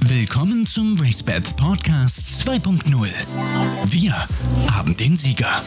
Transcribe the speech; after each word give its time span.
Willkommen 0.00 0.66
zum 0.66 0.98
RaceBets 1.00 1.54
Podcast 1.54 2.18
2.0. 2.46 3.08
Wir 3.86 4.12
haben 4.72 4.96
den 4.96 5.16
Sieger. 5.16 5.62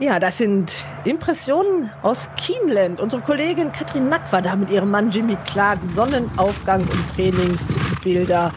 Ja, 0.00 0.18
das 0.18 0.38
sind 0.38 0.84
Impressionen 1.04 1.90
aus 2.02 2.30
Keeneland. 2.36 3.00
Unsere 3.00 3.22
Kollegin 3.22 3.70
Katrin 3.72 4.08
Nack 4.08 4.32
war 4.32 4.42
da 4.42 4.56
mit 4.56 4.70
ihrem 4.70 4.90
Mann 4.90 5.10
Jimmy 5.10 5.36
Clark. 5.46 5.78
Sonnenaufgang 5.86 6.82
und 6.88 7.08
Trainingsbilder 7.14 8.52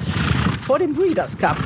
vor 0.62 0.80
dem 0.80 0.94
Breeders' 0.94 1.38
Cup. 1.38 1.57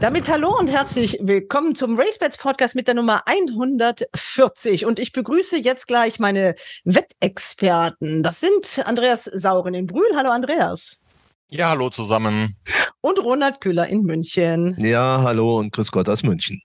Damit 0.00 0.28
hallo 0.28 0.58
und 0.58 0.70
herzlich 0.70 1.18
willkommen 1.22 1.74
zum 1.74 1.98
RaceBets 1.98 2.36
Podcast 2.36 2.74
mit 2.74 2.86
der 2.88 2.94
Nummer 2.94 3.22
140. 3.26 4.86
Und 4.86 4.98
ich 4.98 5.12
begrüße 5.12 5.56
jetzt 5.56 5.86
gleich 5.88 6.18
meine 6.18 6.54
Wettexperten. 6.84 8.22
Das 8.22 8.40
sind 8.40 8.82
Andreas 8.86 9.24
Sauren 9.24 9.74
in 9.74 9.86
Brühl. 9.86 10.10
Hallo 10.14 10.30
Andreas. 10.30 11.00
Ja, 11.56 11.68
hallo 11.68 11.88
zusammen. 11.88 12.56
Und 13.00 13.20
Ronald 13.20 13.60
Kühler 13.60 13.86
in 13.86 14.02
München. 14.02 14.74
Ja, 14.76 15.20
hallo 15.22 15.58
und 15.60 15.72
grüß 15.72 15.92
Gott 15.92 16.08
aus 16.08 16.24
München. 16.24 16.60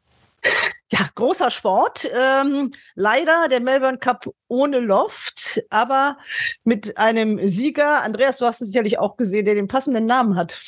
Ja, 0.91 1.07
großer 1.13 1.51
Sport. 1.51 2.09
Ähm, 2.19 2.71
leider 2.95 3.47
der 3.51 3.59
Melbourne 3.59 3.99
Cup 3.99 4.25
ohne 4.47 4.79
Loft, 4.79 5.61
aber 5.69 6.17
mit 6.63 6.97
einem 6.97 7.47
Sieger. 7.47 8.01
Andreas, 8.01 8.39
du 8.39 8.47
hast 8.47 8.61
ihn 8.61 8.65
sicherlich 8.65 8.97
auch 8.97 9.15
gesehen, 9.15 9.45
der 9.45 9.53
den 9.53 9.67
passenden 9.67 10.07
Namen 10.07 10.35
hat. 10.35 10.59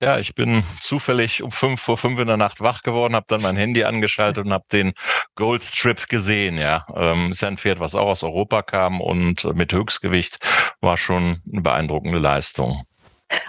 Ja, 0.00 0.20
ich 0.20 0.36
bin 0.36 0.62
zufällig 0.80 1.42
um 1.42 1.50
fünf 1.50 1.80
vor 1.80 1.96
fünf 1.96 2.20
in 2.20 2.28
der 2.28 2.36
Nacht 2.36 2.60
wach 2.60 2.84
geworden, 2.84 3.16
habe 3.16 3.26
dann 3.28 3.42
mein 3.42 3.56
Handy 3.56 3.82
angeschaltet 3.82 4.46
und 4.46 4.52
habe 4.52 4.66
den 4.70 4.92
Gold 5.34 5.64
Strip 5.64 6.08
gesehen. 6.08 6.58
Ja, 6.58 6.86
ähm, 6.94 7.32
ist 7.32 7.42
ja 7.42 7.48
ein 7.48 7.58
Pferd, 7.58 7.80
was 7.80 7.96
auch 7.96 8.06
aus 8.06 8.22
Europa 8.22 8.62
kam 8.62 9.00
und 9.00 9.52
mit 9.56 9.72
Höchstgewicht 9.72 10.38
war 10.80 10.96
schon 10.96 11.42
eine 11.52 11.62
beeindruckende 11.62 12.20
Leistung. 12.20 12.84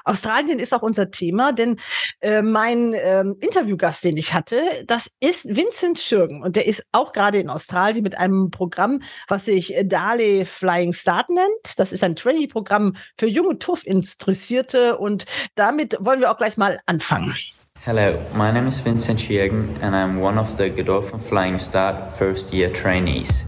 Australien 0.03 0.59
ist 0.59 0.73
auch 0.73 0.81
unser 0.81 1.11
Thema, 1.11 1.53
denn 1.53 1.77
äh, 2.21 2.41
mein 2.41 2.93
äh, 2.93 3.21
Interviewgast, 3.39 4.03
den 4.03 4.17
ich 4.17 4.33
hatte, 4.33 4.61
das 4.85 5.11
ist 5.19 5.55
Vincent 5.55 5.99
Schürgen 5.99 6.43
und 6.43 6.55
der 6.55 6.67
ist 6.67 6.85
auch 6.91 7.13
gerade 7.13 7.39
in 7.39 7.49
Australien 7.49 8.03
mit 8.03 8.17
einem 8.17 8.51
Programm, 8.51 9.01
was 9.27 9.45
sich 9.45 9.75
Dale 9.85 10.45
Flying 10.45 10.93
Start 10.93 11.29
nennt. 11.29 11.79
Das 11.79 11.91
ist 11.91 12.03
ein 12.03 12.15
Trainee-Programm 12.15 12.93
für 13.17 13.27
junge 13.27 13.59
TUF-Interessierte 13.59 14.97
und 14.97 15.25
damit 15.55 15.97
wollen 15.99 16.19
wir 16.19 16.31
auch 16.31 16.37
gleich 16.37 16.57
mal 16.57 16.79
anfangen. 16.85 17.35
Hello, 17.83 18.13
my 18.35 18.51
name 18.51 18.67
is 18.67 18.83
Vincent 18.85 19.19
Schürgen 19.19 19.75
and 19.81 19.95
I'm 19.95 20.21
one 20.21 20.39
of 20.39 20.55
the 20.57 20.69
Godolphin 20.69 21.19
Flying 21.19 21.57
Start 21.57 22.15
first 22.15 22.53
year 22.53 22.71
trainees. 22.71 23.43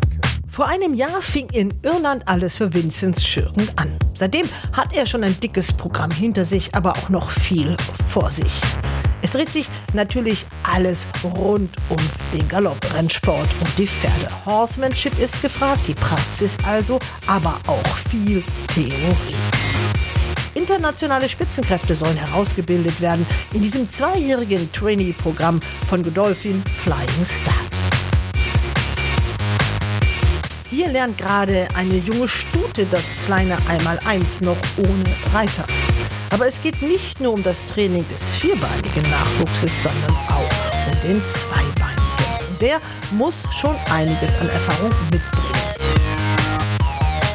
Vor 0.54 0.68
einem 0.68 0.94
Jahr 0.94 1.24
fing 1.24 1.50
in 1.50 1.74
Irland 1.82 2.28
alles 2.28 2.58
für 2.58 2.76
Vinzenz 2.76 3.26
Schürgen 3.26 3.68
an. 3.76 3.98
Seitdem 4.14 4.46
hat 4.72 4.96
er 4.96 5.08
schon 5.08 5.24
ein 5.24 5.40
dickes 5.40 5.74
Programm 5.74 6.12
hinter 6.12 6.46
sich, 6.46 6.76
aber 6.76 6.92
auch 6.92 7.10
noch 7.10 7.32
viel 7.32 7.76
vor 8.08 8.30
sich. 8.30 8.54
Es 9.24 9.32
dreht 9.32 9.52
sich 9.52 9.68
natürlich 9.94 10.46
alles 10.62 11.08
rund 11.24 11.76
um 11.90 11.98
den 12.32 12.48
Galopprennsport 12.48 13.50
und 13.62 13.78
die 13.80 13.88
Pferde. 13.88 14.28
Horsemanship 14.46 15.18
ist 15.18 15.42
gefragt, 15.42 15.82
die 15.88 15.96
Praxis 15.96 16.56
also, 16.68 17.00
aber 17.26 17.60
auch 17.66 17.98
viel 18.12 18.44
Theorie. 18.76 19.36
Internationale 20.54 21.30
Spitzenkräfte 21.30 21.96
sollen 21.96 22.18
herausgebildet 22.18 23.02
werden 23.02 23.26
in 23.56 23.64
diesem 23.64 23.90
zweijährigen 23.90 24.72
Trainee-Programm 24.72 25.62
von 25.90 26.04
Godolphin 26.04 26.62
Flying 26.78 27.26
Start. 27.26 27.73
Hier 30.74 30.88
lernt 30.88 31.20
gerade 31.20 31.68
eine 31.76 31.98
junge 31.98 32.28
Stute 32.28 32.88
das 32.90 33.04
kleine 33.28 33.56
Einmaleins 33.68 34.42
noch 34.42 34.58
ohne 34.78 35.04
Reiter. 35.32 35.68
Aber 36.32 36.48
es 36.48 36.64
geht 36.64 36.82
nicht 36.82 37.20
nur 37.20 37.34
um 37.34 37.44
das 37.44 37.64
Training 37.68 38.04
des 38.10 38.34
vierbeinigen 38.38 39.04
Nachwuchses, 39.12 39.72
sondern 39.84 40.10
auch 40.30 40.88
um 40.88 41.02
den 41.08 41.24
zweibeinigen. 41.24 42.58
Der 42.60 42.82
muss 43.12 43.44
schon 43.52 43.76
einiges 43.92 44.36
an 44.38 44.50
Erfahrung 44.50 44.90
mitbringen. 45.12 45.54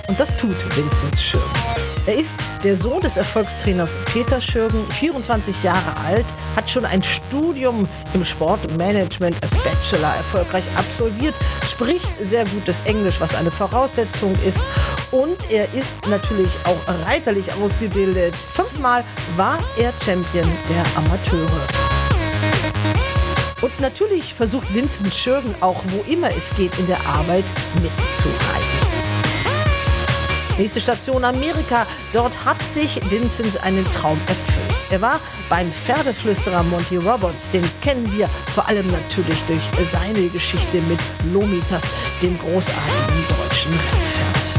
Und 0.08 0.18
das 0.18 0.36
tut 0.36 0.56
Vincent 0.76 1.20
Schirm. 1.20 1.87
Er 2.08 2.16
ist 2.16 2.36
der 2.64 2.74
Sohn 2.74 3.02
des 3.02 3.18
Erfolgstrainers 3.18 3.98
Peter 4.10 4.40
Schürgen, 4.40 4.82
24 4.92 5.62
Jahre 5.62 5.94
alt, 6.06 6.24
hat 6.56 6.70
schon 6.70 6.86
ein 6.86 7.02
Studium 7.02 7.86
im 8.14 8.24
Sportmanagement 8.24 9.36
als 9.42 9.54
Bachelor 9.58 10.14
erfolgreich 10.14 10.64
absolviert, 10.74 11.34
spricht 11.70 12.08
sehr 12.18 12.46
gutes 12.46 12.80
Englisch, 12.86 13.20
was 13.20 13.34
eine 13.34 13.50
Voraussetzung 13.50 14.34
ist. 14.46 14.64
Und 15.10 15.50
er 15.50 15.66
ist 15.74 16.08
natürlich 16.08 16.48
auch 16.64 17.06
reiterlich 17.06 17.52
ausgebildet. 17.62 18.34
Fünfmal 18.34 19.04
war 19.36 19.58
er 19.76 19.92
Champion 20.02 20.50
der 20.70 20.84
Amateure. 20.96 21.66
Und 23.60 23.78
natürlich 23.80 24.32
versucht 24.32 24.72
Vincent 24.72 25.12
Schürgen 25.12 25.54
auch, 25.60 25.82
wo 25.88 26.10
immer 26.10 26.30
es 26.34 26.54
geht, 26.56 26.72
in 26.78 26.86
der 26.86 27.06
Arbeit 27.06 27.44
mitzureiten. 27.74 28.77
Nächste 30.58 30.80
Station 30.80 31.24
Amerika. 31.24 31.86
Dort 32.12 32.44
hat 32.44 32.60
sich 32.60 33.00
Vincent 33.10 33.62
einen 33.62 33.84
Traum 33.92 34.20
erfüllt. 34.26 34.90
Er 34.90 35.00
war 35.00 35.20
beim 35.48 35.70
Pferdeflüsterer 35.70 36.64
Monty 36.64 36.96
Roberts. 36.96 37.48
Den 37.50 37.62
kennen 37.80 38.10
wir 38.12 38.28
vor 38.52 38.66
allem 38.68 38.90
natürlich 38.90 39.38
durch 39.46 39.60
seine 39.88 40.28
Geschichte 40.28 40.80
mit 40.82 40.98
Lomitas, 41.32 41.84
dem 42.20 42.36
großartigen 42.38 43.24
deutschen 43.38 43.70
Rennpferd. 43.72 44.58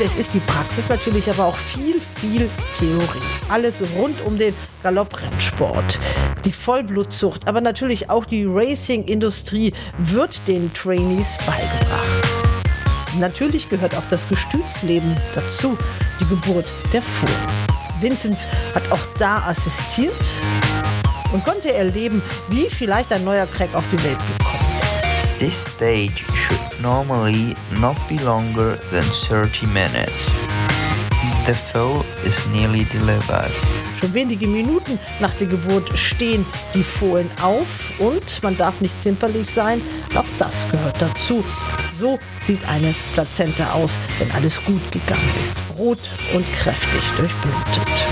Es 0.00 0.16
ist 0.16 0.32
die 0.34 0.40
Praxis 0.40 0.88
natürlich, 0.88 1.28
aber 1.30 1.44
auch 1.44 1.56
viel, 1.56 2.00
viel 2.20 2.48
Theorie. 2.76 3.22
Alles 3.48 3.78
rund 3.96 4.20
um 4.24 4.38
den 4.38 4.54
Galopprennsport. 4.82 6.00
Die 6.44 6.52
Vollblutzucht, 6.52 7.46
aber 7.46 7.60
natürlich 7.60 8.10
auch 8.10 8.24
die 8.24 8.44
Racing-Industrie 8.44 9.72
wird 9.98 10.48
den 10.48 10.72
Trainees 10.72 11.36
beigebracht. 11.46 12.43
Natürlich 13.18 13.68
gehört 13.68 13.94
auch 13.94 14.06
das 14.10 14.28
Gestütsleben 14.28 15.16
dazu, 15.34 15.78
die 16.20 16.26
Geburt 16.26 16.66
der 16.92 17.02
Fohlen. 17.02 17.32
Vincent 18.00 18.38
hat 18.74 18.90
auch 18.90 19.06
da 19.18 19.38
assistiert 19.46 20.12
und 21.32 21.44
konnte 21.44 21.72
erleben, 21.72 22.20
wie 22.48 22.68
vielleicht 22.68 23.12
ein 23.12 23.24
neuer 23.24 23.46
Crack 23.46 23.74
auf 23.74 23.84
die 23.92 24.02
Welt 24.04 24.18
gekommen 24.38 24.64
ist. 24.82 25.38
This 25.38 25.64
stage 25.66 26.24
should 26.34 26.80
normally 26.80 27.54
not 27.80 27.96
be 28.08 28.16
longer 28.24 28.78
than 28.90 29.04
30 29.28 29.62
minutes. 29.68 30.32
The 31.46 31.54
foal 31.54 32.04
is 32.26 32.40
nearly 32.52 32.84
delivered. 32.84 33.50
Schon 34.00 34.12
wenige 34.12 34.46
Minuten 34.48 34.98
nach 35.20 35.34
der 35.34 35.46
Geburt 35.46 35.96
stehen 35.96 36.44
die 36.74 36.82
Fohlen 36.82 37.30
auf 37.40 37.92
und 38.00 38.42
man 38.42 38.56
darf 38.56 38.80
nicht 38.80 39.00
zimperlich 39.02 39.48
sein. 39.48 39.80
Auch 40.14 40.24
das 40.38 40.66
gehört 40.70 41.00
dazu. 41.00 41.44
So 42.04 42.18
sieht 42.38 42.68
eine 42.68 42.94
Plazenta 43.14 43.72
aus, 43.72 43.96
wenn 44.18 44.30
alles 44.32 44.62
gut 44.62 44.92
gegangen 44.92 45.32
ist. 45.40 45.56
Rot 45.78 45.98
und 46.34 46.44
kräftig 46.52 47.00
durchblutet. 47.16 48.08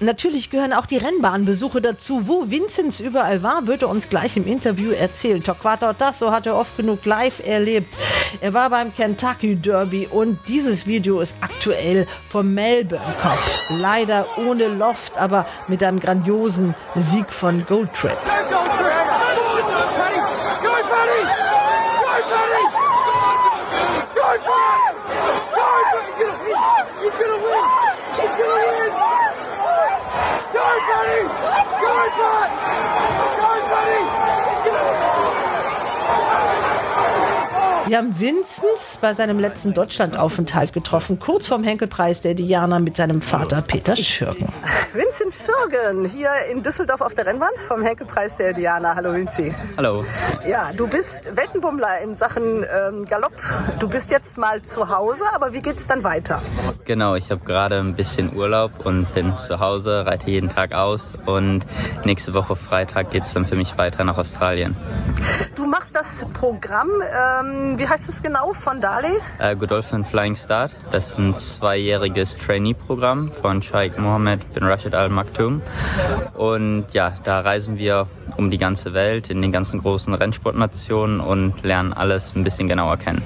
Natürlich 0.00 0.50
gehören 0.50 0.72
auch 0.72 0.84
die 0.84 0.96
Rennbahnbesuche 0.96 1.80
dazu. 1.80 2.26
Wo 2.26 2.50
Vinzenz 2.50 2.98
überall 2.98 3.44
war, 3.44 3.68
wird 3.68 3.82
er 3.82 3.88
uns 3.88 4.08
gleich 4.08 4.36
im 4.36 4.48
Interview 4.48 4.90
erzählen. 4.90 5.44
Torquato 5.44 5.92
Tasso 5.92 6.32
hat 6.32 6.46
er 6.46 6.56
oft 6.56 6.76
genug 6.76 7.04
live 7.04 7.46
erlebt. 7.46 7.96
Er 8.40 8.52
war 8.52 8.68
beim 8.68 8.92
Kentucky 8.92 9.54
Derby 9.54 10.08
und 10.10 10.40
dieses 10.48 10.84
Video 10.88 11.20
ist 11.20 11.36
aktuell 11.40 12.08
vom 12.28 12.52
Melbourne 12.52 13.14
Cup. 13.22 13.38
Leider 13.68 14.26
ohne 14.38 14.66
Loft, 14.66 15.16
aber 15.18 15.46
mit 15.68 15.84
einem 15.84 16.00
grandiosen 16.00 16.74
Sieg 16.96 17.30
von 17.30 17.64
Gold 17.64 17.94
Trip. 17.94 18.18
Wir 37.86 37.98
haben 37.98 38.18
Vinzenz 38.18 38.98
bei 38.98 39.12
seinem 39.12 39.38
letzten 39.38 39.74
Deutschlandaufenthalt 39.74 40.72
getroffen, 40.72 41.18
kurz 41.18 41.48
vorm 41.48 41.64
Henkelpreis 41.64 42.22
der 42.22 42.34
Diana 42.34 42.78
mit 42.78 42.96
seinem 42.96 43.20
Vater 43.20 43.60
Peter 43.60 43.94
Schürgen. 43.94 44.48
Vincent 44.92 45.34
Schürgen 45.34 46.06
hier 46.06 46.30
in 46.50 46.62
Düsseldorf 46.62 47.02
auf 47.02 47.14
der 47.14 47.26
Rennbahn 47.26 47.50
vom 47.68 47.82
Henkelpreis 47.82 48.38
der 48.38 48.54
Diana. 48.54 48.94
Hallo 48.94 49.12
Vinci. 49.12 49.52
Hallo. 49.76 50.04
Ja, 50.46 50.70
du 50.74 50.86
bist 50.86 51.36
Weltenbummler 51.36 52.00
in 52.02 52.14
Sachen 52.14 52.64
ähm, 52.74 53.04
Galopp. 53.04 53.34
Du 53.78 53.88
bist 53.88 54.10
jetzt 54.10 54.38
mal 54.38 54.62
zu 54.62 54.88
Hause, 54.88 55.24
aber 55.34 55.52
wie 55.52 55.60
geht's 55.60 55.86
dann 55.86 56.04
weiter? 56.04 56.40
Genau, 56.86 57.14
ich 57.16 57.30
habe 57.30 57.44
gerade 57.44 57.78
ein 57.78 57.94
bisschen 57.94 58.34
Urlaub 58.34 58.86
und 58.86 59.12
bin 59.14 59.36
zu 59.36 59.60
Hause, 59.60 60.06
reite 60.06 60.30
jeden 60.30 60.48
Tag 60.48 60.72
aus 60.72 61.12
und 61.26 61.66
nächste 62.04 62.32
Woche 62.32 62.56
Freitag 62.56 63.10
geht's 63.10 63.34
dann 63.34 63.44
für 63.46 63.56
mich 63.56 63.76
weiter 63.76 64.04
nach 64.04 64.16
Australien. 64.16 64.74
Du 65.54 65.66
machst 65.66 65.84
machst 65.84 65.96
das 65.96 66.26
Programm, 66.32 66.88
ähm, 66.88 67.76
wie 67.84 67.88
heißt 67.88 68.08
es 68.08 68.22
genau, 68.22 68.54
von 68.54 68.80
Dali? 68.80 69.12
Äh, 69.38 69.56
Godolphin 69.56 70.06
Flying 70.06 70.36
Start. 70.36 70.74
Das 70.90 71.10
ist 71.10 71.18
ein 71.18 71.36
zweijähriges 71.36 72.38
Trainee-Programm 72.38 73.30
von 73.30 73.60
Sheikh 73.60 74.00
Mohammed 74.00 74.54
bin 74.54 74.64
Rashid 74.64 74.94
Al 74.94 75.10
Maktoum. 75.10 75.60
Und 76.32 76.86
ja, 76.92 77.12
da 77.24 77.40
reisen 77.40 77.76
wir 77.76 78.06
um 78.36 78.50
die 78.50 78.58
ganze 78.58 78.94
Welt, 78.94 79.30
in 79.30 79.42
den 79.42 79.52
ganzen 79.52 79.80
großen 79.80 80.14
Rennsportnationen 80.14 81.20
und 81.20 81.62
lernen 81.62 81.92
alles 81.92 82.34
ein 82.34 82.42
bisschen 82.42 82.68
genauer 82.68 82.96
kennen. 82.96 83.22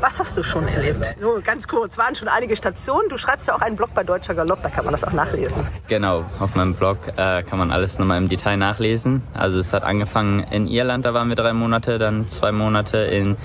Was 0.00 0.18
hast 0.18 0.36
du 0.36 0.42
schon 0.42 0.66
erlebt? 0.68 1.16
Nur 1.20 1.40
ganz 1.40 1.68
kurz, 1.68 1.96
waren 1.96 2.14
schon 2.14 2.28
einige 2.28 2.56
Stationen. 2.56 3.08
Du 3.08 3.16
schreibst 3.16 3.48
ja 3.48 3.54
auch 3.54 3.60
einen 3.60 3.76
Blog 3.76 3.90
bei 3.94 4.02
Deutscher 4.02 4.34
Galopp, 4.34 4.62
da 4.62 4.68
kann 4.68 4.84
man 4.84 4.92
das 4.92 5.04
auch 5.04 5.12
nachlesen. 5.12 5.64
Genau, 5.88 6.24
auf 6.40 6.54
meinem 6.54 6.74
Blog 6.74 6.98
äh, 7.16 7.42
kann 7.42 7.58
man 7.58 7.70
alles 7.70 7.98
nochmal 7.98 8.18
im 8.18 8.28
Detail 8.28 8.56
nachlesen. 8.56 9.22
Also 9.32 9.58
es 9.58 9.72
hat 9.72 9.84
angefangen 9.84 10.40
in 10.50 10.66
Irland, 10.66 11.04
da 11.04 11.14
waren 11.14 11.28
wir 11.28 11.36
drei 11.36 11.52
Monate, 11.52 11.98
dann 11.98 12.28
zwei 12.28 12.52
Monate 12.52 12.98
in 12.98 13.36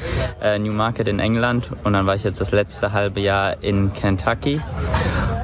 äh, 0.42 0.60
Newmarket 0.60 1.08
in 1.08 1.20
England 1.20 1.70
und 1.84 1.94
dann 1.94 2.06
war 2.06 2.16
ich 2.16 2.24
jetzt 2.24 2.40
das 2.42 2.52
letzte 2.52 2.92
halbe 2.92 3.20
Jahr 3.20 3.62
in 3.64 3.94
Kentucky. 3.94 4.62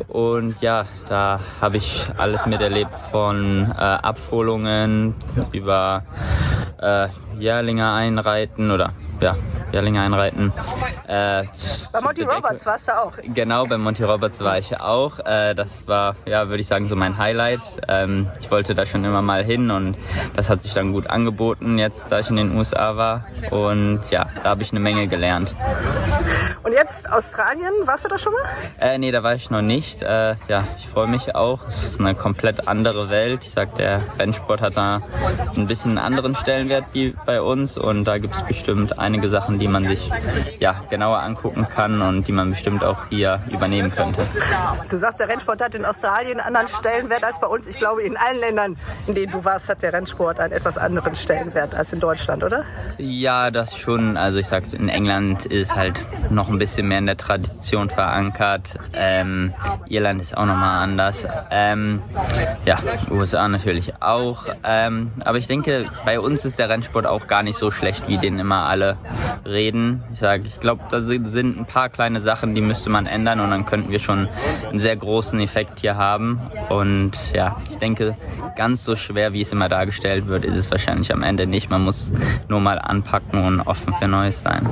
Und 0.07 0.62
ja, 0.62 0.86
da 1.10 1.40
habe 1.60 1.78
ich 1.78 2.06
alles 2.18 2.45
miterlebt 2.45 2.94
von 3.12 3.72
äh, 3.72 3.81
Abholungen 3.81 5.16
über 5.51 6.04
äh, 6.80 7.07
Jährlinge 7.40 7.92
einreiten 7.92 8.69
oder 8.69 8.94
ja, 9.24 9.38
Jährlinge 9.72 10.02
einreiten. 10.02 10.52
Äh, 11.08 11.46
bei 11.92 12.02
Monty 12.02 12.24
Roberts 12.24 12.66
warst 12.66 12.90
du 12.90 12.92
auch. 12.92 13.14
Genau, 13.24 13.64
bei 13.64 13.78
Monty 13.78 14.04
Roberts 14.04 14.40
war 14.42 14.58
ich 14.58 14.80
auch. 14.81 15.20
Äh, 15.20 15.56
das 15.56 15.88
war, 15.88 16.16
ja, 16.25 16.50
würde 16.50 16.62
ich 16.62 16.68
sagen, 16.68 16.90
so 16.90 16.96
mein 16.96 17.18
Highlight. 17.18 17.62
Ähm, 17.88 18.28
ich 18.42 18.52
wollte 18.52 18.75
da 18.75 18.86
schon 18.86 19.06
immer 19.06 19.22
mal 19.22 19.44
hin 19.44 19.72
und 19.72 19.96
das 20.36 20.50
hat 20.50 20.62
sich 20.62 20.74
dann 20.74 20.92
gut 20.92 21.08
angeboten, 21.08 21.80
jetzt 21.80 22.12
da 22.12 22.20
ich 22.20 22.30
in 22.30 22.36
den 22.36 22.56
USA 22.56 22.98
war. 22.98 23.25
Und 23.50 24.02
ja, 24.12 24.28
da 24.44 24.50
habe 24.50 24.64
ich 24.64 24.72
eine 24.72 24.81
Menge 24.81 25.08
gelernt. 25.08 25.56
Und 26.64 26.74
jetzt 26.74 27.12
Australien, 27.12 27.72
warst 27.86 28.04
du 28.06 28.10
da 28.10 28.18
schon 28.18 28.34
mal? 28.34 28.42
Äh, 28.80 28.98
nee, 28.98 29.12
da 29.12 29.24
war 29.24 29.36
ich 29.36 29.50
noch 29.50 29.62
nicht. 29.62 30.02
Äh, 30.02 30.36
ja, 30.48 30.64
ich 30.78 30.88
freue 30.88 31.08
mich 31.08 31.36
auch. 31.36 31.66
Es 31.68 31.84
ist 31.84 32.00
eine 32.00 32.16
komplett 32.16 32.68
andere 32.68 33.10
Welt. 33.10 33.46
Ich 33.46 33.52
sag, 33.52 33.75
der 33.75 34.02
Rennsport 34.20 34.62
hat 34.62 34.75
da 34.75 35.02
ein 35.56 35.68
bisschen 35.68 35.92
einen 35.92 36.06
anderen 36.06 36.36
Stellenwert 36.36 36.86
wie 36.92 37.16
bei 37.25 37.42
uns 37.42 37.78
und 37.78 38.06
da 38.06 38.18
gibt 38.18 38.36
es 38.36 38.42
bestimmt 38.44 39.00
einige 39.13 39.30
Sachen, 39.30 39.60
die 39.60 39.68
man 39.68 39.86
sich 39.86 40.10
ja, 40.60 40.75
genauer 40.89 41.19
angucken 41.19 41.68
kann 41.69 42.01
und 42.01 42.27
die 42.27 42.31
man 42.31 42.50
bestimmt 42.50 42.83
auch 42.83 42.98
hier 43.10 43.39
übernehmen 43.51 43.92
könnte. 43.92 44.21
Du 44.89 44.98
sagst, 44.98 45.19
der 45.19 45.27
Rennsport 45.30 45.62
hat 45.62 45.75
in 45.75 45.86
Australien 45.86 46.39
einen 46.39 46.56
anderen 46.56 46.68
Stellenwert 46.68 47.24
als 47.24 47.39
bei 47.39 47.45
uns. 47.45 47.68
Ich 47.68 47.77
glaube, 47.77 48.01
in 48.01 48.18
allen 48.18 48.39
Ländern, 48.39 48.77
in 49.06 49.13
denen 49.13 49.31
du 49.31 49.45
warst, 49.45 49.69
hat 49.69 49.83
der 49.83 49.94
Rennsport 49.94 50.39
einen 50.39 50.51
etwas 50.51 50.80
anderen 50.80 51.15
Stellenwert 51.15 51.75
als 51.75 51.94
in 51.94 52.00
Deutschland, 52.00 52.44
oder? 52.44 52.63
Ja, 52.98 53.51
das 53.51 53.77
schon. 53.77 54.18
Also 54.18 54.39
ich 54.39 54.48
sag, 54.48 54.74
in 54.74 54.89
England 54.89 55.45
ist 55.45 55.75
halt 55.75 56.01
noch 56.31 56.50
ein 56.50 56.57
bisschen 56.57 56.88
mehr 56.88 56.98
in 56.98 57.06
der 57.06 57.18
Tradition 57.18 57.92
verankert. 57.92 58.80
Ähm, 58.94 59.54
Irland 59.89 60.24
ist 60.24 60.36
auch 60.36 60.45
nochmal 60.45 60.81
anders. 60.81 61.27
Ähm, 61.51 62.01
ja, 62.65 62.80
USA 63.12 63.48
natürlich 63.48 64.01
auch. 64.01 64.45
Ähm, 64.63 65.12
aber 65.24 65.38
ich 65.38 65.45
denke, 65.45 65.86
bei 66.04 66.19
uns 66.19 66.45
ist 66.45 66.57
der 66.57 66.69
Rennsport 66.69 67.06
auch 67.06 67.27
gar 67.27 67.44
nicht 67.44 67.60
so 67.60 67.69
schlecht, 67.69 68.07
wie 68.07 68.18
den 68.18 68.39
immer 68.39 68.65
alle 68.65 68.98
reden. 69.46 70.04
Ich 70.14 70.20
sage, 70.20 70.44
ich 70.46 70.60
glaube, 70.60 70.84
da 70.90 71.02
sind 71.02 71.58
ein 71.58 71.66
paar 71.66 71.90
kleine 71.90 72.22
Sachen, 72.22 72.56
die 72.56 72.62
müsste 72.62 72.90
man 72.90 73.06
ändern 73.06 73.40
und 73.40 73.50
dann 73.50 73.66
könnten 73.66 73.92
wir 73.92 74.00
schon 74.00 74.28
einen 74.70 74.80
sehr 74.80 74.96
großen 74.96 75.40
Effekt 75.40 75.80
hier 75.80 75.96
haben. 75.96 76.42
Und 76.70 77.12
ja, 77.34 77.58
ich 77.70 77.78
denke, 77.78 78.16
ganz 78.56 78.84
so 78.84 78.96
schwer, 78.96 79.34
wie 79.34 79.42
es 79.42 79.52
immer 79.52 79.70
dargestellt 79.70 80.28
wird, 80.28 80.46
ist 80.46 80.56
es 80.56 80.72
wahrscheinlich 80.72 81.12
am 81.14 81.24
Ende 81.24 81.48
nicht. 81.48 81.70
Man 81.70 81.84
muss 81.84 82.12
nur 82.48 82.60
mal 82.60 82.80
anpacken 82.80 83.44
und 83.46 83.62
offen 83.62 83.94
für 83.96 84.08
Neues 84.08 84.42
sein. 84.42 84.68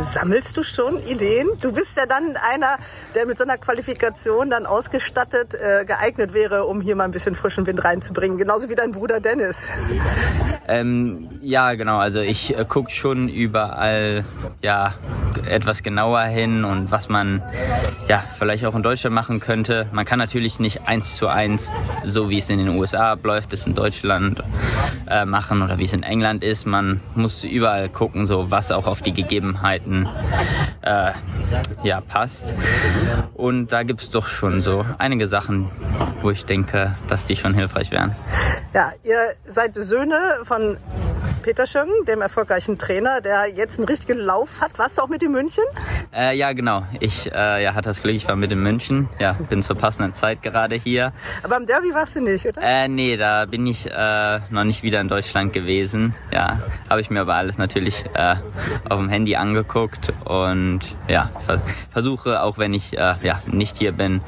Sammelst 0.00 0.56
du 0.56 0.62
schon 0.62 0.98
Ideen? 1.06 1.48
Du 1.60 1.72
bist 1.72 1.96
ja 1.96 2.06
dann 2.06 2.36
einer, 2.36 2.76
der 3.14 3.26
mit 3.26 3.38
so 3.38 3.44
einer 3.44 3.58
Qualifikation 3.58 4.50
dann 4.50 4.66
ausgestattet 4.66 5.54
äh, 5.54 5.84
geeignet 5.84 6.34
wäre, 6.34 6.64
um 6.64 6.80
hier 6.80 6.96
mal 6.96 7.04
ein 7.04 7.10
bisschen 7.10 7.34
frischen 7.34 7.66
Wind 7.66 7.84
reinzubringen. 7.84 8.38
Genauso 8.38 8.68
wie 8.68 8.74
dein 8.74 8.92
Bruder 8.92 9.20
Dennis. 9.20 9.68
Ähm, 10.68 11.28
ja, 11.42 11.74
genau. 11.74 11.98
Also 11.98 12.20
ich 12.20 12.56
äh, 12.56 12.64
gucke 12.64 12.90
schon 12.90 13.28
überall 13.36 14.24
ja 14.62 14.94
etwas 15.46 15.82
genauer 15.82 16.22
hin 16.22 16.64
und 16.64 16.90
was 16.90 17.08
man 17.08 17.42
ja 18.08 18.24
vielleicht 18.38 18.64
auch 18.64 18.74
in 18.74 18.82
Deutschland 18.82 19.14
machen 19.14 19.40
könnte. 19.40 19.86
Man 19.92 20.04
kann 20.04 20.18
natürlich 20.18 20.58
nicht 20.58 20.88
eins 20.88 21.16
zu 21.16 21.28
eins, 21.28 21.72
so 22.04 22.30
wie 22.30 22.38
es 22.38 22.48
in 22.48 22.58
den 22.58 22.68
USA 22.70 23.12
abläuft, 23.12 23.52
es 23.52 23.66
in 23.66 23.74
Deutschland 23.74 24.42
äh, 25.08 25.24
machen 25.24 25.62
oder 25.62 25.78
wie 25.78 25.84
es 25.84 25.92
in 25.92 26.02
England 26.02 26.42
ist. 26.42 26.66
Man 26.66 27.00
muss 27.14 27.44
überall 27.44 27.88
gucken, 27.88 28.26
so 28.26 28.50
was 28.50 28.72
auch 28.72 28.86
auf 28.86 29.02
die 29.02 29.12
Gegebenheiten 29.12 30.08
äh, 30.82 31.12
ja 31.82 32.00
passt. 32.00 32.54
Und 33.34 33.72
da 33.72 33.82
gibt 33.82 34.02
es 34.02 34.10
doch 34.10 34.26
schon 34.26 34.62
so 34.62 34.84
einige 34.98 35.28
Sachen, 35.28 35.70
wo 36.22 36.30
ich 36.30 36.46
denke, 36.46 36.96
dass 37.08 37.24
die 37.24 37.36
schon 37.36 37.54
hilfreich 37.54 37.90
wären. 37.90 38.16
Ja, 38.72 38.92
ihr 39.04 39.34
seid 39.44 39.74
Söhne 39.74 40.18
von 40.44 40.76
Peter 41.46 41.64
Schöng, 41.64 41.88
dem 42.08 42.22
erfolgreichen 42.22 42.76
Trainer, 42.76 43.20
der 43.20 43.46
jetzt 43.46 43.78
einen 43.78 43.86
richtigen 43.86 44.18
Lauf 44.18 44.60
hat. 44.60 44.76
Warst 44.80 44.98
du 44.98 45.02
auch 45.02 45.08
mit 45.08 45.22
in 45.22 45.30
München? 45.30 45.62
Äh, 46.12 46.36
ja, 46.36 46.52
genau. 46.52 46.82
Ich 46.98 47.30
äh, 47.30 47.62
ja, 47.62 47.72
hatte 47.74 47.90
das 47.90 48.02
Glück, 48.02 48.16
ich 48.16 48.26
war 48.26 48.34
mit 48.34 48.50
in 48.50 48.60
München. 48.60 49.08
Ja, 49.20 49.34
bin 49.48 49.62
zur 49.62 49.76
passenden 49.76 50.12
Zeit 50.12 50.42
gerade 50.42 50.74
hier. 50.74 51.12
Aber 51.44 51.56
im 51.56 51.66
Derby 51.66 51.94
warst 51.94 52.16
du 52.16 52.20
nicht, 52.20 52.46
oder? 52.46 52.60
Äh, 52.60 52.88
nee, 52.88 53.16
da 53.16 53.44
bin 53.44 53.64
ich 53.64 53.88
äh, 53.88 54.40
noch 54.50 54.64
nicht 54.64 54.82
wieder 54.82 55.00
in 55.00 55.06
Deutschland 55.06 55.52
gewesen. 55.52 56.16
Ja, 56.32 56.62
habe 56.90 57.00
ich 57.00 57.10
mir 57.10 57.20
aber 57.20 57.34
alles 57.34 57.58
natürlich 57.58 58.02
äh, 58.14 58.34
auf 58.88 58.98
dem 58.98 59.08
Handy 59.08 59.36
angeguckt 59.36 60.12
und 60.24 60.80
ja, 61.06 61.30
vers 61.46 61.60
versuche, 61.92 62.42
auch 62.42 62.58
wenn 62.58 62.74
ich 62.74 62.98
äh, 62.98 63.14
ja, 63.22 63.40
nicht 63.46 63.76
hier 63.76 63.92
bin, 63.92 64.20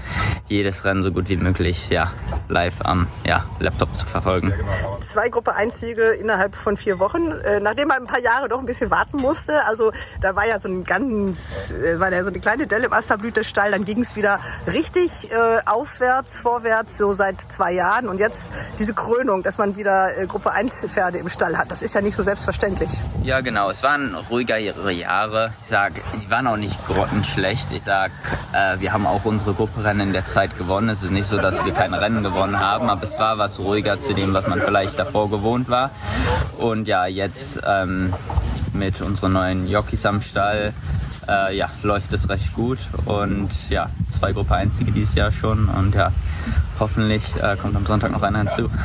jedes 0.46 0.84
Rennen 0.84 1.02
so 1.02 1.10
gut 1.10 1.28
wie 1.28 1.36
möglich 1.36 1.88
ja, 1.90 2.12
live 2.48 2.80
am 2.84 3.08
ja, 3.26 3.44
Laptop 3.58 3.96
zu 3.96 4.06
verfolgen. 4.06 4.54
Zwei 5.00 5.28
Gruppe 5.30 5.56
1 5.56 5.80
Siege 5.80 6.10
innerhalb 6.10 6.54
von 6.54 6.76
vier 6.76 7.00
Wochen. 7.00 7.07
Äh, 7.14 7.60
nachdem 7.60 7.88
man 7.88 7.98
ein 7.98 8.06
paar 8.06 8.20
Jahre 8.20 8.48
doch 8.48 8.58
ein 8.58 8.66
bisschen 8.66 8.90
warten 8.90 9.18
musste, 9.18 9.64
also 9.64 9.92
da 10.20 10.36
war 10.36 10.46
ja 10.46 10.60
so 10.60 10.68
ein 10.68 10.84
ganz, 10.84 11.72
äh, 11.72 11.98
war 11.98 12.12
ja 12.12 12.22
so 12.22 12.30
eine 12.30 12.40
kleine 12.40 12.66
Delle 12.66 12.86
im 12.86 12.92
Asterblütestall, 12.92 13.72
dann 13.72 13.84
ging 13.84 14.00
es 14.00 14.16
wieder 14.16 14.40
richtig 14.66 15.30
äh, 15.30 15.60
aufwärts, 15.66 16.40
vorwärts, 16.40 16.98
so 16.98 17.12
seit 17.12 17.40
zwei 17.40 17.72
Jahren 17.72 18.08
und 18.08 18.18
jetzt 18.18 18.52
diese 18.78 18.94
Krönung, 18.94 19.42
dass 19.42 19.58
man 19.58 19.76
wieder 19.76 20.16
äh, 20.16 20.26
Gruppe 20.26 20.52
1 20.52 20.86
Pferde 20.88 21.18
im 21.18 21.28
Stall 21.28 21.56
hat, 21.56 21.70
das 21.70 21.82
ist 21.82 21.94
ja 21.94 22.00
nicht 22.00 22.14
so 22.14 22.22
selbstverständlich. 22.22 22.90
Ja, 23.22 23.40
genau, 23.40 23.70
es 23.70 23.82
waren 23.82 24.14
ruhigere 24.30 24.92
Jahre. 24.92 25.52
Ich 25.62 25.68
sag, 25.68 25.92
die 26.22 26.30
waren 26.30 26.46
auch 26.46 26.56
nicht 26.56 26.76
grottenschlecht. 26.86 27.72
Ich 27.72 27.84
sag, 27.84 28.10
äh, 28.52 28.80
wir 28.80 28.92
haben 28.92 29.06
auch 29.06 29.24
unsere 29.24 29.54
Grupperennen 29.54 30.08
in 30.08 30.12
der 30.12 30.26
Zeit 30.26 30.56
gewonnen. 30.56 30.88
Es 30.88 31.02
ist 31.02 31.10
nicht 31.10 31.26
so, 31.26 31.36
dass 31.38 31.64
wir 31.64 31.72
keine 31.72 32.00
Rennen 32.00 32.22
gewonnen 32.22 32.58
haben, 32.58 32.88
aber 32.88 33.02
es 33.04 33.18
war 33.18 33.38
was 33.38 33.58
ruhiger 33.58 34.00
zu 34.00 34.14
dem, 34.14 34.32
was 34.34 34.46
man 34.46 34.60
vielleicht 34.60 34.98
davor 34.98 35.30
gewohnt 35.30 35.68
war. 35.68 35.90
Und 36.58 36.88
ja, 36.88 36.97
jetzt 37.06 37.60
ähm, 37.64 38.12
mit 38.72 39.00
unseren 39.00 39.32
neuen 39.32 39.68
Jockeys 39.68 40.04
am 40.06 40.20
Stall 40.20 40.72
äh, 41.28 41.56
ja, 41.56 41.70
läuft 41.82 42.12
es 42.12 42.28
recht 42.28 42.54
gut. 42.54 42.78
Und 43.04 43.70
ja, 43.70 43.90
zwei 44.08 44.32
Gruppe 44.32 44.54
Einzige 44.54 44.90
dieses 44.90 45.14
Jahr 45.14 45.30
schon. 45.30 45.68
Und 45.68 45.94
ja, 45.94 46.10
hoffentlich 46.80 47.36
äh, 47.36 47.56
kommt 47.56 47.76
am 47.76 47.86
Sonntag 47.86 48.10
noch 48.10 48.22
einer 48.22 48.38
hinzu. 48.38 48.70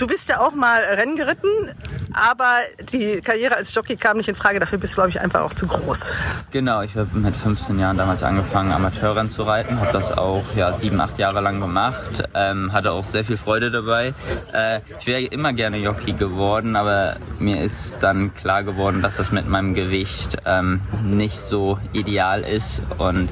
Du 0.00 0.06
bist 0.06 0.30
ja 0.30 0.40
auch 0.40 0.54
mal 0.54 0.80
Rennen 0.80 1.14
geritten, 1.14 1.74
aber 2.14 2.60
die 2.90 3.20
Karriere 3.20 3.56
als 3.56 3.74
Jockey 3.74 3.96
kam 3.96 4.16
nicht 4.16 4.30
in 4.30 4.34
Frage. 4.34 4.58
Dafür 4.58 4.78
bist 4.78 4.94
du, 4.94 4.96
glaube 4.96 5.10
ich, 5.10 5.20
einfach 5.20 5.42
auch 5.42 5.52
zu 5.52 5.66
groß. 5.66 6.08
Genau, 6.52 6.80
ich 6.80 6.96
habe 6.96 7.10
mit 7.18 7.36
15 7.36 7.78
Jahren 7.78 7.98
damals 7.98 8.22
angefangen, 8.22 8.72
Amateurrennen 8.72 9.30
zu 9.30 9.42
reiten. 9.42 9.78
Habe 9.78 9.92
das 9.92 10.10
auch 10.10 10.42
ja, 10.56 10.72
sieben, 10.72 10.98
acht 11.02 11.18
Jahre 11.18 11.42
lang 11.42 11.60
gemacht. 11.60 12.26
Ähm, 12.32 12.72
hatte 12.72 12.92
auch 12.92 13.04
sehr 13.04 13.26
viel 13.26 13.36
Freude 13.36 13.70
dabei. 13.70 14.14
Äh, 14.54 14.80
ich 14.98 15.06
wäre 15.06 15.20
immer 15.20 15.52
gerne 15.52 15.76
Jockey 15.76 16.14
geworden, 16.14 16.76
aber 16.76 17.16
mir 17.38 17.62
ist 17.62 18.02
dann 18.02 18.32
klar 18.32 18.64
geworden, 18.64 19.02
dass 19.02 19.18
das 19.18 19.32
mit 19.32 19.48
meinem 19.48 19.74
Gewicht 19.74 20.38
ähm, 20.46 20.80
nicht 21.04 21.36
so 21.36 21.78
ideal 21.92 22.40
ist. 22.40 22.80
Und 22.96 23.28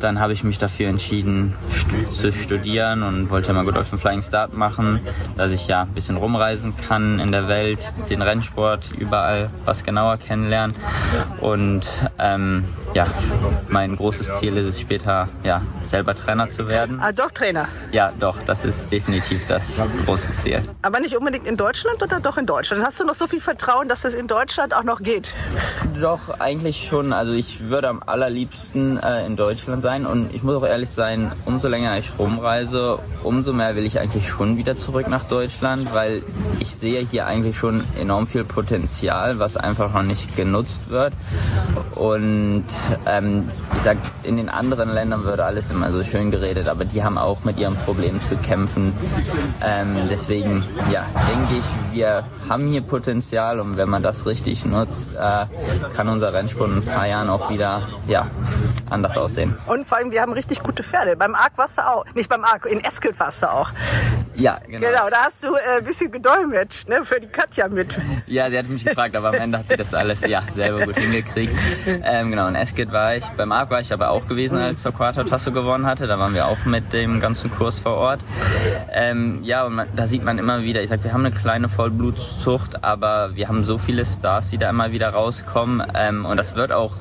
dann 0.00 0.18
habe 0.18 0.32
ich 0.32 0.42
mich 0.42 0.58
dafür 0.58 0.88
entschieden, 0.88 1.54
stu 1.72 2.10
zu 2.10 2.32
studieren 2.32 3.04
und 3.04 3.30
wollte 3.30 3.52
mal 3.52 3.64
Godolphin 3.64 3.98
Flying 3.98 4.22
Start 4.22 4.54
machen, 4.54 4.98
dass 5.36 5.52
ich 5.52 5.68
ja 5.68 5.83
ein 5.84 5.94
bisschen 5.94 6.16
rumreisen 6.16 6.76
kann 6.76 7.18
in 7.20 7.32
der 7.32 7.48
Welt, 7.48 7.78
den 8.10 8.22
Rennsport 8.22 8.92
überall 8.98 9.50
was 9.64 9.84
genauer 9.84 10.16
kennenlernen. 10.18 10.76
Und 11.40 11.86
ähm, 12.18 12.64
ja, 12.94 13.06
mein 13.70 13.96
großes 13.96 14.38
Ziel 14.38 14.56
ist 14.56 14.68
es 14.68 14.80
später, 14.80 15.28
ja, 15.42 15.62
selber 15.86 16.14
Trainer 16.14 16.48
zu 16.48 16.68
werden. 16.68 16.98
Ah, 17.00 17.12
doch 17.12 17.30
Trainer? 17.30 17.68
Ja, 17.92 18.12
doch, 18.18 18.42
das 18.42 18.64
ist 18.64 18.90
definitiv 18.90 19.46
das 19.46 19.86
große 20.06 20.34
Ziel. 20.34 20.62
Aber 20.82 21.00
nicht 21.00 21.16
unbedingt 21.16 21.46
in 21.46 21.56
Deutschland 21.56 22.02
oder 22.02 22.20
doch 22.20 22.36
in 22.38 22.46
Deutschland? 22.46 22.84
Hast 22.84 23.00
du 23.00 23.04
noch 23.04 23.14
so 23.14 23.26
viel 23.26 23.40
Vertrauen, 23.40 23.88
dass 23.88 24.04
es 24.04 24.14
in 24.14 24.26
Deutschland 24.26 24.74
auch 24.74 24.84
noch 24.84 25.02
geht? 25.02 25.34
Doch, 26.00 26.40
eigentlich 26.40 26.86
schon. 26.86 27.12
Also 27.12 27.32
ich 27.32 27.68
würde 27.68 27.88
am 27.88 28.02
allerliebsten 28.04 28.98
äh, 28.98 29.26
in 29.26 29.36
Deutschland 29.36 29.82
sein. 29.82 30.06
Und 30.06 30.34
ich 30.34 30.42
muss 30.42 30.56
auch 30.56 30.66
ehrlich 30.66 30.90
sein, 30.90 31.32
umso 31.44 31.68
länger 31.68 31.98
ich 31.98 32.10
rumreise, 32.18 32.98
umso 33.22 33.52
mehr 33.52 33.76
will 33.76 33.84
ich 33.84 34.00
eigentlich 34.00 34.28
schon 34.28 34.56
wieder 34.56 34.76
zurück 34.76 35.08
nach 35.08 35.24
Deutschland. 35.24 35.73
Deutschland, 35.74 35.92
weil 35.92 36.22
ich 36.60 36.74
sehe 36.74 37.00
hier 37.04 37.26
eigentlich 37.26 37.56
schon 37.56 37.84
enorm 37.98 38.26
viel 38.26 38.44
Potenzial, 38.44 39.38
was 39.38 39.56
einfach 39.56 39.92
noch 39.92 40.02
nicht 40.02 40.36
genutzt 40.36 40.88
wird. 40.88 41.12
Und 41.94 42.64
ähm, 43.06 43.48
ich 43.74 43.82
sag, 43.82 43.96
in 44.22 44.36
den 44.36 44.48
anderen 44.48 44.92
Ländern 44.92 45.24
wird 45.24 45.40
alles 45.40 45.70
immer 45.70 45.90
so 45.92 46.02
schön 46.04 46.30
geredet, 46.30 46.68
aber 46.68 46.84
die 46.84 47.02
haben 47.02 47.18
auch 47.18 47.44
mit 47.44 47.58
ihrem 47.58 47.76
Problem 47.76 48.22
zu 48.22 48.36
kämpfen. 48.36 48.92
Ähm, 49.64 49.96
deswegen, 50.10 50.64
ja, 50.90 51.04
denke 51.28 51.54
ich, 51.58 51.96
wir 51.96 52.24
haben 52.48 52.66
hier 52.68 52.82
Potenzial 52.82 53.60
und 53.60 53.76
wenn 53.76 53.88
man 53.88 54.02
das 54.02 54.26
richtig 54.26 54.64
nutzt, 54.64 55.14
äh, 55.14 55.46
kann 55.94 56.08
unser 56.08 56.32
Rennsport 56.32 56.70
in 56.70 56.78
ein 56.78 56.84
paar 56.84 57.06
Jahren 57.06 57.28
auch 57.28 57.50
wieder, 57.50 57.82
ja, 58.06 58.26
anders 58.90 59.16
aussehen. 59.16 59.56
Und 59.66 59.86
vor 59.86 59.98
allem, 59.98 60.10
wir 60.10 60.20
haben 60.20 60.32
richtig 60.32 60.62
gute 60.62 60.82
Pferde. 60.82 61.16
Beim 61.16 61.34
du 61.56 61.86
auch. 61.86 62.04
Nicht 62.14 62.28
beim 62.28 62.44
Arc, 62.44 62.66
in 62.66 62.80
Eskelt 62.80 63.18
warst 63.18 63.42
du 63.42 63.50
auch. 63.50 63.70
Ja, 64.34 64.58
genau. 64.66 64.86
Genau, 64.86 65.10
da 65.10 65.16
hast 65.24 65.42
du 65.44 65.54
äh, 65.64 65.78
ein 65.78 65.84
bisschen 65.84 66.10
gedolmetscht, 66.10 66.88
ne, 66.88 67.04
für 67.04 67.20
die 67.20 67.26
Katja 67.26 67.68
mit. 67.68 67.98
Ja, 68.26 68.50
sie 68.50 68.58
hat 68.58 68.68
mich 68.68 68.84
gefragt, 68.84 69.16
aber 69.16 69.28
am 69.28 69.34
Ende 69.34 69.58
hat 69.58 69.68
sie 69.68 69.76
das 69.76 69.94
alles 69.94 70.20
ja 70.26 70.42
selber 70.50 70.84
gut 70.86 70.98
hingekriegt. 70.98 71.54
Ähm, 71.86 72.30
genau, 72.30 72.48
in 72.48 72.54
Eskid 72.54 72.92
war 72.92 73.16
ich, 73.16 73.24
beim 73.36 73.52
Arc 73.52 73.70
war 73.70 73.80
ich 73.80 73.92
aber 73.92 74.10
auch 74.10 74.26
gewesen, 74.26 74.58
als 74.58 74.82
Torquato 74.82 75.24
Tasso 75.24 75.52
gewonnen 75.52 75.86
hatte. 75.86 76.06
Da 76.06 76.18
waren 76.18 76.34
wir 76.34 76.46
auch 76.46 76.64
mit 76.64 76.92
dem 76.92 77.20
ganzen 77.20 77.50
Kurs 77.50 77.78
vor 77.78 77.94
Ort. 77.94 78.20
Ähm, 78.92 79.40
ja, 79.42 79.64
und 79.64 79.74
man, 79.74 79.88
da 79.94 80.06
sieht 80.06 80.24
man 80.24 80.38
immer 80.38 80.62
wieder, 80.62 80.82
ich 80.82 80.88
sag, 80.88 81.04
wir 81.04 81.12
haben 81.12 81.24
eine 81.24 81.34
kleine 81.34 81.68
Vollblutzucht, 81.68 82.84
aber 82.84 83.36
wir 83.36 83.48
haben 83.48 83.64
so 83.64 83.78
viele 83.78 84.04
Stars, 84.04 84.50
die 84.50 84.58
da 84.58 84.70
immer 84.70 84.92
wieder 84.92 85.10
rauskommen. 85.10 85.82
Ähm, 85.94 86.24
und 86.26 86.36
das 86.36 86.56
wird 86.56 86.72
auch 86.72 86.94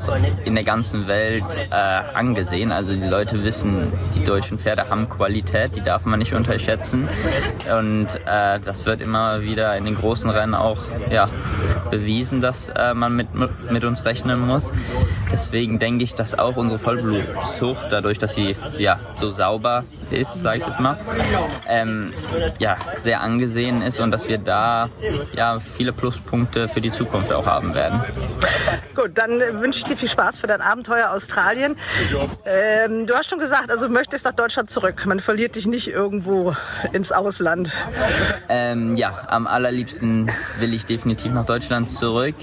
in 0.45 0.55
der 0.55 0.63
ganzen 0.63 1.07
Welt 1.07 1.45
äh, 1.69 1.73
angesehen. 1.73 2.71
Also 2.71 2.93
die 2.93 3.07
Leute 3.07 3.43
wissen, 3.43 3.91
die 4.15 4.23
deutschen 4.23 4.59
Pferde 4.59 4.89
haben 4.89 5.09
Qualität, 5.09 5.75
die 5.75 5.81
darf 5.81 6.05
man 6.05 6.19
nicht 6.19 6.33
unterschätzen. 6.33 7.07
Und 7.77 8.07
äh, 8.25 8.42
das 8.63 8.85
wird 8.85 9.01
immer 9.01 9.41
wieder 9.41 9.75
in 9.77 9.85
den 9.85 9.95
großen 9.95 10.29
Rennen 10.29 10.55
auch 10.55 10.83
ja, 11.09 11.29
bewiesen, 11.91 12.41
dass 12.41 12.69
äh, 12.69 12.93
man 12.93 13.15
mit, 13.15 13.27
mit 13.71 13.83
uns 13.83 14.05
rechnen 14.05 14.39
muss. 14.45 14.71
Deswegen 15.33 15.79
denke 15.79 16.03
ich, 16.03 16.13
dass 16.13 16.37
auch 16.37 16.57
unsere 16.57 16.77
Vollblutzucht, 16.77 17.91
dadurch, 17.91 18.19
dass 18.19 18.35
sie 18.35 18.55
ja 18.77 18.99
so 19.19 19.31
sauber 19.31 19.83
ist, 20.11 20.43
sage 20.43 20.59
ich 20.59 20.67
jetzt 20.67 20.79
mal, 20.79 20.95
ähm, 21.67 22.13
ja, 22.59 22.77
sehr 22.99 23.21
angesehen 23.21 23.81
ist 23.81 23.99
und 23.99 24.11
dass 24.11 24.29
wir 24.29 24.37
da 24.37 24.89
ja 25.35 25.59
viele 25.59 25.91
Pluspunkte 25.91 26.67
für 26.67 26.81
die 26.81 26.91
Zukunft 26.91 27.33
auch 27.33 27.47
haben 27.47 27.73
werden. 27.73 27.99
Gut, 28.95 29.11
dann 29.15 29.41
äh, 29.41 29.59
wünsche 29.59 29.79
ich 29.79 29.85
dir 29.85 29.97
viel 29.97 30.07
Spaß 30.07 30.37
für 30.37 30.45
dein 30.45 30.61
Abenteuer 30.61 31.09
Australien. 31.09 31.77
Ähm, 32.45 33.07
du 33.07 33.15
hast 33.15 33.31
schon 33.31 33.39
gesagt, 33.39 33.71
also 33.71 33.87
du 33.87 33.91
möchtest 33.91 34.25
nach 34.25 34.33
Deutschland 34.33 34.69
zurück. 34.69 35.03
Man 35.07 35.19
verliert 35.19 35.55
dich 35.55 35.65
nicht 35.65 35.87
irgendwo 35.87 36.55
ins 36.91 37.11
Ausland. 37.11 37.87
Ähm, 38.49 38.95
ja, 38.95 39.25
am 39.29 39.47
allerliebsten 39.47 40.29
will 40.59 40.75
ich 40.75 40.85
definitiv 40.85 41.31
nach 41.31 41.47
Deutschland 41.47 41.91
zurück. 41.91 42.35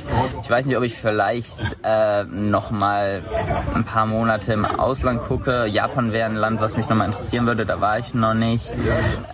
Ich 0.43 0.51
weiß 0.51 0.67
nicht, 0.67 0.77
ob 0.77 0.83
ich 0.83 0.97
vielleicht 0.97 1.61
äh, 1.85 2.25
noch 2.25 2.73
mal 2.73 2.80
ein 2.83 3.85
paar 3.85 4.07
Monate 4.07 4.53
im 4.53 4.65
Ausland 4.65 5.21
gucke. 5.23 5.67
Japan 5.67 6.13
wäre 6.13 6.27
ein 6.27 6.37
Land, 6.37 6.61
was 6.61 6.77
mich 6.77 6.89
noch 6.89 6.97
mal 6.97 7.07
interessieren 7.07 7.47
würde. 7.47 7.67
Da 7.67 7.81
war 7.81 7.99
ich 7.99 8.15
noch 8.15 8.35
nicht. 8.35 8.73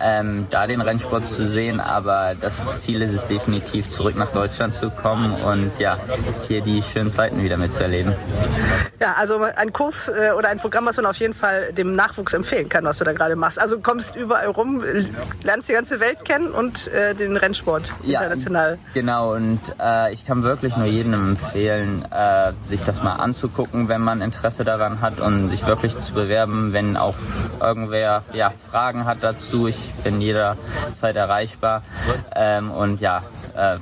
Ähm, 0.01 0.47
da 0.49 0.67
den 0.67 0.81
Rennsport 0.81 1.27
zu 1.27 1.45
sehen, 1.45 1.79
aber 1.79 2.35
das 2.39 2.81
Ziel 2.81 3.01
ist 3.01 3.13
es 3.13 3.25
definitiv, 3.25 3.89
zurück 3.89 4.15
nach 4.15 4.31
Deutschland 4.31 4.75
zu 4.75 4.89
kommen 4.89 5.33
und 5.41 5.79
ja, 5.79 5.97
hier 6.47 6.61
die 6.61 6.81
schönen 6.81 7.09
Zeiten 7.09 7.43
wieder 7.43 7.57
mitzuerleben. 7.57 8.13
Ja, 8.99 9.13
also 9.17 9.41
ein 9.41 9.73
Kurs 9.73 10.09
äh, 10.09 10.31
oder 10.31 10.49
ein 10.49 10.59
Programm, 10.59 10.85
was 10.85 10.97
man 10.97 11.05
auf 11.05 11.17
jeden 11.17 11.33
Fall 11.33 11.71
dem 11.73 11.95
Nachwuchs 11.95 12.33
empfehlen 12.33 12.69
kann, 12.69 12.83
was 12.83 12.97
du 12.97 13.03
da 13.05 13.13
gerade 13.13 13.35
machst. 13.35 13.59
Also 13.59 13.75
du 13.75 13.81
kommst 13.81 14.15
überall 14.15 14.47
rum, 14.47 14.83
lernst 15.43 15.69
die 15.69 15.73
ganze 15.73 15.99
Welt 15.99 16.25
kennen 16.25 16.47
und 16.51 16.87
äh, 16.89 17.13
den 17.13 17.37
Rennsport 17.37 17.93
Ja, 18.03 18.21
international. 18.21 18.79
Genau, 18.93 19.33
und 19.33 19.59
äh, 19.79 20.11
ich 20.13 20.25
kann 20.25 20.43
wirklich 20.43 20.75
nur 20.77 20.87
jedem 20.87 21.13
empfehlen, 21.13 22.05
äh, 22.11 22.53
sich 22.67 22.83
das 22.83 23.03
mal 23.03 23.15
anzugucken, 23.37 23.87
wenn 23.87 24.01
man 24.01 24.21
Interesse 24.21 24.63
daran 24.63 24.99
hat 24.99 25.19
und 25.19 25.49
sich 25.49 25.65
wirklich 25.67 25.97
zu 25.99 26.13
bewerben, 26.13 26.73
wenn 26.73 26.97
auch 26.97 27.13
irgendwer 27.61 28.23
ja, 28.33 28.51
Fragen 28.69 29.05
hat 29.05 29.19
dazu. 29.21 29.67
Ich 29.67 29.77
bin 30.03 30.19
jederzeit 30.21 31.15
erreichbar 31.15 31.83
ähm, 32.35 32.71
und 32.71 32.99
ja, 32.99 33.21
äh, 33.55 33.77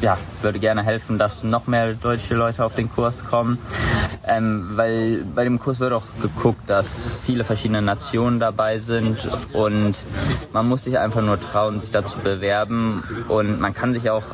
ja, 0.00 0.16
würde 0.40 0.58
gerne 0.58 0.82
helfen, 0.82 1.18
dass 1.18 1.44
noch 1.44 1.66
mehr 1.66 1.92
deutsche 1.92 2.34
Leute 2.34 2.64
auf 2.64 2.74
den 2.74 2.90
Kurs 2.90 3.24
kommen. 3.24 3.58
Ähm, 4.26 4.70
weil 4.74 5.24
bei 5.34 5.44
dem 5.44 5.58
Kurs 5.60 5.80
wird 5.80 5.92
auch 5.92 6.04
geguckt, 6.22 6.68
dass 6.68 7.20
viele 7.24 7.44
verschiedene 7.44 7.82
Nationen 7.82 8.40
dabei 8.40 8.78
sind 8.78 9.28
und 9.52 10.06
man 10.52 10.66
muss 10.66 10.84
sich 10.84 10.98
einfach 10.98 11.20
nur 11.20 11.38
trauen, 11.38 11.80
sich 11.80 11.90
dazu 11.90 12.18
bewerben 12.18 13.02
und 13.28 13.60
man 13.60 13.74
kann 13.74 13.92
sich 13.92 14.08
auch 14.10 14.24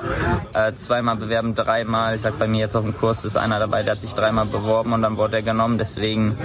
äh, 0.53 0.75
zweimal 0.75 1.17
bewerben, 1.17 1.55
dreimal. 1.55 2.15
Ich 2.15 2.23
sag 2.23 2.39
bei 2.39 2.47
mir 2.47 2.61
jetzt 2.61 2.77
auf 2.77 2.85
dem 2.85 2.97
Kurs 2.97 3.25
ist 3.25 3.37
einer 3.37 3.59
dabei, 3.59 3.83
der 3.83 3.93
hat 3.93 4.01
sich 4.01 4.15
dreimal 4.15 4.47
beworben 4.47 4.93
und 4.93 5.03
dann 5.03 5.17
wurde 5.17 5.39
er 5.39 5.43
genommen. 5.43 5.79
Deswegen 5.79 6.37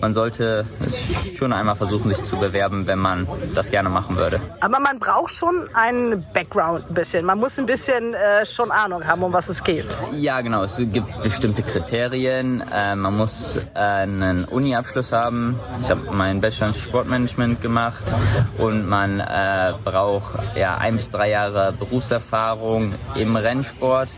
man 0.00 0.14
sollte 0.14 0.64
es 0.84 0.98
schon 1.36 1.52
einmal 1.52 1.76
versuchen, 1.76 2.10
sich 2.10 2.24
zu 2.24 2.36
bewerben, 2.36 2.86
wenn 2.86 2.98
man 2.98 3.28
das 3.54 3.70
gerne 3.70 3.88
machen 3.88 4.16
würde. 4.16 4.40
Aber 4.60 4.80
man 4.80 4.98
braucht 4.98 5.30
schon 5.30 5.68
einen 5.74 6.24
Background 6.32 6.84
ein 6.88 6.94
bisschen. 6.94 7.24
Man 7.24 7.38
muss 7.38 7.58
ein 7.58 7.66
bisschen 7.66 8.14
äh, 8.14 8.44
schon 8.46 8.70
Ahnung 8.70 9.06
haben, 9.06 9.22
um 9.22 9.32
was 9.32 9.48
es 9.48 9.62
geht. 9.62 9.86
Ja, 10.12 10.40
genau. 10.40 10.64
Es 10.64 10.76
gibt 10.78 11.22
bestimmte 11.22 11.62
Kriterien. 11.62 12.60
Äh, 12.60 12.87
man 12.96 13.16
muss 13.16 13.58
äh, 13.74 13.78
einen 13.78 14.44
Uni-Abschluss 14.44 15.12
haben. 15.12 15.58
Ich 15.80 15.90
habe 15.90 16.10
meinen 16.12 16.40
Bachelor 16.40 16.68
in 16.68 16.74
Sportmanagement 16.74 17.60
gemacht 17.60 18.14
und 18.58 18.88
man 18.88 19.20
äh, 19.20 19.72
braucht 19.84 20.38
ja 20.56 20.76
ein 20.78 20.96
bis 20.96 21.10
drei 21.10 21.30
Jahre 21.30 21.72
Berufserfahrung 21.72 22.94
im 23.14 23.36
Rennsport. 23.36 24.08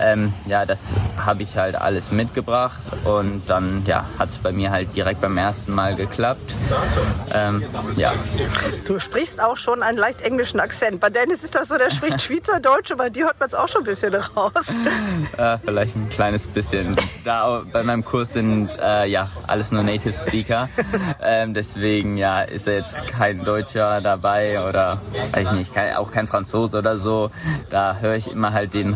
Ähm, 0.00 0.32
ja, 0.46 0.64
das 0.64 0.94
habe 1.24 1.42
ich 1.42 1.56
halt 1.56 1.76
alles 1.76 2.12
mitgebracht 2.12 2.80
und 3.04 3.42
dann 3.46 3.82
ja, 3.86 4.04
hat 4.18 4.28
es 4.28 4.38
bei 4.38 4.52
mir 4.52 4.70
halt 4.70 4.94
direkt 4.94 5.20
beim 5.20 5.36
ersten 5.36 5.74
Mal 5.74 5.96
geklappt. 5.96 6.54
Ähm, 7.32 7.64
ja. 7.96 8.12
Du 8.86 8.98
sprichst 8.98 9.42
auch 9.42 9.56
schon 9.56 9.82
einen 9.82 9.98
leicht 9.98 10.22
englischen 10.22 10.60
Akzent. 10.60 11.00
Bei 11.00 11.10
Dennis 11.10 11.42
ist 11.42 11.54
das 11.54 11.68
so, 11.68 11.76
der 11.76 11.90
spricht 11.90 12.22
Schweizerdeutsch, 12.48 12.94
bei 12.96 13.10
dir 13.10 13.26
hört 13.26 13.40
man 13.40 13.48
es 13.48 13.54
auch 13.54 13.68
schon 13.68 13.82
ein 13.82 13.86
bisschen 13.86 14.14
raus. 14.14 14.52
Äh, 15.36 15.58
vielleicht 15.58 15.96
ein 15.96 16.08
kleines 16.08 16.46
bisschen. 16.46 16.96
Da 17.24 17.62
bei 17.72 17.82
meinem 17.82 18.04
Kurs 18.08 18.32
sind 18.32 18.70
äh, 18.82 19.06
ja 19.06 19.30
alles 19.46 19.70
nur 19.70 19.82
Native 19.82 20.14
Speaker. 20.14 20.68
Ähm, 21.20 21.52
deswegen 21.52 22.16
ja 22.16 22.42
ist 22.42 22.66
jetzt 22.66 23.06
kein 23.06 23.44
Deutscher 23.44 24.00
dabei 24.00 24.66
oder 24.66 25.00
weiß 25.32 25.48
ich 25.48 25.58
nicht, 25.58 25.74
kein, 25.74 25.96
auch 25.96 26.10
kein 26.10 26.26
Franzose 26.26 26.78
oder 26.78 26.96
so. 26.96 27.30
Da 27.68 27.98
höre 27.98 28.14
ich 28.14 28.30
immer 28.30 28.52
halt 28.52 28.72
den 28.72 28.94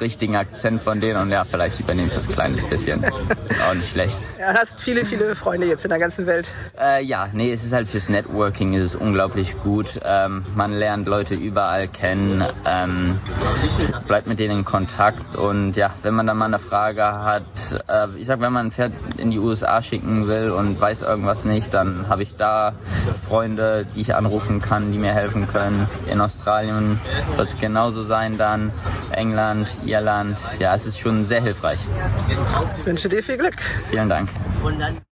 richtigen 0.00 0.36
Akzent 0.36 0.82
von 0.82 1.00
denen 1.00 1.20
und 1.20 1.30
ja, 1.30 1.44
vielleicht 1.44 1.80
übernehme 1.80 2.08
ich 2.08 2.14
das 2.14 2.28
ein 2.28 2.34
kleines 2.34 2.64
bisschen. 2.64 3.02
Ist 3.02 3.62
auch 3.62 3.74
nicht 3.74 3.92
schlecht. 3.92 4.22
Ja, 4.38 4.52
du 4.52 4.58
hast 4.58 4.80
viele, 4.80 5.04
viele 5.04 5.34
Freunde 5.34 5.66
jetzt 5.66 5.84
in 5.84 5.90
der 5.90 5.98
ganzen 5.98 6.26
Welt. 6.26 6.48
Äh, 6.80 7.04
ja, 7.04 7.28
nee, 7.32 7.52
es 7.52 7.64
ist 7.64 7.72
halt 7.72 7.88
fürs 7.88 8.08
Networking 8.08 8.72
ist 8.72 8.84
es 8.84 8.94
unglaublich 8.94 9.60
gut. 9.62 10.00
Ähm, 10.04 10.44
man 10.54 10.72
lernt 10.72 11.06
Leute 11.06 11.34
überall 11.34 11.88
kennen, 11.88 12.44
ähm, 12.64 13.18
bleibt 14.06 14.26
mit 14.26 14.38
denen 14.38 14.60
in 14.60 14.64
Kontakt 14.64 15.34
und 15.34 15.76
ja, 15.76 15.92
wenn 16.02 16.14
man 16.14 16.26
dann 16.26 16.38
mal 16.38 16.46
eine 16.46 16.58
Frage 16.58 17.04
hat, 17.04 17.82
äh, 17.88 18.08
ich 18.16 18.26
sag, 18.26 18.40
wenn 18.40 18.53
man 18.54 18.66
ein 18.66 18.70
Pferd 18.70 18.92
in 19.18 19.30
die 19.30 19.38
USA 19.38 19.82
schicken 19.82 20.26
will 20.26 20.50
und 20.50 20.80
weiß 20.80 21.02
irgendwas 21.02 21.44
nicht, 21.44 21.74
dann 21.74 22.08
habe 22.08 22.22
ich 22.22 22.36
da 22.36 22.74
Freunde, 23.28 23.86
die 23.94 24.00
ich 24.00 24.14
anrufen 24.14 24.60
kann, 24.60 24.92
die 24.92 24.98
mir 24.98 25.12
helfen 25.12 25.46
können. 25.46 25.86
In 26.10 26.20
Australien 26.20 26.98
wird 27.36 27.48
es 27.48 27.58
genauso 27.58 28.04
sein 28.04 28.38
dann, 28.38 28.72
England, 29.10 29.78
Irland. 29.84 30.38
Ja, 30.58 30.74
es 30.74 30.86
ist 30.86 30.98
schon 30.98 31.22
sehr 31.24 31.42
hilfreich. 31.42 31.80
Ich 32.78 32.86
wünsche 32.86 33.08
dir 33.08 33.22
viel 33.22 33.36
Glück. 33.36 33.60
Vielen 33.90 34.08
Dank. 34.08 34.30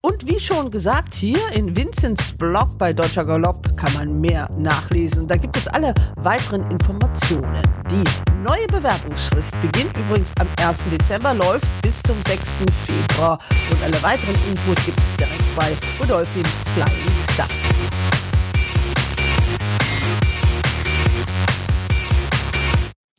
Und 0.01 0.27
wie 0.27 0.41
schon 0.41 0.71
gesagt, 0.71 1.15
hier 1.15 1.39
in 1.53 1.77
Vincents 1.77 2.33
Blog 2.33 2.79
bei 2.79 2.95
Deutscher 2.95 3.25
Galopp 3.25 3.77
kann 3.77 3.93
man 3.95 4.21
mehr 4.21 4.49
nachlesen. 4.57 5.27
Da 5.29 5.37
gibt 5.37 5.57
es 5.59 5.69
alle 5.69 5.95
weiteren 6.17 6.63
Informationen. 6.71 7.61
Die 7.91 8.32
neue 8.43 8.67
Bewerbungsfrist 8.67 9.55
beginnt 9.61 9.97
übrigens 9.97 10.33
am 10.39 10.49
1. 10.61 10.85
Dezember, 10.91 11.35
läuft 11.35 11.67
bis 11.83 12.03
zum 12.03 12.17
6. 12.27 12.57
Februar. 12.87 13.39
Und 13.71 13.83
alle 13.83 14.03
weiteren 14.03 14.35
Infos 14.49 14.85
gibt 14.85 14.99
es 14.99 15.17
direkt 15.17 15.57
bei 15.57 15.73
Rodolphin 16.01 16.45
Flying 16.75 17.13
Star. 17.33 17.62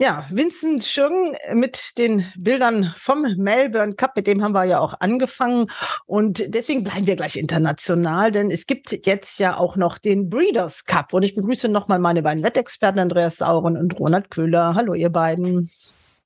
Ja, 0.04 0.26
Vincent 0.30 0.84
Schirgen 0.84 1.34
mit 1.54 1.98
den 1.98 2.26
Bildern 2.36 2.94
vom 2.98 3.22
Melbourne 3.38 3.96
Cup, 3.96 4.18
mit 4.18 4.28
dem 4.28 4.44
haben 4.44 4.52
wir 4.52 4.66
ja 4.66 4.80
auch 4.80 4.96
angefangen. 5.00 5.72
Und 6.06 6.44
deswegen 6.54 6.84
bleiben 6.84 7.08
wir 7.08 7.16
gleich 7.16 7.38
international, 7.38 8.30
denn 8.30 8.52
es 8.52 8.68
gibt 8.68 8.92
jetzt 9.06 9.40
ja 9.40 9.56
auch 9.56 9.78
noch 9.78 9.98
den 9.98 10.30
Breeders 10.30 10.84
Cup. 10.84 11.14
Und 11.14 11.24
ich 11.24 11.36
begrüße 11.36 11.70
nochmal 11.70 12.00
meine 12.00 12.22
beiden 12.22 12.44
Wettexperten, 12.44 13.00
Andreas 13.00 13.38
Sauren 13.38 13.78
und 13.78 13.98
Ronald 13.98 14.30
Köhler. 14.30 14.76
Hallo, 14.76 14.94
ihr 14.94 15.10
beiden. 15.10 15.72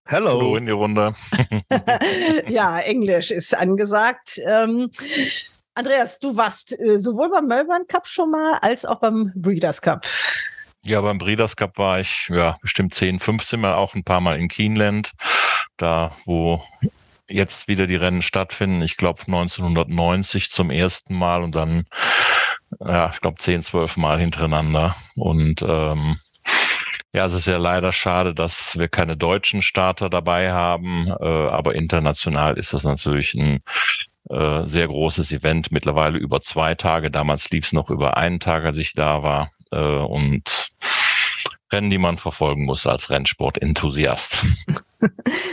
Hello. 0.05 0.29
Hallo 0.31 0.57
in 0.57 0.65
die 0.65 0.71
Runde. 0.71 1.13
ja, 2.47 2.79
Englisch 2.79 3.29
ist 3.29 3.55
angesagt. 3.55 4.41
Ähm, 4.43 4.89
Andreas, 5.75 6.17
du 6.17 6.35
warst 6.35 6.79
äh, 6.79 6.97
sowohl 6.97 7.29
beim 7.29 7.45
Melbourne 7.45 7.85
Cup 7.85 8.07
schon 8.07 8.31
mal 8.31 8.57
als 8.59 8.85
auch 8.85 8.99
beim 8.99 9.31
Breeders 9.35 9.83
Cup. 9.83 10.03
Ja, 10.87 11.01
beim 11.01 11.17
Breeders 11.17 11.57
Cup 11.57 11.77
war 11.77 11.99
ich 11.99 12.29
ja 12.29 12.57
bestimmt 12.61 12.93
10, 12.93 13.19
15 13.19 13.59
Mal, 13.59 13.73
auch 13.73 13.93
ein 13.93 14.05
paar 14.05 14.21
Mal 14.21 14.39
in 14.39 14.47
Keeneland, 14.47 15.11
da 15.75 16.15
wo 16.23 16.63
jetzt 17.27 17.67
wieder 17.67 17.87
die 17.87 17.97
Rennen 17.97 18.21
stattfinden. 18.21 18.81
Ich 18.81 18.95
glaube 18.95 19.23
1990 19.27 20.49
zum 20.49 20.71
ersten 20.71 21.13
Mal 21.13 21.43
und 21.43 21.55
dann, 21.55 21.87
ja, 22.79 23.09
ich 23.13 23.19
glaube 23.19 23.37
10, 23.37 23.63
12 23.63 23.97
Mal 23.97 24.17
hintereinander. 24.17 24.95
Und 25.17 25.61
ähm, 25.61 26.19
ja, 27.11 27.25
es 27.25 27.33
ist 27.33 27.47
ja 27.47 27.57
leider 27.57 27.91
schade, 27.91 28.33
dass 28.33 28.77
wir 28.77 28.87
keine 28.87 29.17
deutschen 29.17 29.61
Starter 29.61 30.09
dabei 30.09 30.53
haben, 30.53 31.07
äh, 31.07 31.49
aber 31.49 31.75
international 31.75 32.57
ist 32.57 32.71
das 32.71 32.85
natürlich 32.85 33.33
ein 33.33 33.59
äh, 34.29 34.65
sehr 34.65 34.87
großes 34.87 35.33
Event, 35.33 35.69
mittlerweile 35.73 36.17
über 36.17 36.39
zwei 36.39 36.75
Tage. 36.75 37.11
Damals 37.11 37.49
lief 37.49 37.65
es 37.65 37.73
noch 37.73 37.89
über 37.89 38.15
einen 38.15 38.39
Tag, 38.39 38.63
als 38.63 38.77
ich 38.77 38.93
da 38.93 39.21
war. 39.21 39.51
Äh, 39.71 39.79
und 39.79 40.69
Rennen, 41.71 41.89
die 41.89 41.97
man 41.97 42.17
verfolgen 42.17 42.65
muss 42.65 42.87
als 42.87 43.09
Rennsport-Enthusiast. 43.09 44.45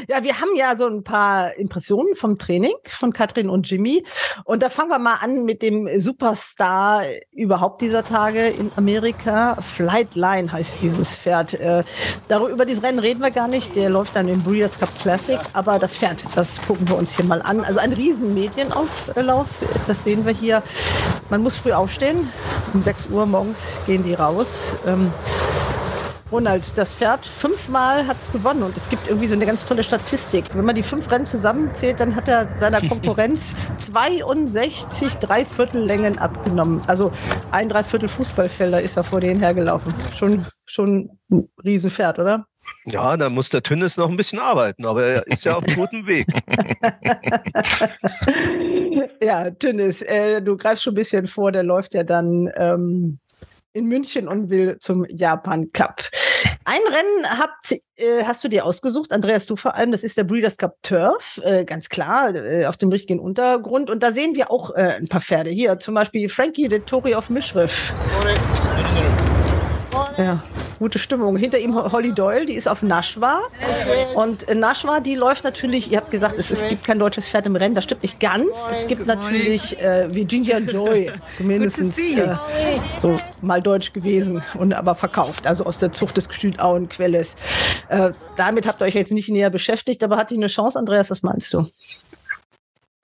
Ja, 0.09 0.23
wir 0.23 0.41
haben 0.41 0.55
ja 0.57 0.77
so 0.77 0.87
ein 0.87 1.03
paar 1.03 1.55
Impressionen 1.57 2.15
vom 2.15 2.39
Training 2.39 2.75
von 2.89 3.13
Katrin 3.13 3.49
und 3.49 3.69
Jimmy. 3.69 4.05
Und 4.45 4.63
da 4.63 4.71
fangen 4.71 4.91
wir 4.91 4.99
mal 4.99 5.17
an 5.21 5.45
mit 5.45 5.63
dem 5.63 5.89
Superstar 6.01 7.03
überhaupt 7.33 7.81
dieser 7.81 8.05
Tage 8.05 8.49
in 8.49 8.71
Amerika. 8.77 9.57
Flightline 9.57 10.51
heißt 10.53 10.83
dieses 10.83 11.17
Pferd. 11.17 11.55
Äh, 11.55 11.85
darüber, 12.29 12.51
über 12.51 12.67
dieses 12.67 12.83
Rennen 12.83 12.99
reden 12.99 13.23
wir 13.23 13.31
gar 13.31 13.49
nicht. 13.49 13.77
Der 13.77 13.91
läuft 13.91 14.17
dann 14.17 14.29
im 14.29 14.43
Breeders' 14.43 14.79
Cup 14.79 14.91
Classic. 15.01 15.39
Aber 15.53 15.79
das 15.79 15.97
Pferd, 15.97 16.25
das 16.35 16.61
gucken 16.63 16.89
wir 16.89 16.97
uns 16.97 17.17
hier 17.17 17.25
mal 17.25 17.43
an. 17.43 17.61
Also 17.61 17.81
ein 17.81 17.93
riesen 17.93 18.35
Medienauflauf. 18.35 19.47
Das 19.87 20.05
sehen 20.05 20.25
wir 20.25 20.33
hier. 20.33 20.63
Man 21.31 21.43
muss 21.43 21.57
früh 21.57 21.73
aufstehen. 21.73 22.29
Um 22.73 22.83
6 22.83 23.09
Uhr 23.09 23.27
morgens 23.27 23.77
gehen 23.87 24.05
die 24.05 24.15
raus. 24.15 24.77
Ähm, 24.87 25.11
Ronald, 26.35 26.77
das 26.77 26.97
Pferd 26.97 27.25
fünfmal 27.25 28.09
hat 28.09 28.19
es 28.19 28.33
gewonnen 28.33 28.65
und 28.65 28.77
es 28.77 28.89
gibt 28.89 29.07
irgendwie 29.07 29.29
so 29.29 29.37
eine 29.37 29.47
ganz 29.47 29.65
tolle 29.65 29.85
Statistik. 29.85 30.47
Wenn 30.53 30.65
man 30.65 30.75
die 30.75 30.83
fünf 30.83 31.09
Rennen 31.09 31.29
zusammenzählt, 31.29 32.01
dann 32.01 32.17
hat 32.17 32.27
er 32.27 32.59
seiner 32.59 32.81
Konkurrenz 32.89 33.55
62 33.79 35.15
Dreiviertellängen 35.15 36.19
abgenommen. 36.19 36.81
Also 36.89 37.13
ein 37.53 37.69
Dreiviertel 37.69 38.09
Fußballfelder 38.09 38.83
ist 38.83 38.97
er 38.97 39.05
vor 39.05 39.21
denen 39.21 39.39
hergelaufen. 39.39 39.95
Schon, 40.17 40.45
schon 40.67 41.09
ein 41.31 41.49
Riesenpferd, 41.65 42.19
oder? 42.19 42.49
Ja, 42.85 43.17
da 43.17 43.31
muss 43.31 43.51
der 43.51 43.63
Tünnes 43.63 43.97
noch 43.97 44.11
ein 44.11 44.17
bisschen 44.17 44.41
arbeiten, 44.41 44.87
aber 44.87 45.05
er 45.05 45.27
ist 45.29 45.45
ja 45.45 45.55
auf 45.55 45.65
gutem 45.67 46.05
Weg. 46.09 46.27
ja, 49.23 49.53
Tünnes, 49.53 50.03
äh, 50.03 50.43
du 50.43 50.57
greifst 50.57 50.83
schon 50.83 50.95
ein 50.95 50.97
bisschen 50.97 51.29
vor, 51.29 51.53
der 51.53 51.63
läuft 51.63 51.95
ja 51.95 52.03
dann 52.03 52.51
ähm, 52.57 53.21
in 53.75 53.87
München 53.87 54.29
und 54.29 54.49
will 54.49 54.79
zum 54.79 55.05
Japan 55.09 55.71
Cup. 55.73 56.03
Ein 56.65 56.81
Rennen 56.87 57.41
habt, 57.41 57.73
äh, 57.97 58.25
hast 58.25 58.43
du 58.43 58.49
dir 58.49 58.65
ausgesucht, 58.65 59.13
Andreas, 59.13 59.47
du 59.47 59.57
vor 59.57 59.75
allem, 59.75 59.93
das 59.93 60.05
ist 60.05 60.17
der 60.17 60.25
Breeders' 60.25 60.57
Cup 60.57 60.77
Turf, 60.83 61.41
äh, 61.45 61.65
ganz 61.65 61.89
klar, 61.89 62.35
äh, 62.35 62.67
auf 62.67 62.77
dem 62.77 62.89
richtigen 62.89 63.19
Untergrund. 63.19 63.91
Und 63.91 64.03
da 64.03 64.13
sehen 64.13 64.35
wir 64.35 64.51
auch 64.51 64.71
äh, 64.71 64.97
ein 64.97 65.09
paar 65.09 65.21
Pferde. 65.21 65.51
Hier 65.51 65.79
zum 65.79 65.95
Beispiel 65.95 66.29
Frankie, 66.29 66.69
der 66.69 66.87
Tori 66.87 67.15
of 67.15 67.29
Mischriff. 67.29 67.93
Ja 70.17 70.43
gute 70.79 70.99
Stimmung. 70.99 71.37
Hinter 71.37 71.59
ihm 71.59 71.75
Holly 71.75 72.13
Doyle, 72.13 72.47
die 72.47 72.55
ist 72.55 72.69
auf 72.69 72.83
Nashwa. 72.83 73.41
Und 74.15 74.53
Nashwa, 74.55 75.01
die 75.01 75.15
läuft 75.15 75.45
natürlich, 75.45 75.91
ihr 75.91 75.99
habt 75.99 76.11
gesagt, 76.11 76.39
es, 76.39 76.51
es 76.51 76.67
gibt 76.69 76.85
kein 76.85 76.99
deutsches 76.99 77.29
Pferd 77.29 77.47
im 77.47 77.57
Rennen, 77.57 77.75
das 77.75 77.85
stimmt 77.85 78.03
nicht 78.03 78.21
ganz. 78.21 78.69
Es 78.71 78.87
gibt 78.87 79.07
natürlich 79.07 79.81
äh, 79.81 80.13
Virginia 80.15 80.59
Joy, 80.59 81.13
zumindest 81.37 81.81
äh, 81.81 82.37
so 83.01 83.19
mal 83.41 83.63
deutsch 83.63 83.93
gewesen 83.93 84.43
und 84.59 84.75
aber 84.75 84.95
verkauft, 84.95 85.47
also 85.47 85.65
aus 85.65 85.79
der 85.79 85.93
Zucht 85.93 86.17
des 86.17 86.29
Gestüt 86.29 86.61
Auenquelles. 86.61 87.37
Äh, 87.89 88.11
damit 88.37 88.67
habt 88.67 88.81
ihr 88.81 88.87
euch 88.87 88.95
jetzt 88.95 89.13
nicht 89.13 89.29
näher 89.29 89.51
beschäftigt, 89.51 90.03
aber 90.03 90.17
hat 90.17 90.31
die 90.31 90.37
eine 90.37 90.49
Chance, 90.49 90.79
Andreas, 90.79 91.11
was 91.11 91.23
meinst 91.23 91.53
du? 91.53 91.67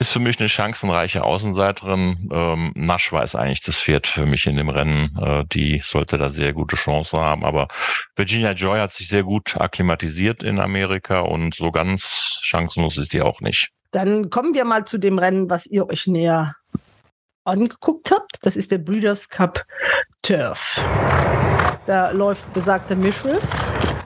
Ist 0.01 0.11
für 0.11 0.19
mich 0.19 0.41
eine 0.41 0.49
chancenreiche 0.49 1.23
Außenseiterin. 1.23 2.31
Ähm, 2.33 2.73
Naschwa 2.75 3.23
ist 3.23 3.37
eigentlich 3.37 3.61
das 3.61 3.77
Pferd 3.77 4.07
für 4.07 4.25
mich 4.25 4.47
in 4.47 4.57
dem 4.57 4.71
Rennen. 4.71 5.15
Äh, 5.21 5.45
die 5.53 5.83
sollte 5.85 6.17
da 6.17 6.31
sehr 6.31 6.55
gute 6.55 6.77
Chance 6.77 7.19
haben. 7.19 7.45
Aber 7.45 7.69
Virginia 8.17 8.53
Joy 8.53 8.79
hat 8.79 8.91
sich 8.91 9.09
sehr 9.09 9.25
gut 9.25 9.61
akklimatisiert 9.61 10.43
in 10.43 10.59
Amerika 10.59 11.21
und 11.21 11.55
so 11.55 11.71
ganz 11.71 12.41
chancenlos 12.41 12.97
ist 12.97 13.13
die 13.13 13.21
auch 13.21 13.43
nicht. 13.43 13.69
Dann 13.91 14.31
kommen 14.31 14.55
wir 14.55 14.65
mal 14.65 14.87
zu 14.87 14.97
dem 14.97 15.19
Rennen, 15.19 15.51
was 15.51 15.67
ihr 15.67 15.87
euch 15.87 16.07
näher 16.07 16.55
angeguckt 17.45 18.11
habt. 18.11 18.39
Das 18.41 18.57
ist 18.57 18.71
der 18.71 18.79
Breeders' 18.79 19.29
Cup 19.29 19.67
Turf. 20.23 20.83
Da 21.85 22.11
läuft 22.13 22.51
besagter 22.55 22.97
Mischriff. 22.97 23.43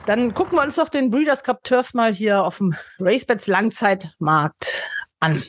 Dann 0.07 0.33
gucken 0.33 0.57
wir 0.57 0.63
uns 0.63 0.75
noch 0.75 0.89
den 0.89 1.09
Breeders' 1.09 1.43
Cup 1.45 1.63
Turf 1.63 1.93
mal 1.93 2.13
hier 2.13 2.43
auf 2.43 2.57
dem 2.57 2.75
Racebeds 2.99 3.47
Langzeitmarkt 3.47 4.83
an. 5.25 5.43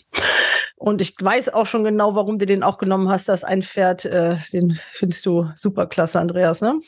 Und 0.77 1.01
ich 1.01 1.15
weiß 1.19 1.51
auch 1.51 1.67
schon 1.67 1.85
genau, 1.85 2.15
warum 2.15 2.39
du 2.39 2.47
den 2.47 2.63
auch 2.63 2.79
genommen 2.79 3.09
hast. 3.09 3.29
Das 3.29 3.45
ein 3.45 3.63
Pferd, 3.63 4.05
äh, 4.05 4.37
den 4.53 4.79
findest 4.93 5.25
du 5.27 5.51
super 5.57 5.87
klasse, 5.87 6.21
Andreas, 6.21 6.61
ne? 6.61 6.79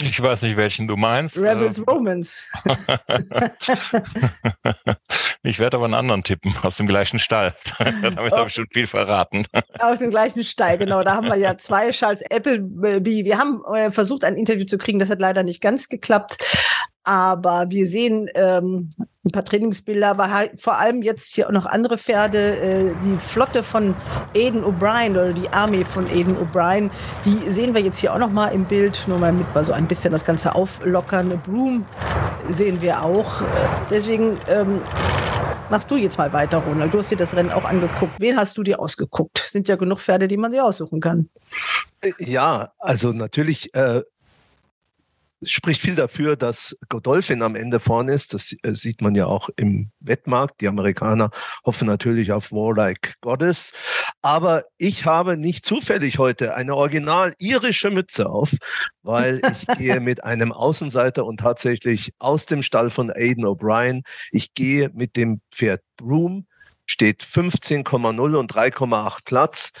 Ich 0.00 0.20
weiß 0.20 0.42
nicht, 0.42 0.56
welchen 0.56 0.88
du 0.88 0.96
meinst. 0.96 1.38
Rebels 1.38 1.78
äh, 1.78 1.82
Romans. 1.88 2.48
ich 5.44 5.60
werde 5.60 5.76
aber 5.76 5.84
einen 5.84 5.94
anderen 5.94 6.24
tippen, 6.24 6.56
aus 6.62 6.78
dem 6.78 6.88
gleichen 6.88 7.20
Stall. 7.20 7.54
Damit 7.78 8.32
oh. 8.32 8.38
habe 8.38 8.48
ich 8.48 8.54
schon 8.54 8.66
viel 8.72 8.88
verraten. 8.88 9.46
Aus 9.78 10.00
dem 10.00 10.10
gleichen 10.10 10.42
Stall, 10.42 10.78
genau. 10.78 11.04
Da 11.04 11.14
haben 11.14 11.28
wir 11.28 11.36
ja 11.36 11.56
zwei 11.58 11.90
Charles 11.90 12.24
Appleby. 12.28 13.24
Wir 13.24 13.38
haben 13.38 13.62
äh, 13.72 13.92
versucht, 13.92 14.24
ein 14.24 14.34
Interview 14.36 14.64
zu 14.64 14.78
kriegen. 14.78 14.98
Das 14.98 15.10
hat 15.10 15.20
leider 15.20 15.44
nicht 15.44 15.60
ganz 15.60 15.88
geklappt. 15.88 16.38
Aber 17.04 17.66
wir 17.68 17.86
sehen 17.86 18.28
ähm, 18.34 18.88
ein 19.24 19.30
paar 19.30 19.44
Trainingsbilder, 19.44 20.08
aber 20.08 20.32
halt 20.32 20.60
vor 20.60 20.78
allem 20.78 21.02
jetzt 21.02 21.34
hier 21.34 21.48
auch 21.48 21.52
noch 21.52 21.66
andere 21.66 21.98
Pferde. 21.98 22.56
Äh, 22.56 22.94
die 23.02 23.16
Flotte 23.18 23.62
von 23.62 23.94
Aiden 24.34 24.64
O'Brien 24.64 25.12
oder 25.12 25.32
die 25.32 25.48
Armee 25.50 25.84
von 25.84 26.06
Aiden 26.06 26.36
O'Brien, 26.36 26.90
die 27.24 27.50
sehen 27.50 27.74
wir 27.74 27.82
jetzt 27.82 27.98
hier 27.98 28.12
auch 28.14 28.18
noch 28.18 28.30
mal 28.30 28.48
im 28.48 28.64
Bild. 28.64 29.04
Nur 29.06 29.18
mal 29.18 29.32
mit 29.32 29.54
mal 29.54 29.64
so 29.64 29.72
ein 29.72 29.86
bisschen 29.86 30.12
das 30.12 30.24
Ganze 30.24 30.54
auflockern. 30.54 31.40
Broom 31.44 31.86
sehen 32.48 32.80
wir 32.80 33.02
auch. 33.02 33.42
Deswegen 33.90 34.38
ähm, 34.48 34.80
machst 35.70 35.90
du 35.90 35.96
jetzt 35.96 36.18
mal 36.18 36.32
weiter, 36.32 36.58
Ronald. 36.58 36.92
Du 36.92 36.98
hast 36.98 37.10
dir 37.10 37.16
das 37.16 37.34
Rennen 37.34 37.50
auch 37.50 37.64
angeguckt. 37.64 38.12
Wen 38.18 38.36
hast 38.36 38.56
du 38.58 38.62
dir 38.62 38.80
ausgeguckt? 38.80 39.38
Sind 39.38 39.68
ja 39.68 39.76
genug 39.76 40.00
Pferde, 40.00 40.28
die 40.28 40.36
man 40.36 40.50
sich 40.50 40.60
aussuchen 40.60 41.00
kann. 41.00 41.28
Ja, 42.18 42.72
also 42.78 43.12
natürlich 43.12 43.74
äh, 43.74 44.02
spricht 45.42 45.80
viel 45.80 45.94
dafür, 45.94 46.36
dass 46.36 46.76
Godolphin 46.88 47.42
am 47.42 47.56
Ende 47.56 47.80
vorne 47.80 48.12
ist. 48.12 48.34
Das 48.34 48.54
äh, 48.62 48.74
sieht 48.74 49.02
man 49.02 49.14
ja 49.14 49.26
auch 49.26 49.50
im 49.56 49.90
Wettmarkt. 50.00 50.60
Die 50.60 50.68
Amerikaner 50.68 51.30
hoffen 51.64 51.86
natürlich 51.86 52.32
auf 52.32 52.52
Warlike 52.52 53.14
Goddess. 53.20 53.72
Aber 54.22 54.64
ich 54.78 55.04
habe 55.06 55.36
nicht 55.36 55.66
zufällig 55.66 56.18
heute 56.18 56.54
eine 56.54 56.74
original 56.74 57.34
irische 57.38 57.90
Mütze 57.90 58.28
auf, 58.28 58.52
weil 59.02 59.40
ich 59.52 59.66
gehe 59.78 60.00
mit 60.00 60.24
einem 60.24 60.52
Außenseiter 60.52 61.24
und 61.24 61.40
tatsächlich 61.40 62.12
aus 62.18 62.46
dem 62.46 62.62
Stall 62.62 62.90
von 62.90 63.10
Aiden 63.10 63.44
O'Brien. 63.44 64.02
Ich 64.30 64.54
gehe 64.54 64.90
mit 64.94 65.16
dem 65.16 65.40
Pferd 65.52 65.82
Broom 65.96 66.46
steht 66.86 67.22
15,0 67.22 68.36
und 68.36 68.52
3,8 68.52 69.18
Platz. 69.24 69.72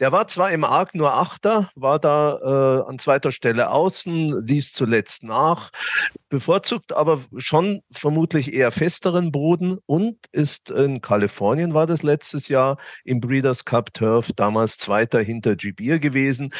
Der 0.00 0.12
war 0.12 0.28
zwar 0.28 0.50
im 0.50 0.64
Arc 0.64 0.94
nur 0.94 1.14
Achter, 1.14 1.70
war 1.74 1.98
da 1.98 2.38
äh, 2.38 2.88
an 2.88 2.98
zweiter 2.98 3.32
Stelle 3.32 3.70
außen, 3.70 4.46
ließ 4.46 4.72
zuletzt 4.72 5.22
nach, 5.22 5.70
bevorzugt 6.28 6.92
aber 6.92 7.20
schon 7.36 7.82
vermutlich 7.92 8.52
eher 8.52 8.72
festeren 8.72 9.30
Boden 9.30 9.78
und 9.86 10.16
ist 10.32 10.70
in 10.70 11.00
Kalifornien, 11.00 11.74
war 11.74 11.86
das 11.86 12.02
letztes 12.02 12.48
Jahr 12.48 12.78
im 13.04 13.20
Breeders' 13.20 13.64
Cup 13.64 13.92
Turf, 13.92 14.30
damals 14.34 14.78
Zweiter 14.78 15.20
hinter 15.20 15.56
Gibir 15.56 15.98
gewesen. 15.98 16.52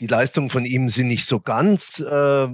Die 0.00 0.06
Leistungen 0.06 0.50
von 0.50 0.64
ihm 0.64 0.88
sind 0.88 1.08
nicht 1.08 1.26
so 1.26 1.40
ganz 1.40 2.00
äh, 2.00 2.48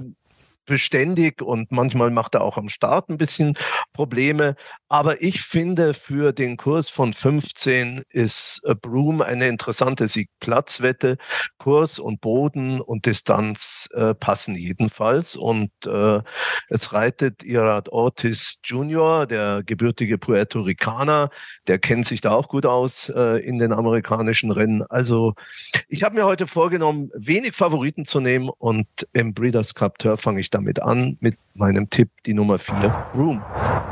beständig 0.65 1.43
und 1.43 1.71
manchmal 1.73 2.11
macht 2.11 2.35
er 2.35 2.43
auch 2.43 2.57
am 2.57 2.69
Start 2.69 3.09
ein 3.09 3.19
bisschen 3.19 3.55
Probleme. 3.93 4.57
Aber 4.89 5.23
ich 5.23 5.43
finde, 5.43 5.95
für 5.95 6.33
den 6.33 6.57
Kurs 6.57 6.89
von 6.89 7.13
15 7.13 8.03
ist 8.11 8.61
äh, 8.65 8.75
Broom 8.75 9.23
eine 9.23 9.49
interessante 9.49 10.09
Siegplatzwette. 10.09 11.17
Kurs 11.59 11.99
und 11.99 12.21
Boden 12.21 12.81
und 12.81 13.07
Distanz 13.07 13.89
äh, 13.95 14.15
passen 14.15 14.57
jedenfalls. 14.57 15.37
Und 15.37 15.71
äh, 15.87 16.21
es 16.69 16.93
reitet 16.93 17.43
Irad 17.43 17.89
Ortiz 17.89 18.61
Jr., 18.65 19.27
der 19.27 19.63
gebürtige 19.65 20.19
Puerto 20.19 20.61
Ricaner. 20.61 21.31
Der 21.67 21.79
kennt 21.79 22.07
sich 22.07 22.21
da 22.21 22.33
auch 22.33 22.49
gut 22.49 22.67
aus 22.67 23.09
äh, 23.09 23.39
in 23.45 23.59
den 23.59 23.73
amerikanischen 23.73 24.51
Rennen. 24.51 24.83
Also 24.89 25.35
ich 25.89 26.03
habe 26.03 26.15
mir 26.15 26.25
heute 26.25 26.47
vorgenommen, 26.47 27.11
wenig 27.15 27.55
Favoriten 27.55 28.05
zu 28.05 28.21
nehmen 28.21 28.49
und 28.49 28.87
im 29.13 29.35
Breeders' 29.35 29.75
Cup 29.75 29.99
Turf 29.99 30.21
fange 30.21 30.41
ich 30.41 30.51
damit 30.55 30.83
an 30.83 31.17
mit 31.21 31.37
meinem 31.55 31.89
Tipp, 31.91 32.11
die 32.27 32.35
Nummer 32.35 32.59
4, 32.59 32.75
Room. 33.15 33.43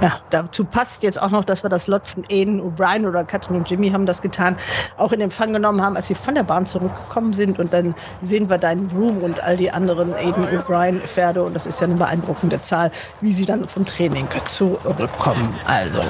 Ja, 0.01 0.21
dazu 0.31 0.65
passt 0.65 1.03
jetzt 1.03 1.21
auch 1.21 1.31
noch, 1.31 1.45
dass 1.45 1.63
wir 1.63 1.71
das 1.71 1.87
Lot 1.87 2.07
von 2.07 2.25
Aiden, 2.31 2.61
O'Brien 2.61 3.07
oder 3.07 3.25
Katrin 3.25 3.57
und 3.57 3.71
Jimmy 3.71 3.91
haben 3.91 4.07
das 4.07 4.21
getan, 4.21 4.57
auch 4.97 5.13
in 5.13 5.21
Empfang 5.21 5.53
genommen 5.53 5.81
haben, 5.81 5.97
als 5.97 6.09
sie 6.09 6.15
von 6.15 6.35
der 6.35 6.43
Bahn 6.43 6.67
zurückgekommen 6.67 7.33
sind. 7.33 7.59
Und 7.59 7.73
dann 7.73 7.95
sehen 8.21 8.51
wir 8.51 8.59
deinen 8.59 8.91
Room 8.91 9.19
und 9.19 9.43
all 9.43 9.57
die 9.57 9.71
anderen 9.71 10.15
Aiden, 10.15 10.45
O'Brien 10.47 11.01
Pferde. 11.01 11.45
Und 11.45 11.55
das 11.55 11.67
ist 11.67 11.81
ja 11.81 11.87
eine 11.87 11.97
beeindruckende 11.97 12.61
Zahl, 12.63 12.91
wie 13.21 13.33
sie 13.33 13.45
dann 13.45 13.69
vom 13.69 13.87
Training 13.87 14.27
zurückkommen. 14.49 15.55
Also, 15.67 16.01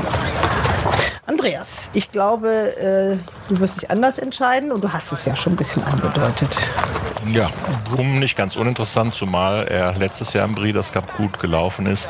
Andreas, 1.33 1.91
ich 1.95 2.13
glaube, 2.13 2.77
äh, 2.77 3.17
du 3.49 3.59
wirst 3.59 3.81
dich 3.81 3.91
anders 3.91 4.19
entscheiden 4.19 4.71
und 4.71 4.85
du 4.85 4.93
hast 4.93 5.13
es 5.13 5.25
ja 5.25 5.35
schon 5.35 5.55
ein 5.55 5.57
bisschen 5.57 5.83
angedeutet. 5.83 6.59
Ja, 7.27 7.51
Broom 7.87 8.19
nicht 8.19 8.37
ganz 8.37 8.55
uninteressant, 8.55 9.15
zumal 9.15 9.67
er 9.67 9.95
letztes 9.95 10.35
Jahr 10.35 10.47
im 10.47 10.55
Breeders 10.55 10.93
Cup 10.93 11.17
gut 11.17 11.41
gelaufen 11.41 11.87
ist. 11.87 12.07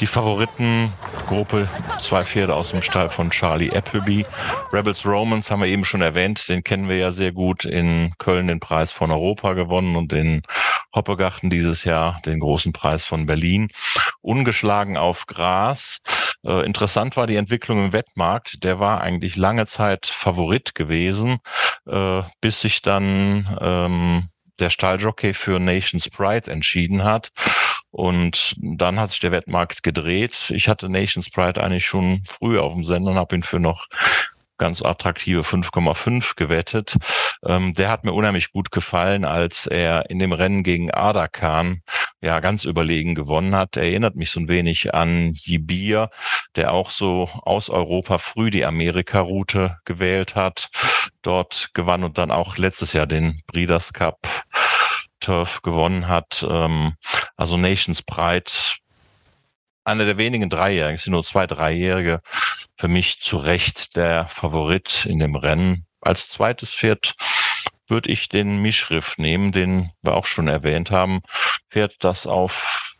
Die 0.00 0.06
Favoritengruppe, 0.06 1.66
zwei 2.02 2.24
Pferde 2.24 2.54
aus 2.54 2.72
dem 2.72 2.82
Stall 2.82 3.08
von 3.08 3.30
Charlie 3.30 3.70
Appleby. 3.70 4.26
Rebels 4.70 5.06
Romans 5.06 5.50
haben 5.50 5.62
wir 5.62 5.68
eben 5.68 5.86
schon 5.86 6.02
erwähnt, 6.02 6.46
den 6.50 6.62
kennen 6.62 6.90
wir 6.90 6.98
ja 6.98 7.10
sehr 7.10 7.32
gut. 7.32 7.64
In 7.64 8.12
Köln 8.18 8.48
den 8.48 8.60
Preis 8.60 8.92
von 8.92 9.10
Europa 9.10 9.54
gewonnen 9.54 9.96
und 9.96 10.12
in 10.12 10.42
Hoppegarten 10.94 11.48
dieses 11.48 11.84
Jahr 11.84 12.20
den 12.26 12.40
großen 12.40 12.72
Preis 12.72 13.04
von 13.04 13.24
Berlin. 13.24 13.68
Ungeschlagen 14.20 14.96
auf 14.98 15.26
Gras. 15.26 16.02
Äh, 16.44 16.66
interessant 16.66 17.16
war 17.16 17.26
die 17.26 17.36
Entwicklung 17.36 17.86
im 17.86 17.92
Wettmarkt. 17.92 18.41
Der 18.62 18.78
war 18.80 19.00
eigentlich 19.00 19.36
lange 19.36 19.66
Zeit 19.66 20.06
Favorit 20.06 20.74
gewesen, 20.74 21.38
äh, 21.86 22.22
bis 22.40 22.60
sich 22.60 22.82
dann 22.82 23.58
ähm, 23.60 24.28
der 24.58 24.70
Stalljockey 24.70 25.34
für 25.34 25.58
Nations 25.58 26.08
Pride 26.08 26.50
entschieden 26.50 27.04
hat. 27.04 27.30
Und 27.90 28.56
dann 28.58 28.98
hat 28.98 29.10
sich 29.10 29.20
der 29.20 29.32
Wettmarkt 29.32 29.82
gedreht. 29.82 30.50
Ich 30.54 30.68
hatte 30.68 30.88
Nations 30.88 31.28
Pride 31.30 31.62
eigentlich 31.62 31.84
schon 31.84 32.24
früh 32.26 32.58
auf 32.58 32.72
dem 32.72 32.84
Sender 32.84 33.10
und 33.10 33.18
habe 33.18 33.36
ihn 33.36 33.42
für 33.42 33.60
noch 33.60 33.86
ganz 34.62 34.80
attraktive 34.80 35.40
5,5 35.40 36.36
gewettet. 36.36 36.96
Ähm, 37.44 37.74
der 37.74 37.90
hat 37.90 38.04
mir 38.04 38.12
unheimlich 38.12 38.52
gut 38.52 38.70
gefallen, 38.70 39.24
als 39.24 39.66
er 39.66 40.08
in 40.08 40.20
dem 40.20 40.30
Rennen 40.30 40.62
gegen 40.62 40.94
Adakan 40.94 41.82
ja 42.20 42.38
ganz 42.38 42.64
überlegen 42.64 43.16
gewonnen 43.16 43.56
hat. 43.56 43.76
Er 43.76 43.82
erinnert 43.82 44.14
mich 44.14 44.30
so 44.30 44.38
ein 44.38 44.46
wenig 44.46 44.94
an 44.94 45.32
Jibir, 45.34 46.10
der 46.54 46.72
auch 46.72 46.90
so 46.90 47.28
aus 47.42 47.70
Europa 47.70 48.18
früh 48.18 48.50
die 48.50 48.64
Amerika-Route 48.64 49.78
gewählt 49.84 50.36
hat. 50.36 50.68
Dort 51.22 51.70
gewann 51.74 52.04
und 52.04 52.16
dann 52.16 52.30
auch 52.30 52.56
letztes 52.56 52.92
Jahr 52.92 53.08
den 53.08 53.42
Breeders 53.48 53.92
Cup 53.92 54.28
Turf 55.18 55.62
gewonnen 55.62 56.06
hat. 56.06 56.46
Ähm, 56.48 56.94
also 57.36 57.56
Nations 57.56 58.00
Pride 58.02 58.52
einer 59.84 60.04
der 60.04 60.18
wenigen 60.18 60.48
Dreijährigen, 60.48 60.94
es 60.94 61.02
sind 61.02 61.12
nur 61.12 61.24
zwei 61.24 61.46
Dreijährige, 61.46 62.20
für 62.82 62.88
mich 62.88 63.20
zu 63.20 63.36
Recht 63.36 63.94
der 63.94 64.26
Favorit 64.26 65.06
in 65.06 65.20
dem 65.20 65.36
Rennen. 65.36 65.86
Als 66.00 66.28
zweites 66.28 66.74
Pferd 66.74 67.14
würde 67.86 68.10
ich 68.10 68.28
den 68.28 68.56
Mischriff 68.56 69.18
nehmen, 69.18 69.52
den 69.52 69.92
wir 70.02 70.14
auch 70.14 70.26
schon 70.26 70.48
erwähnt 70.48 70.90
haben. 70.90 71.20
Pferd, 71.70 71.94
das 72.00 72.26
auf 72.26 72.91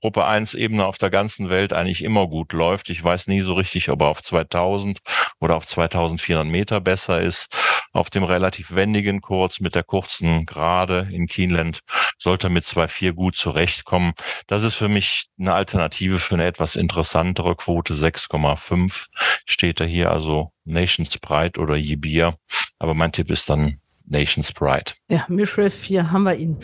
Gruppe 0.00 0.24
1 0.24 0.54
Ebene 0.54 0.86
auf 0.86 0.98
der 0.98 1.10
ganzen 1.10 1.50
Welt 1.50 1.72
eigentlich 1.72 2.02
immer 2.02 2.26
gut 2.26 2.52
läuft. 2.52 2.90
Ich 2.90 3.02
weiß 3.02 3.26
nie 3.26 3.40
so 3.40 3.54
richtig, 3.54 3.90
ob 3.90 4.02
er 4.02 4.08
auf 4.08 4.22
2000 4.22 4.98
oder 5.40 5.56
auf 5.56 5.66
2400 5.66 6.46
Meter 6.46 6.80
besser 6.80 7.20
ist. 7.20 7.48
Auf 7.92 8.08
dem 8.08 8.22
relativ 8.22 8.74
wendigen 8.74 9.20
Kurz 9.20 9.60
mit 9.60 9.74
der 9.74 9.82
kurzen 9.82 10.46
Gerade 10.46 11.08
in 11.10 11.26
Keeneland 11.26 11.80
sollte 12.18 12.46
er 12.46 12.50
mit 12.50 12.64
2,4 12.64 13.12
gut 13.12 13.36
zurechtkommen. 13.36 14.12
Das 14.46 14.62
ist 14.62 14.76
für 14.76 14.88
mich 14.88 15.26
eine 15.38 15.54
Alternative 15.54 16.18
für 16.18 16.34
eine 16.34 16.46
etwas 16.46 16.76
interessantere 16.76 17.56
Quote. 17.56 17.94
6,5 17.94 19.06
steht 19.44 19.80
er 19.80 19.86
hier, 19.86 20.12
also 20.12 20.52
Nations 20.64 21.18
Pride 21.18 21.60
oder 21.60 21.74
Yibir. 21.76 22.36
Aber 22.78 22.94
mein 22.94 23.12
Tipp 23.12 23.30
ist 23.30 23.50
dann 23.50 23.79
Nation's 24.10 24.52
Pride. 24.52 24.92
Ja, 25.08 25.24
Mishriff, 25.28 25.84
hier 25.84 26.10
haben 26.10 26.24
wir 26.24 26.34
ihn 26.34 26.58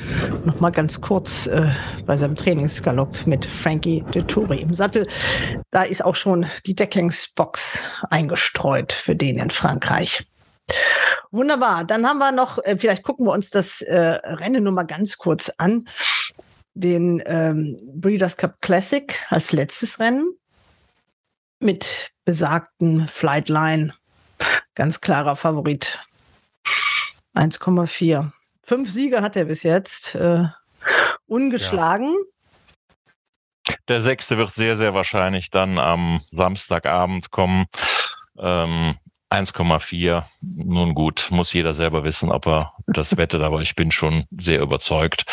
noch 0.44 0.60
mal 0.60 0.70
ganz 0.70 1.00
kurz 1.00 1.46
äh, 1.46 1.70
bei 2.04 2.16
seinem 2.16 2.36
Trainingsgalopp 2.36 3.26
mit 3.26 3.44
Frankie 3.44 4.04
Dettori 4.12 4.60
im 4.60 4.74
Sattel. 4.74 5.06
Da 5.70 5.84
ist 5.84 6.04
auch 6.04 6.16
schon 6.16 6.46
die 6.66 6.74
Deckungsbox 6.74 7.84
eingestreut 8.10 8.92
für 8.92 9.16
den 9.16 9.38
in 9.38 9.50
Frankreich. 9.50 10.26
Wunderbar. 11.30 11.84
Dann 11.84 12.06
haben 12.06 12.18
wir 12.18 12.32
noch, 12.32 12.58
äh, 12.64 12.76
vielleicht 12.76 13.04
gucken 13.04 13.26
wir 13.26 13.32
uns 13.32 13.50
das 13.50 13.80
äh, 13.80 13.96
Rennen 13.96 14.64
nur 14.64 14.72
mal 14.72 14.84
ganz 14.84 15.16
kurz 15.16 15.50
an. 15.58 15.88
Den 16.74 17.22
ähm, 17.24 17.78
Breeders' 17.94 18.36
Cup 18.36 18.60
Classic 18.60 19.18
als 19.30 19.52
letztes 19.52 19.98
Rennen 19.98 20.36
mit 21.58 22.10
besagten 22.24 23.08
Flightline. 23.08 23.94
Ganz 24.74 25.00
klarer 25.00 25.36
Favorit 25.36 25.98
1,4. 27.36 28.30
Fünf 28.62 28.90
Siege 28.90 29.22
hat 29.22 29.36
er 29.36 29.44
bis 29.44 29.62
jetzt. 29.62 30.14
Äh, 30.14 30.44
ungeschlagen. 31.26 32.14
Ja. 33.66 33.74
Der 33.88 34.00
sechste 34.00 34.38
wird 34.38 34.52
sehr, 34.52 34.76
sehr 34.76 34.94
wahrscheinlich 34.94 35.50
dann 35.50 35.78
am 35.78 36.20
Samstagabend 36.30 37.30
kommen. 37.30 37.66
Ähm, 38.38 38.96
1,4. 39.30 40.24
Nun 40.40 40.94
gut, 40.94 41.28
muss 41.30 41.52
jeder 41.52 41.74
selber 41.74 42.04
wissen, 42.04 42.30
ob 42.30 42.46
er 42.46 42.72
das 42.86 43.16
wettet, 43.16 43.42
aber 43.42 43.60
ich 43.60 43.74
bin 43.74 43.90
schon 43.90 44.24
sehr 44.30 44.60
überzeugt. 44.60 45.24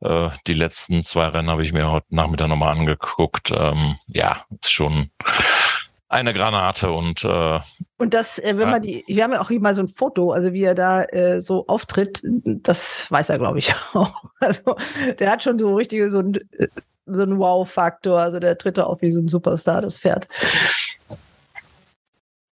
Äh, 0.00 0.28
die 0.46 0.54
letzten 0.54 1.04
zwei 1.04 1.28
Rennen 1.28 1.50
habe 1.50 1.64
ich 1.64 1.72
mir 1.72 1.90
heute 1.90 2.06
Nachmittag 2.10 2.48
nochmal 2.48 2.76
angeguckt. 2.76 3.50
Ähm, 3.50 3.96
ja, 4.06 4.44
ist 4.50 4.70
schon 4.70 5.10
eine 6.08 6.32
Granate 6.32 6.90
und 6.90 7.24
äh, 7.24 7.60
und 7.98 8.14
das, 8.14 8.38
äh, 8.38 8.54
wenn 8.56 8.70
man 8.70 8.80
die, 8.80 9.04
wir 9.06 9.24
haben 9.24 9.32
ja 9.32 9.40
auch 9.40 9.48
hier 9.48 9.60
mal 9.60 9.74
so 9.74 9.82
ein 9.82 9.88
Foto, 9.88 10.30
also 10.30 10.52
wie 10.52 10.62
er 10.62 10.74
da 10.74 11.02
äh, 11.02 11.40
so 11.40 11.66
auftritt, 11.66 12.20
das 12.24 13.10
weiß 13.10 13.28
er, 13.30 13.38
glaube 13.38 13.58
ich, 13.58 13.74
auch. 13.94 14.24
Also 14.40 14.76
der 15.18 15.30
hat 15.30 15.42
schon 15.42 15.58
so 15.58 15.74
richtige 15.74 16.10
so 16.10 16.20
ein 16.20 16.38
so 17.10 17.22
ein 17.22 17.38
Wow-Faktor, 17.38 18.18
also 18.18 18.38
der 18.38 18.58
tritt 18.58 18.78
da 18.78 18.84
auch 18.84 19.00
wie 19.00 19.10
so 19.10 19.20
ein 19.20 19.28
Superstar, 19.28 19.82
das 19.82 19.98
Pferd. 19.98 20.28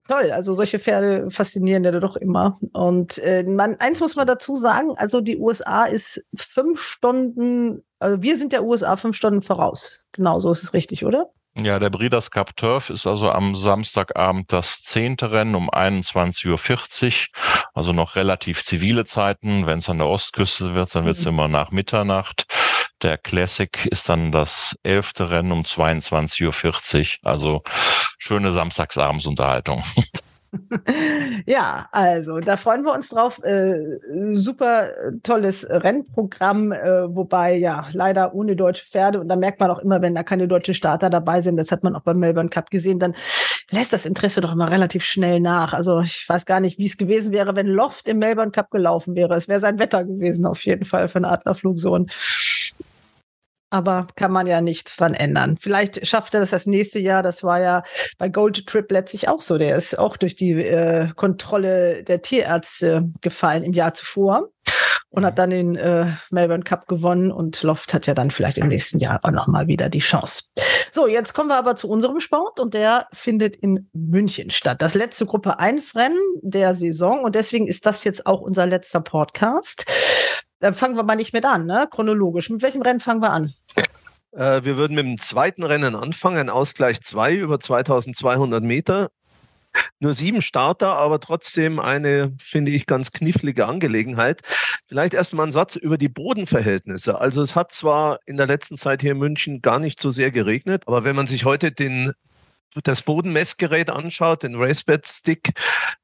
Toll, 0.08 0.32
also 0.32 0.54
solche 0.54 0.80
Pferde 0.80 1.30
faszinieren 1.30 1.84
ja 1.84 1.92
doch 1.92 2.16
immer. 2.16 2.60
Und 2.74 3.20
äh, 3.20 3.44
man, 3.44 3.76
eins 3.76 4.00
muss 4.00 4.16
man 4.16 4.26
dazu 4.26 4.56
sagen, 4.56 4.94
also 4.98 5.22
die 5.22 5.38
USA 5.38 5.86
ist 5.86 6.26
fünf 6.36 6.82
Stunden, 6.82 7.84
also 8.00 8.20
wir 8.20 8.36
sind 8.36 8.52
der 8.52 8.64
USA 8.64 8.98
fünf 8.98 9.16
Stunden 9.16 9.44
voraus. 9.44 10.08
Genau, 10.12 10.40
so 10.40 10.50
ist 10.50 10.64
es 10.64 10.74
richtig, 10.74 11.06
oder? 11.06 11.30
Ja, 11.66 11.80
der 11.80 11.90
Breeders 11.90 12.32
Cup 12.32 12.56
Turf 12.56 12.90
ist 12.90 13.06
also 13.06 13.32
am 13.32 13.56
Samstagabend 13.56 14.52
das 14.54 14.82
zehnte 14.82 15.32
Rennen 15.32 15.56
um 15.56 15.70
21.40 15.70 16.48
Uhr. 16.48 17.70
Also 17.74 17.94
noch 17.94 18.16
relativ 18.16 18.64
zivile 18.64 19.06
Zeiten. 19.06 19.66
Wenn 19.66 19.80
es 19.80 19.90
an 19.90 19.98
der 19.98 20.08
Ostküste 20.08 20.74
wird, 20.74 20.94
dann 20.96 21.06
wird 21.06 21.18
es 21.18 21.26
mhm. 21.26 21.30
immer 21.30 21.48
nach 21.48 21.72
Mitternacht. 21.72 22.46
Der 23.02 23.18
Classic 23.18 23.86
ist 23.88 24.10
dann 24.10 24.32
das 24.32 24.78
elfte 24.84 25.30
Rennen 25.30 25.52
um 25.52 25.64
22.40 25.64 27.20
Uhr. 27.22 27.30
Also 27.30 27.64
schöne 28.18 28.52
Samstagsabensunterhaltung. 28.52 29.84
ja, 31.46 31.88
also 31.92 32.40
da 32.40 32.58
freuen 32.58 32.84
wir 32.84 32.94
uns 32.94 33.10
drauf. 33.10 33.40
Äh, 33.44 34.00
super 34.34 34.90
tolles 35.24 35.68
Rennprogramm, 35.70 36.72
äh, 36.72 37.16
wobei 37.16 37.56
ja 37.56 37.88
leider 37.94 38.34
ohne 38.34 38.56
deutsche 38.56 38.86
Pferde. 38.86 39.20
Und 39.20 39.28
da 39.28 39.36
merkt 39.36 39.60
man 39.60 39.72
auch 39.72 39.80
immer, 39.80 40.02
wenn 40.02 40.16
da 40.16 40.24
keine 40.24 40.48
deutschen 40.48 40.74
Starter 40.74 41.10
dabei 41.10 41.42
sind, 41.42 41.58
das 41.58 41.72
hat 41.72 41.84
man 41.84 41.96
auch 41.96 42.02
beim 42.02 42.20
Melbourne 42.20 42.50
Cup 42.50 42.70
gesehen, 42.70 43.00
dann 43.00 43.14
lässt 43.70 43.94
das 43.94 44.06
Interesse 44.06 44.42
doch 44.42 44.54
immer 44.54 44.72
relativ 44.72 45.04
schnell 45.04 45.40
nach. 45.40 45.74
Also 45.74 46.02
ich 46.02 46.26
weiß 46.28 46.46
gar 46.46 46.60
nicht, 46.60 46.80
wie 46.80 46.86
es 46.86 46.98
gewesen 46.98 47.32
wäre, 47.32 47.56
wenn 47.56 47.68
Loft 47.68 48.08
im 48.08 48.20
Melbourne 48.20 48.52
Cup 48.52 48.72
gelaufen 48.72 49.16
wäre. 49.16 49.36
Es 49.36 49.48
wäre 49.48 49.60
sein 49.60 49.80
Wetter 49.80 50.04
gewesen, 50.04 50.46
auf 50.46 50.66
jeden 50.66 50.86
Fall 50.86 51.08
für 51.08 51.18
einen 51.18 51.26
Adlerflugsohn 51.26 52.08
aber 53.70 54.08
kann 54.16 54.32
man 54.32 54.48
ja 54.48 54.62
nichts 54.62 54.96
dran 54.98 55.14
ändern. 55.14 55.58
Vielleicht 55.60 56.06
schafft 56.08 56.34
er 56.34 56.40
das 56.40 56.50
das 56.50 56.66
nächste 56.66 57.00
Jahr. 57.00 57.24
Das 57.24 57.44
war 57.44 57.60
ja 57.60 57.84
bei 58.18 58.30
Gold 58.30 58.66
Trip 58.68 58.92
letztlich 58.92 59.28
auch 59.28 59.42
so. 59.42 59.58
Der 59.58 59.76
ist 59.76 59.98
auch 59.98 60.18
durch 60.18 60.36
die 60.36 60.52
äh, 60.52 61.10
Kontrolle 61.16 62.04
der 62.04 62.22
Tierärzte 62.22 63.10
gefallen 63.22 63.64
im 63.64 63.74
Jahr 63.74 63.94
zuvor 63.94 64.50
und 65.10 65.26
hat 65.26 65.34
mhm. 65.34 65.38
dann 65.38 65.50
den 65.50 65.76
äh, 65.76 66.08
Melbourne 66.32 66.64
Cup 66.64 66.88
gewonnen 66.88 67.32
und 67.32 67.62
Loft 67.64 67.94
hat 67.94 68.08
ja 68.08 68.14
dann 68.14 68.32
vielleicht 68.32 68.58
im 68.58 68.68
nächsten 68.68 69.00
Jahr 69.00 69.20
auch 69.24 69.32
nochmal 69.32 69.68
wieder 69.68 69.90
die 69.90 70.00
Chance. 70.00 70.44
So, 70.92 71.08
jetzt 71.08 71.34
kommen 71.34 71.50
wir 71.50 71.58
aber 71.58 71.76
zu 71.76 71.88
unserem 71.88 72.20
Sport 72.20 72.60
und 72.60 72.74
der 72.74 73.08
findet 73.14 73.56
in 73.56 73.90
München 73.94 74.50
statt. 74.50 74.82
Das 74.82 74.96
letzte 74.96 75.26
Gruppe 75.26 75.60
1 75.60 75.96
Rennen 75.96 76.18
der 76.42 76.76
Saison 76.76 77.24
und 77.24 77.36
deswegen 77.36 77.68
ist 77.68 77.86
das 77.86 78.04
jetzt 78.04 78.26
auch 78.26 78.42
unser 78.42 78.66
letzter 78.66 79.02
Podcast. 79.02 79.86
Dann 80.60 80.74
fangen 80.74 80.96
wir 80.96 81.04
mal 81.04 81.16
nicht 81.16 81.34
mit 81.34 81.46
an, 81.46 81.66
ne? 81.66 81.88
chronologisch. 81.90 82.50
Mit 82.50 82.62
welchem 82.62 82.82
Rennen 82.82 83.00
fangen 83.00 83.22
wir 83.22 83.32
an? 83.32 83.54
Äh, 84.32 84.64
wir 84.64 84.78
würden 84.78 84.96
mit 84.96 85.06
dem 85.06 85.18
zweiten 85.18 85.64
Rennen 85.64 85.96
anfangen, 85.96 86.38
ein 86.38 86.50
Ausgleich 86.50 87.02
2 87.02 87.36
über 87.36 87.60
2200 87.60 88.64
Meter. 88.64 89.10
Nur 90.00 90.14
sieben 90.14 90.42
Starter, 90.42 90.96
aber 90.96 91.20
trotzdem 91.20 91.80
eine, 91.80 92.34
finde 92.40 92.72
ich, 92.72 92.88
ganz 92.88 93.12
knifflige 93.12 93.68
Angelegenheit. 93.68 94.42
Vielleicht 94.88 95.14
erstmal 95.14 95.48
ein 95.48 95.52
Satz 95.52 95.76
über 95.76 95.98
die 95.98 96.10
Bodenverhältnisse. 96.10 97.20
Also 97.20 97.42
es 97.42 97.56
hat 97.56 97.72
zwar 97.72 98.20
in 98.26 98.38
der 98.38 98.48
letzten 98.48 98.78
Zeit 98.78 99.02
hier 99.02 99.12
in 99.12 99.20
München 99.20 99.62
gar 99.62 99.80
nicht 99.80 100.02
so 100.02 100.10
sehr 100.10 100.32
geregnet, 100.32 100.84
aber 100.88 101.04
wenn 101.04 101.16
man 101.16 101.28
sich 101.28 101.46
heute 101.46 101.72
den 101.72 102.14
das 102.84 103.02
Bodenmessgerät 103.02 103.90
anschaut, 103.90 104.44
den 104.44 104.56
Racebed 104.56 105.06
Stick, 105.08 105.54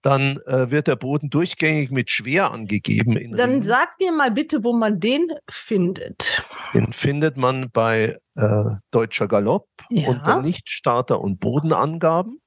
dann 0.02 0.40
äh, 0.48 0.72
wird 0.72 0.88
der 0.88 0.96
Boden 0.96 1.30
durchgängig 1.30 1.92
mit 1.92 2.10
schwer 2.10 2.52
angegeben. 2.52 3.14
Dann 3.38 3.50
Ringen. 3.50 3.64
sag 3.64 4.00
mir 4.00 4.12
mal 4.12 4.32
bitte, 4.32 4.64
wo 4.64 4.74
man 4.74 5.00
den 5.00 5.28
findet. 5.50 6.44
Den 6.74 6.92
findet 6.92 7.38
man 7.38 7.70
bei 7.72 8.18
äh, 8.36 8.64
Deutscher 8.92 9.28
Galopp 9.28 9.68
Ja. 9.90 10.10
unter 10.10 10.42
Nichtstarter 10.42 11.22
und 11.22 11.40
Bodenangaben, 11.40 12.40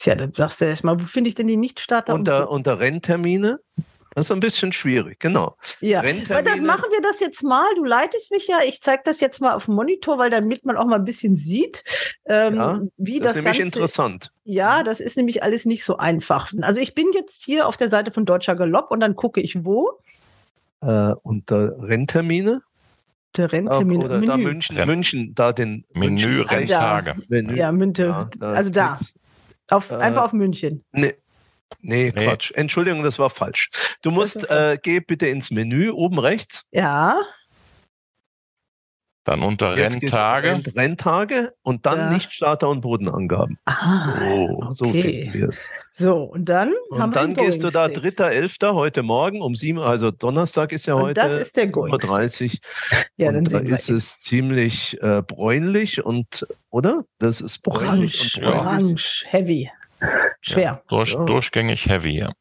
Tja, 0.00 0.14
dann 0.14 0.32
sagst 0.32 0.60
du 0.60 0.64
erst 0.66 0.84
mal, 0.84 1.00
wo 1.00 1.04
finde 1.04 1.28
ich 1.28 1.34
denn 1.34 1.48
die 1.48 1.56
Nichtstarter? 1.56 2.14
unter, 2.14 2.50
unter 2.50 2.78
Renntermine. 2.78 3.58
Das 4.14 4.26
ist 4.26 4.32
ein 4.32 4.40
bisschen 4.40 4.72
schwierig, 4.72 5.20
genau. 5.20 5.56
ja, 5.80 6.02
weil 6.02 6.42
dann 6.42 6.64
machen 6.64 6.86
wir 6.90 7.00
das 7.02 7.20
jetzt 7.20 7.42
mal. 7.42 7.66
Du 7.76 7.84
leitest 7.84 8.32
mich 8.32 8.46
ja. 8.48 8.58
Ich 8.66 8.80
zeige 8.80 9.02
das 9.04 9.20
jetzt 9.20 9.40
mal 9.40 9.54
auf 9.54 9.66
dem 9.66 9.74
Monitor, 9.74 10.18
weil 10.18 10.30
damit 10.30 10.64
man 10.64 10.76
auch 10.76 10.86
mal 10.86 10.96
ein 10.96 11.04
bisschen 11.04 11.36
sieht, 11.36 11.84
ähm, 12.24 12.54
Ja, 12.56 12.80
wie 12.96 13.20
Das 13.20 13.28
das, 13.32 13.36
ist 13.36 13.42
nämlich 13.44 13.58
Ganze 13.60 13.78
interessant. 13.78 14.32
Ja, 14.44 14.82
das 14.82 15.00
ist 15.00 15.16
nämlich 15.16 15.42
alles 15.42 15.66
nicht 15.66 15.84
so 15.84 15.98
einfach. 15.98 16.52
Also 16.62 16.80
ich 16.80 16.94
bin 16.94 17.06
jetzt 17.14 17.44
hier 17.44 17.68
auf 17.68 17.76
der 17.76 17.90
Seite 17.90 18.10
von 18.10 18.24
Deutscher 18.24 18.56
Galopp 18.56 18.90
und 18.90 19.00
dann 19.00 19.14
gucke 19.14 19.40
ich 19.40 19.64
wo. 19.64 20.00
Äh, 20.80 21.12
unter 21.22 21.76
Renntermine. 21.80 22.62
Der 23.36 23.52
Renntermin. 23.52 24.02
oder 24.02 24.20
da 24.20 24.36
Menü. 24.36 24.44
München, 24.50 24.76
Renn- 24.78 24.86
München, 24.86 25.34
da 25.34 25.52
den 25.52 25.84
Menü, 25.92 26.26
München- 26.26 26.40
Renntage. 26.48 27.14
Menü. 27.28 27.56
Ja, 27.56 27.70
Münte. 27.72 28.04
Ja, 28.06 28.30
da 28.38 28.48
also 28.48 28.70
da, 28.70 28.98
auf, 29.70 29.90
äh, 29.90 29.96
einfach 29.96 30.24
auf 30.24 30.32
München. 30.32 30.82
Nee. 30.92 31.14
Nee, 31.80 32.12
Nee. 32.14 32.24
Quatsch. 32.24 32.52
Entschuldigung, 32.54 33.02
das 33.02 33.18
war 33.18 33.30
falsch. 33.30 33.70
Du 34.02 34.10
musst, 34.10 34.48
äh, 34.50 34.78
geh 34.82 35.00
bitte 35.00 35.28
ins 35.28 35.50
Menü 35.50 35.90
oben 35.90 36.18
rechts. 36.18 36.66
Ja, 36.72 37.16
Dann 39.24 39.42
unter 39.42 39.76
Jetzt 39.76 40.00
Renntage. 40.00 40.48
Renn- 40.48 40.72
Renntage 40.74 41.52
und 41.62 41.84
dann 41.84 41.98
Ja. 41.98 42.10
Nichtstarter 42.12 42.70
und 42.70 42.80
Bodenangaben. 42.80 43.58
ah, 43.66 44.22
Oh, 44.26 44.70
so 44.70 44.86
okay. 44.86 45.02
finden 45.02 45.34
wir 45.34 45.48
es. 45.50 45.70
So, 45.92 46.22
und 46.22 46.46
dann 46.46 46.68
haben 46.92 47.02
Und 47.02 47.10
wir 47.14 47.20
dann 47.20 47.34
den 47.34 47.44
gehst 47.44 47.62
du 47.62 47.68
da 47.68 47.88
Going 47.88 47.98
Stick. 47.98 48.16
3.11. 48.16 48.72
heute 48.72 49.02
Morgen 49.02 49.42
um 49.42 49.54
7, 49.54 49.80
also 49.80 50.10
Donnerstag 50.10 50.72
ist 50.72 50.86
ja 50.86 50.94
Und 50.94 51.02
heute. 51.02 51.14
das 51.20 51.34
ist 51.36 51.58
der 51.58 51.68
Going 51.70 51.92
7.30 51.92 52.58
Ja, 53.18 53.28
und 53.28 53.34
dann 53.34 53.44
da 53.44 53.50
sehen 53.50 53.66
wir 53.66 53.74
ist 53.74 53.90
ihn. 53.90 53.96
es 53.96 54.18
ziemlich 54.20 55.02
äh, 55.02 55.20
bräunlich 55.20 56.02
und, 56.02 56.46
oder? 56.70 57.04
Das 57.18 57.42
ist 57.42 57.58
bräunlich 57.62 58.36
Orange, 58.36 58.36
und 58.38 58.42
bräunlich. 58.44 58.66
orange, 58.66 59.24
heavy. 59.28 59.70
Schwer. 60.40 60.62
Ja, 60.62 60.82
durch, 60.88 61.12
Ja. 61.12 61.24
Durchgängig 61.24 61.86
heavy, 61.86 62.18
ja. 62.18 62.32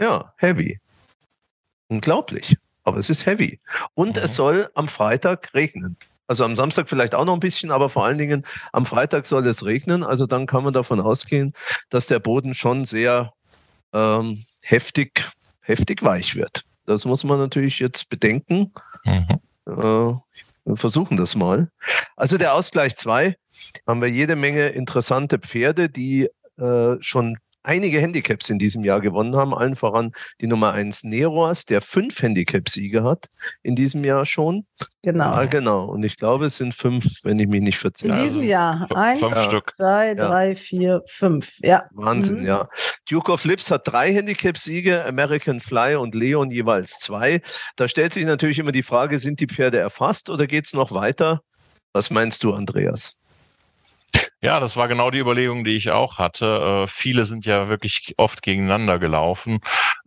Ja, 0.00 0.32
heavy. 0.38 0.78
Unglaublich. 1.88 2.56
Aber 2.84 2.98
es 2.98 3.10
ist 3.10 3.26
heavy. 3.26 3.60
Und 3.94 4.16
Mhm. 4.16 4.22
es 4.22 4.34
soll 4.34 4.70
am 4.74 4.88
Freitag 4.88 5.52
regnen. 5.54 5.96
Also 6.28 6.44
am 6.44 6.56
Samstag 6.56 6.88
vielleicht 6.88 7.14
auch 7.14 7.24
noch 7.24 7.34
ein 7.34 7.40
bisschen, 7.40 7.70
aber 7.70 7.88
vor 7.88 8.04
allen 8.04 8.18
Dingen 8.18 8.44
am 8.72 8.84
Freitag 8.86 9.26
soll 9.26 9.46
es 9.46 9.64
regnen. 9.64 10.02
Also 10.02 10.26
dann 10.26 10.46
kann 10.46 10.64
man 10.64 10.72
davon 10.72 11.00
ausgehen, 11.00 11.52
dass 11.88 12.06
der 12.06 12.18
Boden 12.18 12.54
schon 12.54 12.84
sehr 12.84 13.32
ähm, 13.92 14.44
heftig, 14.62 15.24
heftig 15.60 16.02
weich 16.02 16.34
wird. 16.34 16.64
Das 16.84 17.04
muss 17.04 17.24
man 17.24 17.38
natürlich 17.38 17.78
jetzt 17.78 18.08
bedenken. 18.10 18.72
Mhm. 19.04 19.40
Äh, 19.66 19.72
wir 20.64 20.76
versuchen 20.76 21.16
das 21.16 21.36
mal. 21.36 21.70
Also 22.16 22.38
der 22.38 22.54
Ausgleich 22.54 22.96
2 22.96 23.36
haben 23.86 24.00
wir 24.00 24.08
jede 24.10 24.34
Menge 24.36 24.68
interessante 24.68 25.38
Pferde, 25.38 25.88
die 25.88 26.28
äh, 26.58 26.96
schon 27.00 27.36
einige 27.62 28.00
Handicaps 28.00 28.48
in 28.48 28.60
diesem 28.60 28.84
Jahr 28.84 29.00
gewonnen 29.00 29.34
haben. 29.34 29.52
Allen 29.52 29.74
voran 29.74 30.12
die 30.40 30.46
Nummer 30.46 30.72
1 30.72 31.02
Neroas, 31.02 31.64
der 31.64 31.80
fünf 31.80 32.22
Handicap-Siege 32.22 33.02
hat 33.02 33.26
in 33.64 33.74
diesem 33.74 34.04
Jahr 34.04 34.24
schon. 34.24 34.66
Genau. 35.02 35.24
Ah, 35.32 35.46
genau. 35.46 35.86
Und 35.86 36.04
ich 36.04 36.16
glaube, 36.16 36.46
es 36.46 36.58
sind 36.58 36.76
fünf, 36.76 37.24
wenn 37.24 37.40
ich 37.40 37.48
mich 37.48 37.60
nicht 37.62 37.74
In 37.74 37.80
verzähle. 37.80 38.14
Ja, 38.14 38.22
diesem 38.22 38.38
also 38.42 38.50
Jahr. 38.50 38.78
fünf- 38.86 38.92
Eins, 38.96 39.18
fünf 39.20 39.42
Stück. 39.48 39.72
zwei, 39.74 40.06
Ja. 40.08 40.14
drei, 40.14 40.54
vier, 40.54 41.02
fünf. 41.08 41.54
Ja. 41.58 41.86
Wahnsinn, 41.92 42.42
Mhm. 42.42 42.46
ja. 42.46 42.68
Duke 43.10 43.32
of 43.32 43.44
Lips 43.44 43.68
hat 43.72 43.82
drei 43.88 44.12
Handicap-Siege, 44.14 45.04
American 45.04 45.58
Fly 45.58 45.96
und 45.96 46.14
Leon 46.14 46.52
jeweils 46.52 47.00
zwei. 47.00 47.40
Da 47.74 47.88
stellt 47.88 48.12
sich 48.14 48.26
natürlich 48.26 48.60
immer 48.60 48.70
die 48.72 48.84
Frage, 48.84 49.18
sind 49.18 49.40
die 49.40 49.48
Pferde 49.48 49.78
erfasst 49.80 50.30
oder 50.30 50.46
geht 50.46 50.66
es 50.66 50.72
noch 50.72 50.92
weiter? 50.92 51.40
Was 51.92 52.10
meinst 52.10 52.44
du, 52.44 52.52
Andreas? 52.54 53.16
Ja, 54.42 54.60
das 54.60 54.76
war 54.76 54.86
genau 54.86 55.10
die 55.10 55.18
Überlegung, 55.18 55.64
die 55.64 55.76
ich 55.76 55.90
auch 55.90 56.18
hatte. 56.18 56.84
Äh, 56.84 56.86
viele 56.86 57.24
sind 57.24 57.46
ja 57.46 57.68
wirklich 57.68 58.14
oft 58.16 58.42
gegeneinander 58.42 58.98
gelaufen. 58.98 59.58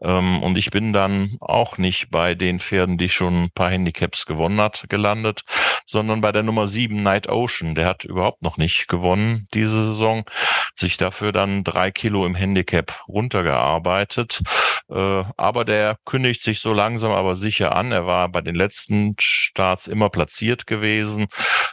Ähm, 0.02 0.42
und 0.42 0.58
ich 0.58 0.70
bin 0.72 0.94
dann 0.94 1.36
auch 1.42 1.78
nicht 1.78 2.10
bei 2.10 2.36
den 2.36 2.60
Pferden, 2.60 2.98
die 2.98 3.10
schon 3.10 3.44
ein 3.44 3.52
paar 3.52 3.70
Handicaps 3.72 4.26
gewonnen 4.26 4.62
hat, 4.62 4.86
gelandet, 4.88 5.42
sondern 5.86 6.22
bei 6.22 6.32
der 6.32 6.44
Nummer 6.44 6.68
7 6.68 7.02
Night 7.04 7.28
Ocean. 7.28 7.76
Der 7.76 7.88
hat 7.88 8.06
überhaupt 8.06 8.42
noch 8.42 8.58
nicht 8.58 8.88
gewonnen 8.88 9.48
diese 9.54 9.84
Saison, 9.84 10.24
sich 10.76 10.98
dafür 10.98 11.32
dann 11.32 11.64
drei 11.64 11.92
Kilo 11.92 12.26
im 12.26 12.36
Handicap 12.36 13.04
runtergearbeitet. 13.08 14.42
Äh, 14.90 15.24
aber 15.36 15.66
der 15.66 15.98
kündigt 16.06 16.44
sich 16.44 16.62
so 16.62 16.72
langsam 16.72 17.12
aber 17.12 17.36
sicher 17.36 17.76
an. 17.76 17.92
Er 17.92 18.06
war 18.06 18.30
bei 18.30 18.42
den 18.42 18.56
letzten 18.56 19.16
Starts 19.20 19.88
immer 19.88 20.10
platziert 20.10 20.66
gewesen 20.66 21.28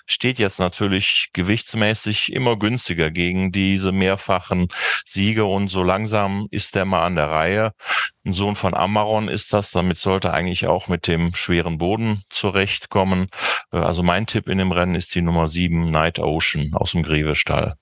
steht 0.07 0.39
jetzt 0.39 0.61
natürlich 0.61 1.29
gewichtsmäßig 1.33 2.16
immer 2.33 2.57
günstiger 2.57 3.11
gegen 3.11 3.53
diese 3.53 3.93
mehrfachen 3.93 4.69
Siege 5.05 5.45
und 5.45 5.69
so 5.69 5.83
langsam 5.83 6.49
ist 6.51 6.75
der 6.75 6.85
mal 6.85 7.05
an 7.05 7.17
der 7.17 7.31
Reihe. 7.31 7.73
Ein 8.25 8.33
Sohn 8.33 8.57
von 8.57 8.75
Amaron 8.75 9.29
ist 9.29 9.53
das, 9.53 9.71
damit 9.71 9.99
sollte 9.99 10.29
er 10.29 10.35
eigentlich 10.35 10.67
auch 10.67 10.89
mit 10.89 11.07
dem 11.07 11.33
schweren 11.35 11.79
Boden 11.79 12.25
zurechtkommen. 12.29 13.29
Äh, 13.73 13.79
Also 13.79 14.03
mein 14.03 14.27
Tipp 14.27 14.49
in 14.49 14.59
dem 14.59 14.73
Rennen 14.73 14.97
ist 14.97 15.15
die 15.15 15.23
Nummer 15.23 15.47
7 15.47 15.91
Night 15.91 16.19
Ocean 16.19 16.73
aus 16.75 16.93
dem 16.93 17.03
Grevestall. 17.03 17.75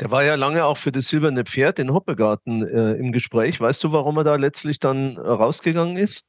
Der 0.00 0.10
war 0.10 0.24
ja 0.24 0.34
lange 0.34 0.64
auch 0.64 0.76
für 0.76 0.92
das 0.92 1.08
silberne 1.08 1.44
Pferd 1.44 1.78
in 1.78 1.92
Hoppegarten 1.92 2.66
äh, 2.66 2.94
im 2.94 3.12
Gespräch. 3.12 3.60
Weißt 3.60 3.82
du, 3.84 3.92
warum 3.92 4.16
er 4.18 4.24
da 4.24 4.36
letztlich 4.36 4.78
dann 4.80 5.16
äh, 5.16 5.20
rausgegangen 5.20 5.96
ist? 5.96 6.26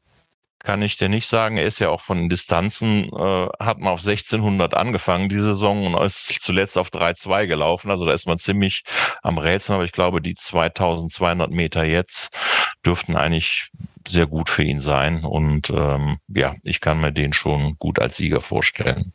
Kann 0.63 0.81
ich 0.81 0.95
dir 0.95 1.09
nicht 1.09 1.27
sagen. 1.27 1.57
Er 1.57 1.65
ist 1.65 1.79
ja 1.79 1.89
auch 1.89 1.99
von 1.99 2.29
Distanzen, 2.29 3.09
äh, 3.13 3.47
hat 3.59 3.79
man 3.79 3.89
auf 3.89 3.99
1600 3.99 4.73
angefangen 4.73 5.27
die 5.27 5.37
Saison 5.37 5.93
und 5.93 6.01
ist 6.01 6.39
zuletzt 6.41 6.77
auf 6.77 6.89
3,2 6.89 7.47
gelaufen. 7.47 7.91
Also 7.91 8.05
da 8.05 8.13
ist 8.13 8.27
man 8.27 8.37
ziemlich 8.37 8.83
am 9.21 9.37
Rätseln. 9.37 9.75
Aber 9.75 9.83
ich 9.83 9.91
glaube, 9.91 10.21
die 10.21 10.35
2200 10.35 11.51
Meter 11.51 11.83
jetzt 11.83 12.37
dürften 12.85 13.17
eigentlich 13.17 13.71
sehr 14.07 14.25
gut 14.25 14.49
für 14.49 14.63
ihn 14.63 14.79
sein. 14.79 15.25
Und 15.25 15.69
ähm, 15.69 16.19
ja, 16.29 16.55
ich 16.63 16.79
kann 16.79 17.01
mir 17.01 17.11
den 17.11 17.33
schon 17.33 17.75
gut 17.77 17.99
als 17.99 18.15
Sieger 18.15 18.39
vorstellen. 18.39 19.11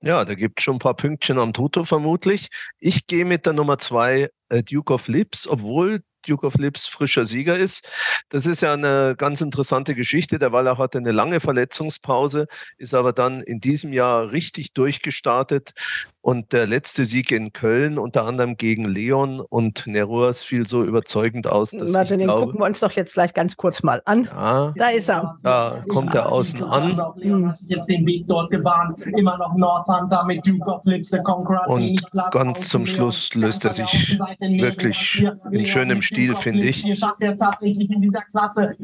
Ja, 0.00 0.24
da 0.24 0.34
gibt 0.34 0.60
es 0.60 0.64
schon 0.64 0.76
ein 0.76 0.80
paar 0.80 0.94
Pünktchen 0.94 1.38
am 1.38 1.52
Toto 1.52 1.84
vermutlich. 1.84 2.48
Ich 2.78 3.06
gehe 3.06 3.26
mit 3.26 3.44
der 3.44 3.52
Nummer 3.52 3.78
zwei 3.78 4.30
äh, 4.48 4.62
Duke 4.62 4.94
of 4.94 5.08
Lips, 5.08 5.46
obwohl 5.46 6.02
Duke 6.28 6.46
of 6.46 6.54
Lips 6.56 6.86
frischer 6.86 7.26
Sieger 7.26 7.56
ist. 7.56 7.86
Das 8.30 8.46
ist 8.46 8.62
ja 8.62 8.72
eine 8.72 9.14
ganz 9.16 9.40
interessante 9.40 9.94
Geschichte. 9.94 10.38
Der 10.38 10.52
Wallach 10.52 10.78
hatte 10.78 10.98
eine 10.98 11.12
lange 11.12 11.40
Verletzungspause, 11.40 12.46
ist 12.78 12.94
aber 12.94 13.12
dann 13.12 13.40
in 13.40 13.60
diesem 13.60 13.92
Jahr 13.92 14.32
richtig 14.32 14.72
durchgestartet. 14.72 15.72
Und 16.20 16.52
der 16.52 16.66
letzte 16.66 17.04
Sieg 17.04 17.30
in 17.30 17.52
Köln, 17.52 17.98
unter 17.98 18.24
anderem 18.24 18.56
gegen 18.56 18.84
Leon 18.84 19.38
und 19.38 19.86
Neruas, 19.86 20.42
fiel 20.42 20.66
so 20.66 20.82
überzeugend 20.82 21.46
aus, 21.46 21.70
dass 21.70 21.94
Warte, 21.94 22.14
ich 22.14 22.18
den 22.18 22.26
glaube, 22.26 22.46
gucken 22.46 22.60
wir 22.60 22.64
uns 22.64 22.80
doch 22.80 22.90
jetzt 22.90 23.14
gleich 23.14 23.32
ganz 23.32 23.56
kurz 23.56 23.84
mal 23.84 24.02
an. 24.06 24.24
ja, 24.24 24.72
Da 24.74 24.88
ist 24.88 25.08
er. 25.08 25.36
da 25.44 25.84
kommt 25.88 26.16
er 26.16 26.32
außen 26.32 26.64
an. 26.64 27.00
Leon 27.16 27.48
hat 27.48 27.60
sich 27.60 27.68
jetzt 27.68 27.88
den 27.88 28.04
Weg 28.06 28.26
dort 28.26 28.50
gebahnt. 28.50 29.00
Immer 29.16 29.38
noch 29.38 29.54
Northhunter 29.56 30.24
mit 30.24 30.44
Duke 30.44 30.68
of 30.68 30.84
Lips, 30.84 31.12
Conqueror. 31.22 31.68
Und 31.68 32.02
ganz 32.32 32.68
zum. 32.68 32.86
Schluss 32.86 33.34
löst 33.34 33.64
er 33.64 33.72
der 33.72 33.86
sich 33.86 34.18
wirklich 34.40 35.26
in 35.50 35.66
schönem 35.66 35.98
mit 35.98 36.04
Stil, 36.16 36.34
finde 36.34 36.66
ich. 36.66 36.82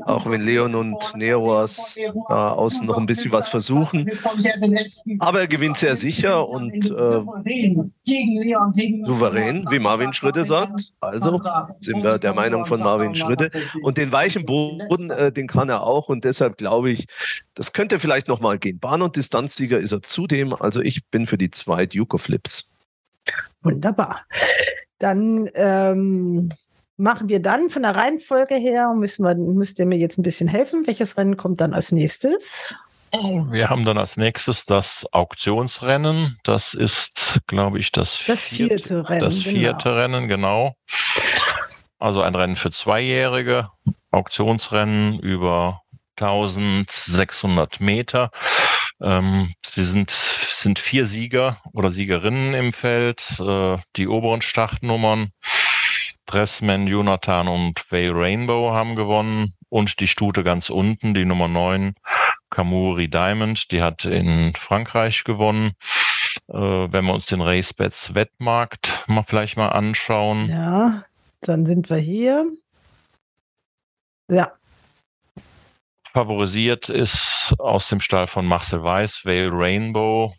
Auch 0.05 0.31
wenn 0.31 0.42
Leon 0.42 0.75
und 0.75 1.16
Neroas 1.16 1.99
da 2.29 2.51
außen 2.51 2.87
noch 2.87 2.99
ein 2.99 3.07
bisschen 3.07 3.33
was 3.33 3.49
versuchen. 3.49 4.11
Aber 5.18 5.40
er 5.40 5.49
gewinnt 5.49 5.79
sehr 5.79 5.97
sicher 5.97 6.47
und 6.47 6.90
äh, 6.90 7.23
souverän, 9.05 9.66
wie 9.71 9.79
Marvin 9.79 10.12
Schritte 10.12 10.45
sagt. 10.45 10.92
Also 11.01 11.40
sind 11.81 12.05
wir 12.05 12.18
der 12.18 12.35
Meinung 12.35 12.66
von 12.66 12.81
Marvin 12.81 13.14
Schritte. 13.14 13.49
Und 13.83 13.97
den 13.97 14.12
weichen 14.12 14.45
Boden, 14.45 15.11
äh, 15.11 15.33
den 15.33 15.47
kann 15.47 15.71
er 15.71 15.85
auch. 15.85 16.11
Und 16.11 16.25
deshalb 16.25 16.59
glaube 16.59 16.90
ich, 16.90 17.07
das 17.55 17.73
könnte 17.73 17.99
vielleicht 17.99 18.29
nochmal 18.29 18.59
gehen. 18.59 18.79
Bahn- 18.79 19.01
und 19.01 19.16
Distanzsieger 19.16 19.79
ist 19.79 19.92
er 19.92 20.03
zudem. 20.03 20.53
Also 20.53 20.83
ich 20.83 21.07
bin 21.09 21.25
für 21.25 21.38
die 21.38 21.51
zwei 21.51 21.87
Duke 21.87 22.16
of 22.16 22.23
Flips. 22.23 22.75
Wunderbar. 23.62 24.27
Dann 24.99 25.49
ähm, 25.55 26.53
machen 26.96 27.28
wir 27.28 27.40
dann 27.40 27.70
von 27.70 27.83
der 27.83 27.94
Reihenfolge 27.96 28.55
her, 28.55 28.92
müssen 28.94 29.24
wir, 29.24 29.35
müsst 29.35 29.78
ihr 29.78 29.87
mir 29.87 29.98
jetzt 29.98 30.18
ein 30.18 30.22
bisschen 30.22 30.48
helfen. 30.48 30.87
Welches 30.87 31.16
Rennen 31.16 31.37
kommt 31.37 31.61
dann 31.61 31.74
als 31.74 31.92
nächstes? 31.92 32.74
Wir 33.12 33.68
haben 33.68 33.85
dann 33.85 33.98
als 33.98 34.16
nächstes 34.16 34.64
das 34.64 35.07
Auktionsrennen. 35.12 36.38
Das 36.44 36.72
ist, 36.72 37.40
glaube 37.46 37.78
ich, 37.78 37.92
das 37.92 38.16
vierte, 38.16 38.33
Das 38.33 38.48
vierte 38.48 39.09
Rennen. 39.09 39.20
das 39.20 39.38
vierte 39.38 39.88
genau. 39.90 40.00
Rennen, 40.00 40.28
genau. 40.28 40.76
Also 41.98 42.22
ein 42.22 42.35
Rennen 42.35 42.57
für 42.57 42.70
Zweijährige, 42.70 43.68
Auktionsrennen 44.11 45.18
über 45.20 45.83
1600 46.18 47.81
Meter. 47.81 48.31
Ähm, 49.02 49.55
wir 49.74 49.85
sind, 49.85 50.11
sind 50.11 50.78
vier 50.78 51.05
Sieger 51.05 51.61
oder 51.72 51.90
Siegerinnen 51.90 52.55
im 52.55 52.72
Feld. 52.72 53.38
Äh, 53.40 53.78
die 53.96 54.09
oberen 54.09 54.42
Startnummern 54.42 55.33
Dressman, 56.33 56.87
Jonathan 56.87 57.47
und 57.47 57.92
Vale 57.92 58.14
Rainbow 58.14 58.73
haben 58.73 58.97
gewonnen 58.97 59.53
und 59.68 60.01
die 60.01 60.09
Stute 60.09 60.42
ganz 60.42 60.71
unten, 60.71 61.12
die 61.12 61.27
Nummer 61.27 61.47
9, 61.47 61.95
Kamuri 62.49 63.09
Diamond, 63.09 63.71
die 63.71 63.83
hat 63.83 64.07
in 64.07 64.55
Frankreich 64.55 65.25
gewonnen. 65.25 65.73
Äh, 66.49 66.57
wenn 66.57 67.05
wir 67.05 67.12
uns 67.12 67.27
den 67.27 67.42
Racebets 67.42 68.14
Wettmarkt 68.14 69.05
mal 69.09 69.25
vielleicht 69.25 69.59
mal 69.59 69.68
anschauen. 69.68 70.49
Ja, 70.49 71.05
dann 71.42 71.66
sind 71.66 71.90
wir 71.90 71.99
hier. 71.99 72.47
Ja. 74.31 74.53
Favorisiert 76.14 76.88
ist 76.88 77.55
aus 77.59 77.88
dem 77.88 78.01
Stall 78.01 78.27
von 78.27 78.47
Marcel 78.47 78.83
Weiß, 78.83 79.27
Vale 79.27 79.51
Rainbow, 79.53 80.35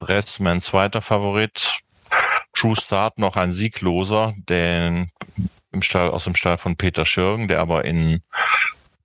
Dressman 0.00 0.60
zweiter 0.60 1.00
Favorit, 1.00 1.80
True 2.60 2.76
Start 2.76 3.18
noch 3.18 3.36
ein 3.36 3.54
siegloser, 3.54 4.34
den 4.36 5.10
im 5.72 5.80
Stall, 5.80 6.10
aus 6.10 6.24
dem 6.24 6.34
Stall 6.34 6.58
von 6.58 6.76
Peter 6.76 7.06
Schirgen, 7.06 7.48
der 7.48 7.58
aber 7.58 7.86
in 7.86 8.22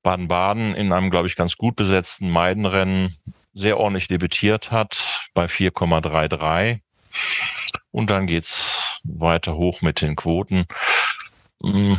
Baden-Baden 0.04 0.76
in 0.76 0.92
einem, 0.92 1.10
glaube 1.10 1.28
ich, 1.28 1.38
ganz 1.38 1.56
gut 1.56 1.78
besetzten 1.78 2.32
Meidenrennen 2.32 3.16
sehr 3.54 3.80
ordentlich 3.80 4.10
debütiert 4.10 4.72
hat 4.72 5.30
bei 5.34 5.46
4,33. 5.46 6.82
Und 7.92 8.10
dann 8.10 8.28
geht's 8.28 9.00
weiter 9.06 9.56
hoch 9.56 9.82
mit 9.82 10.02
den 10.02 10.18
Quoten. 10.18 10.66
Hm, 11.64 11.98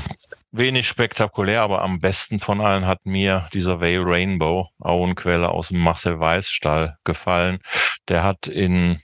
wenig 0.53 0.87
spektakulär, 0.87 1.63
aber 1.63 1.81
am 1.81 2.01
besten 2.01 2.39
von 2.39 2.61
allen 2.61 2.87
hat 2.87 3.07
mir 3.07 3.49
dieser 3.55 3.81
Vale 3.81 4.05
Rainbow, 4.05 4.69
Auenquelle 4.79 5.49
aus 5.49 5.69
dem 5.69 5.79
Marcel 5.79 6.21
Weiß 6.21 6.51
Stall 6.51 6.99
gefallen. 7.05 7.61
Der 8.09 8.25
hat 8.25 8.47
in 8.47 9.01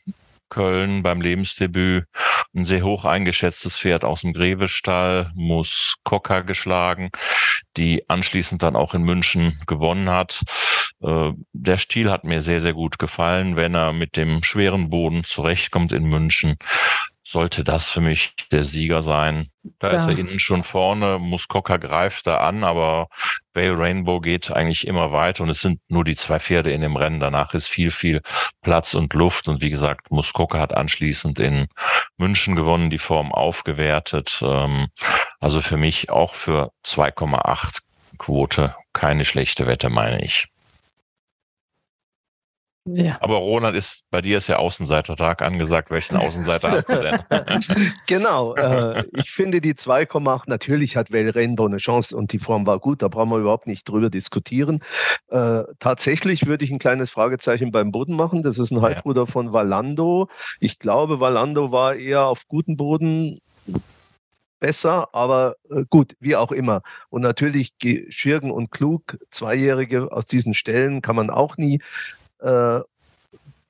Köln 0.53 1.03
beim 1.03 1.23
Lebensdebüt 1.23 2.05
ein 2.55 2.67
sehr 2.67 2.83
hoch 2.83 3.07
eingeschätztes 3.07 3.79
Pferd 3.79 4.05
aus 4.05 4.21
dem 4.21 4.35
Grevestall, 4.35 5.33
muss 5.35 5.97
Cocker 6.05 6.43
geschlagen, 6.43 7.11
die 7.79 8.09
anschließend 8.11 8.63
dann 8.63 8.77
auch 8.77 8.93
in 8.93 9.03
München 9.03 9.59
gewonnen 9.67 10.11
hat. 10.11 10.43
Äh, 11.01 11.33
der 11.55 11.79
Stil 11.79 12.11
hat 12.11 12.25
mir 12.25 12.43
sehr, 12.43 12.61
sehr 12.61 12.75
gut 12.75 12.99
gefallen, 12.99 13.57
wenn 13.57 13.75
er 13.75 13.95
mit 13.95 14.19
dem 14.19 14.43
schweren 14.43 14.91
Boden 14.91 15.25
zurechtkommt 15.25 15.95
in 15.95 16.05
München 16.05 16.59
sollte 17.33 17.65
das 17.65 17.91
für 17.91 18.01
mich 18.01 18.35
der 18.53 18.63
Sieger 18.63 19.03
sein. 19.03 19.49
Da 19.79 19.91
ja. 19.91 19.99
ist 19.99 20.09
er 20.09 20.19
innen 20.19 20.39
schon 20.39 20.63
vorne, 20.63 21.19
Muskoka 21.19 21.79
greift 21.79 22.27
da 22.27 22.39
an, 22.39 22.63
aber 22.63 23.09
Vale 23.55 23.79
Rainbow 23.79 24.21
geht 24.21 24.51
eigentlich 24.51 24.87
immer 24.87 25.13
weiter 25.13 25.43
und 25.43 25.51
es 25.51 25.61
sind 25.61 25.81
nur 25.89 26.05
die 26.05 26.15
zwei 26.15 26.39
Pferde 26.39 26.73
in 26.73 26.83
dem 26.83 26.97
Rennen. 26.97 27.21
Danach 27.21 27.55
ist 27.55 27.69
viel, 27.69 27.91
viel 27.91 28.21
Platz 28.61 28.95
und 28.95 29.15
Luft 29.15 29.49
und 29.49 29.63
wie 29.63 29.71
gesagt, 29.71 30.11
Muskoka 30.11 30.59
hat 30.59 30.75
anschließend 30.75 31.41
in 31.41 31.69
München 32.19 32.55
gewonnen, 32.55 32.91
die 32.91 32.99
Form 32.99 33.33
aufgewertet. 33.33 34.41
Ähm, 34.43 34.89
also 35.41 35.63
für 35.63 35.77
mich 35.77 36.11
auch 36.11 36.35
für 36.35 36.71
2,8 36.85 37.83
Quote 38.19 38.77
keine 38.93 39.25
schlechte 39.25 39.67
Wette, 39.67 39.89
meine 39.89 40.23
ich. 40.23 40.49
Ja. 42.85 43.17
Aber 43.21 43.37
Ronald 43.37 43.77
ist, 43.77 44.05
bei 44.11 44.21
dir 44.23 44.39
ist 44.39 44.49
ja 44.49 44.57
Außenseitertag 44.57 45.43
angesagt. 45.43 45.91
Welchen 45.91 46.17
Außenseiter 46.17 46.71
hast 46.73 46.89
du 46.89 47.01
denn? 47.01 47.93
genau. 48.07 48.57
Äh, 48.57 49.05
ich 49.13 49.31
finde 49.31 49.61
die 49.61 49.75
2,8, 49.75 50.43
natürlich 50.47 50.97
hat 50.97 51.13
Well 51.13 51.31
Rainbow 51.31 51.67
eine 51.67 51.77
Chance 51.77 52.17
und 52.17 52.33
die 52.33 52.41
Form 52.41 52.67
war 52.67 52.81
gut, 52.81 53.03
da 53.03 53.09
brauchen 53.09 53.31
wir 53.31 53.39
überhaupt 53.39 53.69
nicht 53.69 53.89
drüber 53.89 54.11
diskutieren. 54.11 54.81
Äh, 55.29 55.63
tatsächlich 55.79 56.47
würde 56.47 56.65
ich 56.65 56.73
ein 56.73 56.81
kleines 56.81 57.11
Fragezeichen 57.11 57.71
beim 57.71 57.93
Boden 57.93 58.17
machen. 58.17 58.43
Das 58.43 58.59
ist 58.59 58.73
ein 58.73 58.83
Halbbruder 58.83 59.23
ja. 59.23 59.27
von 59.27 59.53
Valando. 59.53 60.29
Ich 60.59 60.81
glaube, 60.81 61.21
Valando 61.21 61.71
war 61.71 61.95
eher 61.95 62.27
auf 62.27 62.49
guten 62.49 62.77
Boden 62.77 63.39
besser, 64.59 65.09
aber 65.13 65.57
äh, 65.71 65.85
gut, 65.89 66.17
wie 66.19 66.35
auch 66.35 66.51
immer. 66.51 66.83
Und 67.11 67.23
natürlich 67.23 67.75
Schirgen 68.09 68.51
und 68.51 68.71
Klug, 68.71 69.19
Zweijährige 69.31 70.11
aus 70.11 70.27
diesen 70.27 70.55
Stellen 70.55 71.01
kann 71.01 71.17
man 71.17 71.31
auch 71.31 71.57
nie 71.57 71.81
äh, 72.43 72.81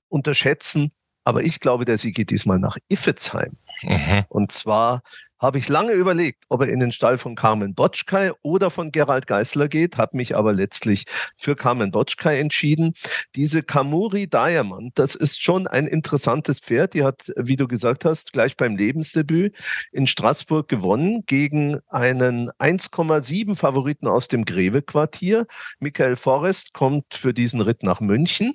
unterschätzen. 0.09 0.93
Aber 1.25 1.43
ich 1.43 1.61
glaube, 1.61 1.85
der 1.85 1.99
Sieg 1.99 2.17
geht 2.17 2.31
diesmal 2.31 2.59
nach 2.59 2.77
Iffezheim. 2.89 3.57
Mhm. 3.83 4.25
Und 4.29 4.53
zwar 4.53 5.03
habe 5.43 5.59
ich 5.59 5.69
lange 5.69 5.93
überlegt, 5.93 6.45
ob 6.49 6.63
er 6.63 6.69
in 6.69 6.79
den 6.79 6.93
Stall 6.93 7.19
von 7.19 7.35
Carmen 7.35 7.75
Botschkai 7.75 8.31
oder 8.43 8.71
von 8.71 8.93
Gerald 8.93 9.27
Geißler 9.27 9.69
geht, 9.69 9.99
habe 9.99 10.17
mich 10.17 10.37
aber 10.37 10.53
letztlich 10.53 11.05
für 11.37 11.57
Carmen 11.57 11.91
Botschkai 11.91 12.39
entschieden. 12.39 12.95
Diese 13.35 13.65
Kamuri 13.65 14.29
Diamond, 14.29 14.99
das 14.99 15.17
ist 15.17 15.43
schon 15.43 15.67
ein 15.67 15.89
interessantes 15.89 16.61
Pferd. 16.61 16.95
Die 16.95 17.03
hat, 17.03 17.33
wie 17.37 17.57
du 17.57 17.67
gesagt 17.67 18.05
hast, 18.05 18.33
gleich 18.33 18.57
beim 18.57 18.77
Lebensdebüt 18.77 19.57
in 19.91 20.07
Straßburg 20.07 20.69
gewonnen 20.69 21.25
gegen 21.27 21.81
einen 21.89 22.51
1,7 22.53 23.57
Favoriten 23.57 24.07
aus 24.07 24.29
dem 24.29 24.45
Greve-Quartier. 24.45 25.47
Michael 25.81 26.15
Forrest 26.15 26.73
kommt 26.73 27.15
für 27.15 27.35
diesen 27.35 27.61
Ritt 27.61 27.83
nach 27.83 28.01
München. 28.01 28.55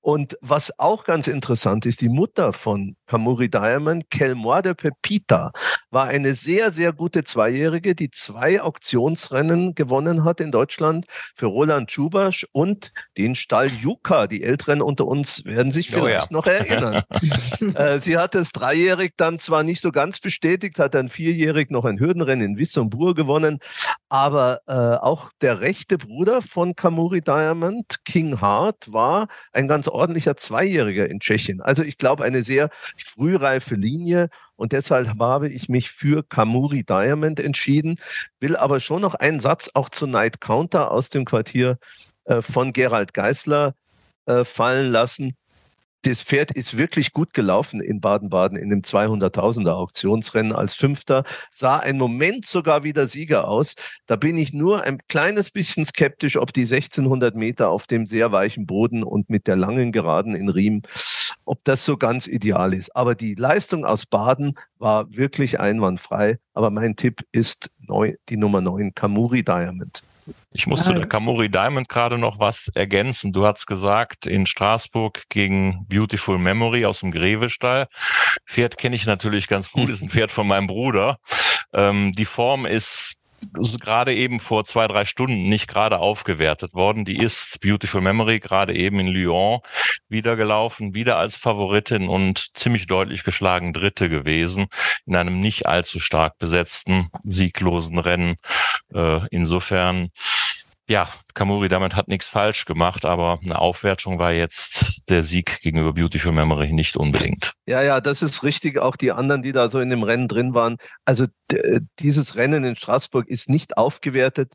Und 0.00 0.38
was 0.40 0.78
auch 0.78 1.02
ganz 1.02 1.26
interessant 1.26 1.84
ist, 1.84 2.00
die 2.00 2.08
Mutter 2.08 2.52
von 2.52 2.94
Kamuri 3.08 3.48
Diamond, 3.48 4.10
Kelmoire 4.10 4.62
de 4.62 4.74
Pepita, 4.74 5.50
war 5.90 6.06
eine 6.06 6.34
sehr, 6.34 6.70
sehr 6.70 6.92
gute 6.92 7.24
Zweijährige, 7.24 7.94
die 7.94 8.10
zwei 8.10 8.60
Auktionsrennen 8.60 9.74
gewonnen 9.74 10.24
hat 10.24 10.40
in 10.40 10.52
Deutschland 10.52 11.06
für 11.34 11.46
Roland 11.46 11.90
Schubasch 11.90 12.46
und 12.52 12.92
den 13.16 13.34
Stall 13.34 13.68
Juka. 13.68 14.26
Die 14.26 14.42
Älteren 14.42 14.82
unter 14.82 15.06
uns 15.06 15.44
werden 15.46 15.72
sich 15.72 15.90
vielleicht 15.90 16.04
oh 16.04 16.08
ja. 16.08 16.26
noch 16.30 16.46
erinnern. 16.46 17.02
äh, 17.74 17.98
sie 17.98 18.18
hat 18.18 18.34
es 18.34 18.52
dreijährig 18.52 19.14
dann 19.16 19.40
zwar 19.40 19.62
nicht 19.62 19.80
so 19.80 19.90
ganz 19.90 20.20
bestätigt, 20.20 20.78
hat 20.78 20.94
dann 20.94 21.08
vierjährig 21.08 21.70
noch 21.70 21.86
ein 21.86 21.98
Hürdenrennen 21.98 22.52
in 22.52 22.58
Wissembourg 22.58 23.16
gewonnen, 23.16 23.58
aber 24.10 24.60
äh, 24.66 24.72
auch 24.72 25.30
der 25.40 25.60
rechte 25.60 25.96
Bruder 25.96 26.42
von 26.42 26.74
Kamuri 26.74 27.22
Diamond, 27.22 28.04
King 28.04 28.40
Hart, 28.40 28.92
war 28.92 29.28
ein 29.52 29.68
ganz 29.68 29.88
ordentlicher 29.88 30.36
Zweijähriger 30.36 31.08
in 31.08 31.20
Tschechien. 31.20 31.60
Also 31.60 31.82
ich 31.82 31.98
glaube, 31.98 32.24
eine 32.24 32.42
sehr 32.42 32.68
frühreife 33.04 33.74
Linie 33.74 34.28
und 34.56 34.72
deshalb 34.72 35.18
habe 35.18 35.48
ich 35.48 35.68
mich 35.68 35.90
für 35.90 36.22
Kamuri 36.22 36.84
Diamond 36.84 37.40
entschieden, 37.40 37.98
will 38.40 38.56
aber 38.56 38.80
schon 38.80 39.02
noch 39.02 39.14
einen 39.14 39.40
Satz 39.40 39.70
auch 39.74 39.88
zu 39.88 40.06
Night 40.06 40.40
Counter 40.40 40.90
aus 40.90 41.10
dem 41.10 41.24
Quartier 41.24 41.78
äh, 42.24 42.42
von 42.42 42.72
Gerald 42.72 43.14
Geißler 43.14 43.74
äh, 44.26 44.44
fallen 44.44 44.90
lassen. 44.90 45.36
Das 46.02 46.22
Pferd 46.22 46.52
ist 46.52 46.78
wirklich 46.78 47.12
gut 47.12 47.34
gelaufen 47.34 47.80
in 47.80 48.00
Baden-Baden 48.00 48.56
in 48.56 48.70
dem 48.70 48.82
200.000er 48.82 49.72
Auktionsrennen 49.72 50.52
als 50.52 50.74
Fünfter, 50.74 51.24
sah 51.50 51.78
einen 51.78 51.98
Moment 51.98 52.46
sogar 52.46 52.84
wieder 52.84 53.08
Sieger 53.08 53.48
aus. 53.48 53.74
Da 54.06 54.14
bin 54.14 54.38
ich 54.38 54.52
nur 54.52 54.82
ein 54.84 55.00
kleines 55.08 55.50
bisschen 55.50 55.84
skeptisch, 55.84 56.36
ob 56.36 56.52
die 56.52 56.62
1600 56.62 57.34
Meter 57.34 57.70
auf 57.70 57.88
dem 57.88 58.06
sehr 58.06 58.30
weichen 58.30 58.64
Boden 58.64 59.02
und 59.02 59.28
mit 59.28 59.48
der 59.48 59.56
langen 59.56 59.90
Geraden 59.90 60.36
in 60.36 60.48
Riem 60.48 60.82
ob 61.48 61.64
das 61.64 61.84
so 61.84 61.96
ganz 61.96 62.26
ideal 62.26 62.74
ist. 62.74 62.94
Aber 62.94 63.14
die 63.14 63.34
Leistung 63.34 63.84
aus 63.84 64.06
Baden 64.06 64.54
war 64.78 65.12
wirklich 65.12 65.60
einwandfrei. 65.60 66.38
Aber 66.54 66.70
mein 66.70 66.96
Tipp 66.96 67.22
ist 67.32 67.70
neu, 67.78 68.14
die 68.28 68.36
Nummer 68.36 68.60
9, 68.60 68.94
Kamuri 68.94 69.42
Diamond. 69.42 70.02
Ich 70.52 70.66
muss 70.66 70.84
zu 70.84 70.92
der 70.92 71.06
Kamuri 71.06 71.48
Diamond 71.48 71.88
gerade 71.88 72.18
noch 72.18 72.38
was 72.38 72.68
ergänzen. 72.74 73.32
Du 73.32 73.46
hast 73.46 73.66
gesagt, 73.66 74.26
in 74.26 74.46
Straßburg 74.46 75.22
gegen 75.30 75.86
Beautiful 75.88 76.38
Memory 76.38 76.84
aus 76.84 77.00
dem 77.00 77.10
Grevestall. 77.10 77.86
Pferd 78.46 78.76
kenne 78.76 78.96
ich 78.96 79.06
natürlich 79.06 79.48
ganz 79.48 79.70
gut, 79.70 79.88
ist 79.88 80.02
ein 80.02 80.10
Pferd 80.10 80.30
von 80.30 80.46
meinem 80.46 80.66
Bruder. 80.66 81.18
Ähm, 81.72 82.12
die 82.12 82.26
Form 82.26 82.66
ist 82.66 83.14
gerade 83.80 84.14
eben 84.14 84.40
vor 84.40 84.64
zwei, 84.64 84.86
drei 84.88 85.04
Stunden 85.04 85.48
nicht 85.48 85.68
gerade 85.68 85.98
aufgewertet 85.98 86.74
worden. 86.74 87.04
Die 87.04 87.16
ist 87.18 87.60
Beautiful 87.60 88.00
Memory 88.00 88.40
gerade 88.40 88.74
eben 88.74 89.00
in 89.00 89.06
Lyon 89.06 89.60
wieder 90.08 90.36
gelaufen, 90.36 90.94
wieder 90.94 91.18
als 91.18 91.36
Favoritin 91.36 92.08
und 92.08 92.56
ziemlich 92.56 92.86
deutlich 92.86 93.24
geschlagen 93.24 93.72
Dritte 93.72 94.08
gewesen 94.08 94.66
in 95.06 95.16
einem 95.16 95.40
nicht 95.40 95.66
allzu 95.66 96.00
stark 96.00 96.38
besetzten, 96.38 97.10
sieglosen 97.24 97.98
Rennen. 97.98 98.36
Äh, 98.92 99.26
insofern 99.30 100.10
ja, 100.88 101.08
Kamuri 101.34 101.68
damit 101.68 101.94
hat 101.94 102.08
nichts 102.08 102.26
falsch 102.26 102.64
gemacht, 102.64 103.04
aber 103.04 103.38
eine 103.42 103.58
Aufwertung 103.58 104.18
war 104.18 104.32
jetzt 104.32 105.02
der 105.08 105.22
Sieg 105.22 105.60
gegenüber 105.60 105.92
Beautiful 105.92 106.32
Memory 106.32 106.72
nicht 106.72 106.96
unbedingt. 106.96 107.52
Ja, 107.66 107.82
ja, 107.82 108.00
das 108.00 108.22
ist 108.22 108.42
richtig. 108.42 108.78
Auch 108.78 108.96
die 108.96 109.12
anderen, 109.12 109.42
die 109.42 109.52
da 109.52 109.68
so 109.68 109.80
in 109.80 109.90
dem 109.90 110.02
Rennen 110.02 110.28
drin 110.28 110.54
waren. 110.54 110.78
Also 111.04 111.26
dieses 111.98 112.36
Rennen 112.36 112.64
in 112.64 112.74
Straßburg 112.74 113.28
ist 113.28 113.50
nicht 113.50 113.76
aufgewertet, 113.76 114.52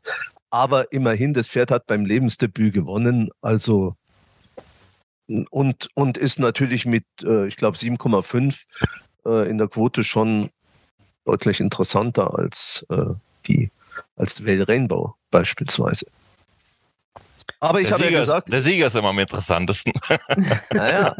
aber 0.50 0.92
immerhin, 0.92 1.34
das 1.34 1.46
Pferd 1.46 1.70
hat 1.70 1.86
beim 1.86 2.04
Lebensdebüt 2.04 2.74
gewonnen. 2.74 3.30
Also 3.40 3.94
und, 5.50 5.88
und 5.94 6.18
ist 6.18 6.38
natürlich 6.38 6.84
mit, 6.84 7.04
äh, 7.22 7.46
ich 7.46 7.56
glaube, 7.56 7.78
7,5 7.78 8.64
äh, 9.24 9.48
in 9.48 9.58
der 9.58 9.68
Quote 9.68 10.04
schon 10.04 10.50
deutlich 11.24 11.60
interessanter 11.60 12.36
als 12.38 12.84
äh, 12.90 13.14
die 13.46 13.70
als 14.16 14.44
Well 14.44 14.64
Rainbow 14.64 15.14
beispielsweise. 15.30 16.06
Aber 17.64 17.80
ich 17.80 17.90
habe 17.92 18.04
ja 18.04 18.10
gesagt, 18.20 18.48
ist, 18.48 18.52
der 18.52 18.62
Sieger 18.62 18.86
ist 18.88 18.96
immer 18.96 19.08
am 19.08 19.18
interessantesten. 19.18 19.92
naja, 20.72 21.14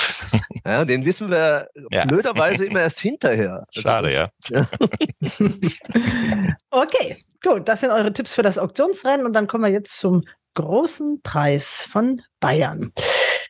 ja, 0.64 0.84
den 0.84 1.04
wissen 1.04 1.30
wir 1.30 1.68
Ja. 1.90 2.04
blöderweise 2.06 2.66
immer 2.66 2.80
erst 2.80 3.00
hinterher. 3.00 3.64
Also 3.68 3.82
Schade, 3.82 4.28
das- 4.50 4.70
ja. 4.70 4.90
Okay, 6.70 7.16
gut. 7.42 7.68
Das 7.68 7.80
sind 7.80 7.90
eure 7.90 8.12
Tipps 8.12 8.34
für 8.34 8.42
das 8.42 8.58
Auktionsrennen. 8.58 9.26
Und 9.26 9.32
dann 9.34 9.46
kommen 9.46 9.64
wir 9.64 9.70
jetzt 9.70 9.98
zum 9.98 10.24
großen 10.54 11.20
Preis 11.22 11.86
von 11.90 12.22
Bayern. 12.40 12.92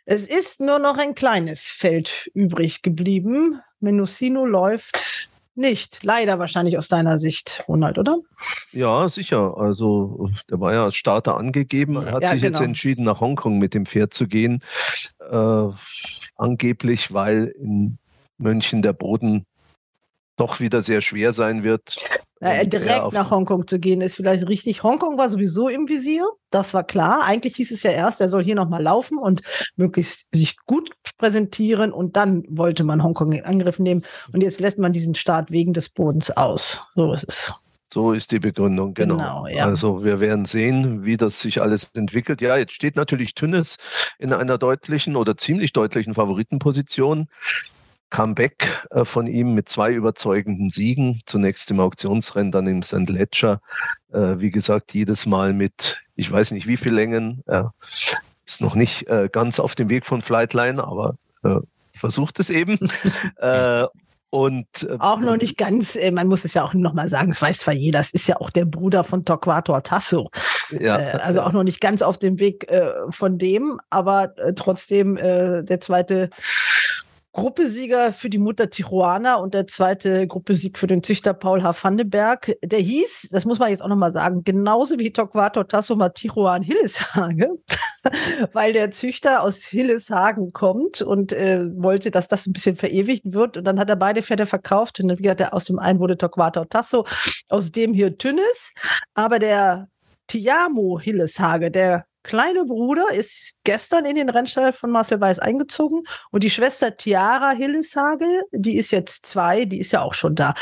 Es 0.05 0.27
ist 0.29 0.61
nur 0.61 0.79
noch 0.79 0.99
ein 0.99 1.14
kleines 1.14 1.64
Feld 1.64 2.31
übrig 2.35 2.83
geblieben. 2.83 3.61
Mendocino 3.81 4.45
läuft 4.45 5.29
nicht. 5.57 6.05
Leider 6.05 6.39
wahrscheinlich 6.39 6.79
aus 6.79 6.89
deiner 6.89 7.19
Sicht, 7.19 7.65
Ronald, 7.69 7.99
oder? 7.99 8.19
Ja, 8.73 9.09
sicher. 9.09 9.57
Also 9.57 10.29
der 10.51 10.61
war 10.61 10.73
ja 10.73 10.85
als 10.85 10.97
Starter 10.97 11.37
angegeben. 11.37 11.97
Er 11.97 12.13
hat 12.13 12.23
Ja, 12.23 12.29
sich 12.31 12.43
jetzt 12.43 12.59
genau. 12.59 12.69
entschieden, 12.69 13.05
nach 13.05 13.21
Hongkong 13.21 13.59
mit 13.59 13.75
dem 13.75 13.87
Pferd 13.87 14.15
zu 14.15 14.27
gehen. 14.29 14.63
Äh, 15.31 15.69
angeblich, 16.37 17.13
weil 17.13 17.55
in 17.59 17.99
München 18.39 18.83
der 18.83 18.93
Boden 18.93 19.47
doch 20.37 20.61
wieder 20.61 20.82
sehr 20.82 21.01
schwer 21.01 21.32
sein 21.32 21.62
wird. 21.64 21.97
Er 22.41 22.66
direkt 22.66 23.12
nach 23.12 23.30
Hongkong 23.30 23.66
zu 23.66 23.78
gehen, 23.78 24.03
ist 24.03 24.16
vielleicht 24.16 24.47
richtig. 24.47 24.82
Hongkong 24.82 25.16
war 25.16 25.30
sowieso 25.30 25.68
im 25.68 25.89
Visier, 25.89 26.28
das 26.51 26.74
war 26.74 26.84
klar. 26.84 27.22
Eigentlich 27.24 27.57
hieß 27.57 27.70
es 27.70 27.82
ja 27.82 27.91
erst, 27.91 28.20
er 28.20 28.28
soll 28.28 28.45
hier 28.45 28.55
nochmal 28.55 28.82
laufen 28.82 29.16
und 29.16 29.41
möglichst 29.76 30.34
sich 30.34 30.57
gut 30.66 30.91
präsentieren 31.16 31.93
und 31.93 32.16
dann 32.16 32.45
wollte 32.49 32.84
man 32.84 33.03
Hongkong 33.03 33.32
in 33.32 33.45
Angriff 33.45 33.78
nehmen. 33.78 34.03
Und 34.32 34.43
jetzt 34.43 34.61
lässt 34.61 34.78
man 34.78 34.93
diesen 34.93 35.14
Start 35.14 35.51
wegen 35.51 35.72
des 35.72 35.89
Bodens 35.89 36.30
aus. 36.30 36.87
So 36.95 37.12
ist 37.14 37.24
es. 37.26 37.55
So 37.89 38.12
ist 38.12 38.32
die 38.32 38.41
Begründung, 38.41 38.95
genau. 38.95 39.16
Genau, 39.16 39.47
ja. 39.47 39.64
Also 39.64 40.05
wir 40.05 40.20
werden 40.20 40.45
sehen, 40.45 41.05
wie 41.05 41.16
das 41.16 41.41
sich 41.41 41.62
alles 41.62 41.93
entwickelt. 41.95 42.43
Ja, 42.43 42.57
jetzt 42.57 42.72
steht 42.72 42.97
natürlich 42.97 43.34
Tünnes 43.34 43.78
in 44.18 44.32
einer 44.32 44.59
deutlichen 44.59 45.16
oder 45.16 45.39
ziemlich 45.39 45.72
deutlichen 45.72 46.12
Favoritenposition. 46.12 47.28
Comeback 48.11 48.87
äh, 48.91 49.05
von 49.05 49.27
ihm 49.27 49.55
mit 49.55 49.69
zwei 49.69 49.93
überzeugenden 49.93 50.71
Siegen, 50.71 51.21
zunächst 51.27 51.71
im 51.71 51.81
Auktionsrennen, 51.81 52.53
dann 52.53 52.67
im 52.67 52.83
St. 52.83 53.09
Ledger. 53.09 53.61
Äh, 54.13 54.39
wie 54.39 54.51
gesagt, 54.51 54.95
jedes 54.95 55.27
Mal 55.27 55.53
mit, 55.53 56.03
ich 56.15 56.31
weiß 56.31 56.53
nicht 56.53 56.67
wie 56.67 56.77
viel 56.77 56.95
Längen, 56.95 57.43
äh, 57.47 57.65
ist 58.47 58.61
noch 58.61 58.77
nicht 58.77 59.07
ganz 59.33 59.59
auf 59.59 59.75
dem 59.75 59.89
Weg 59.89 60.07
von 60.07 60.23
Flightline, 60.23 60.81
aber 60.81 61.17
versucht 61.93 62.39
es 62.39 62.49
eben. 62.49 62.79
und 64.31 64.67
äh, 64.85 64.97
Auch 65.01 65.19
noch 65.19 65.37
nicht 65.37 65.59
ganz, 65.59 65.99
man 66.13 66.29
muss 66.29 66.45
es 66.45 66.55
ja 66.55 66.63
auch 66.63 66.73
nochmal 66.73 67.09
sagen, 67.09 67.31
das 67.31 67.43
weiß 67.43 67.59
zwar 67.59 67.75
jeder, 67.75 67.99
das 67.99 68.13
ist 68.13 68.29
ja 68.29 68.37
auch 68.37 68.51
der 68.51 68.65
Bruder 68.65 69.03
von 69.03 69.25
Torquato 69.25 69.81
Tasso. 69.81 70.31
ja, 70.71 70.97
Äh, 70.97 71.19
also 71.19 71.43
auch 71.43 71.51
noch 71.51 71.65
nicht 71.65 71.81
ganz 71.81 72.03
auf 72.03 72.19
dem 72.19 72.39
Weg 72.39 72.71
äh, 72.71 72.93
von 73.11 73.37
dem, 73.37 73.81
aber 73.91 74.33
trotzdem 74.55 75.17
der 75.17 75.81
zweite 75.81 76.31
Gruppesieger 77.37 78.14
für 78.14 78.30
die 78.30 78.39
Mutter 78.39 78.70
Tijuana 78.70 79.34
und 79.34 79.53
der 79.53 79.66
zweite 79.66 80.26
Gruppesieg 80.26 80.78
für 80.78 80.87
den 80.87 81.03
Züchter 81.03 81.34
Paul 81.34 81.62
H. 81.62 81.76
Vandenberg. 81.82 82.57
Der 82.64 82.78
hieß, 82.78 83.28
das 83.30 83.45
muss 83.45 83.59
man 83.59 83.68
jetzt 83.68 83.82
auch 83.82 83.89
nochmal 83.89 84.11
sagen, 84.11 84.43
genauso 84.43 84.99
wie 84.99 85.12
Torquato 85.12 85.62
Tasso 85.62 85.97
mal 85.97 86.09
Tijuan 86.09 86.62
Hilleshage, 86.62 87.51
weil 88.55 88.72
der 88.72 88.91
Züchter 88.91 89.43
aus 89.43 89.66
Hilleshagen 89.66 90.55
kommt 90.55 91.03
und 91.03 91.34
äh, 91.34 91.66
wollte, 91.76 92.11
dass 92.11 92.26
das 92.26 92.47
ein 92.47 92.55
bisschen 92.55 92.74
verewigt 92.74 93.34
wird. 93.34 93.59
Und 93.59 93.64
dann 93.64 93.78
hat 93.78 93.91
er 93.91 93.97
beide 93.97 94.22
Pferde 94.22 94.47
verkauft 94.47 94.99
und 95.01 95.09
dann, 95.09 95.18
wie 95.18 95.22
gesagt, 95.24 95.53
aus 95.53 95.66
dem 95.66 95.78
einen 95.78 96.01
wurde 96.01 96.16
Torquato 96.16 96.64
Tasso, 96.64 97.05
aus 97.51 97.70
dem 97.70 97.93
hier 97.93 98.16
Tünnes. 98.16 98.72
Aber 99.12 99.39
der 99.39 99.91
Tiamo 100.26 100.99
Hilleshage, 100.99 101.70
der 101.70 102.07
kleine 102.27 102.64
Bruder, 102.64 103.05
ist 103.12 103.59
gestern 103.64 104.05
in 104.05 104.16
den 104.16 104.29
Rennstall 104.29 104.72
von 104.72 104.91
Marcel 104.91 105.20
Weiß 105.20 105.39
eingezogen 105.39 106.03
und 106.31 106.43
die 106.43 106.51
Schwester 106.51 106.97
Tiara 106.97 107.53
Hilleshage, 107.53 108.43
die 108.53 108.77
ist 108.77 108.91
jetzt 108.91 109.27
zwei, 109.27 109.64
die 109.64 109.79
ist 109.79 109.93
ja 109.93 110.03
auch 110.03 110.14
schon 110.14 110.35
da. 110.35 110.55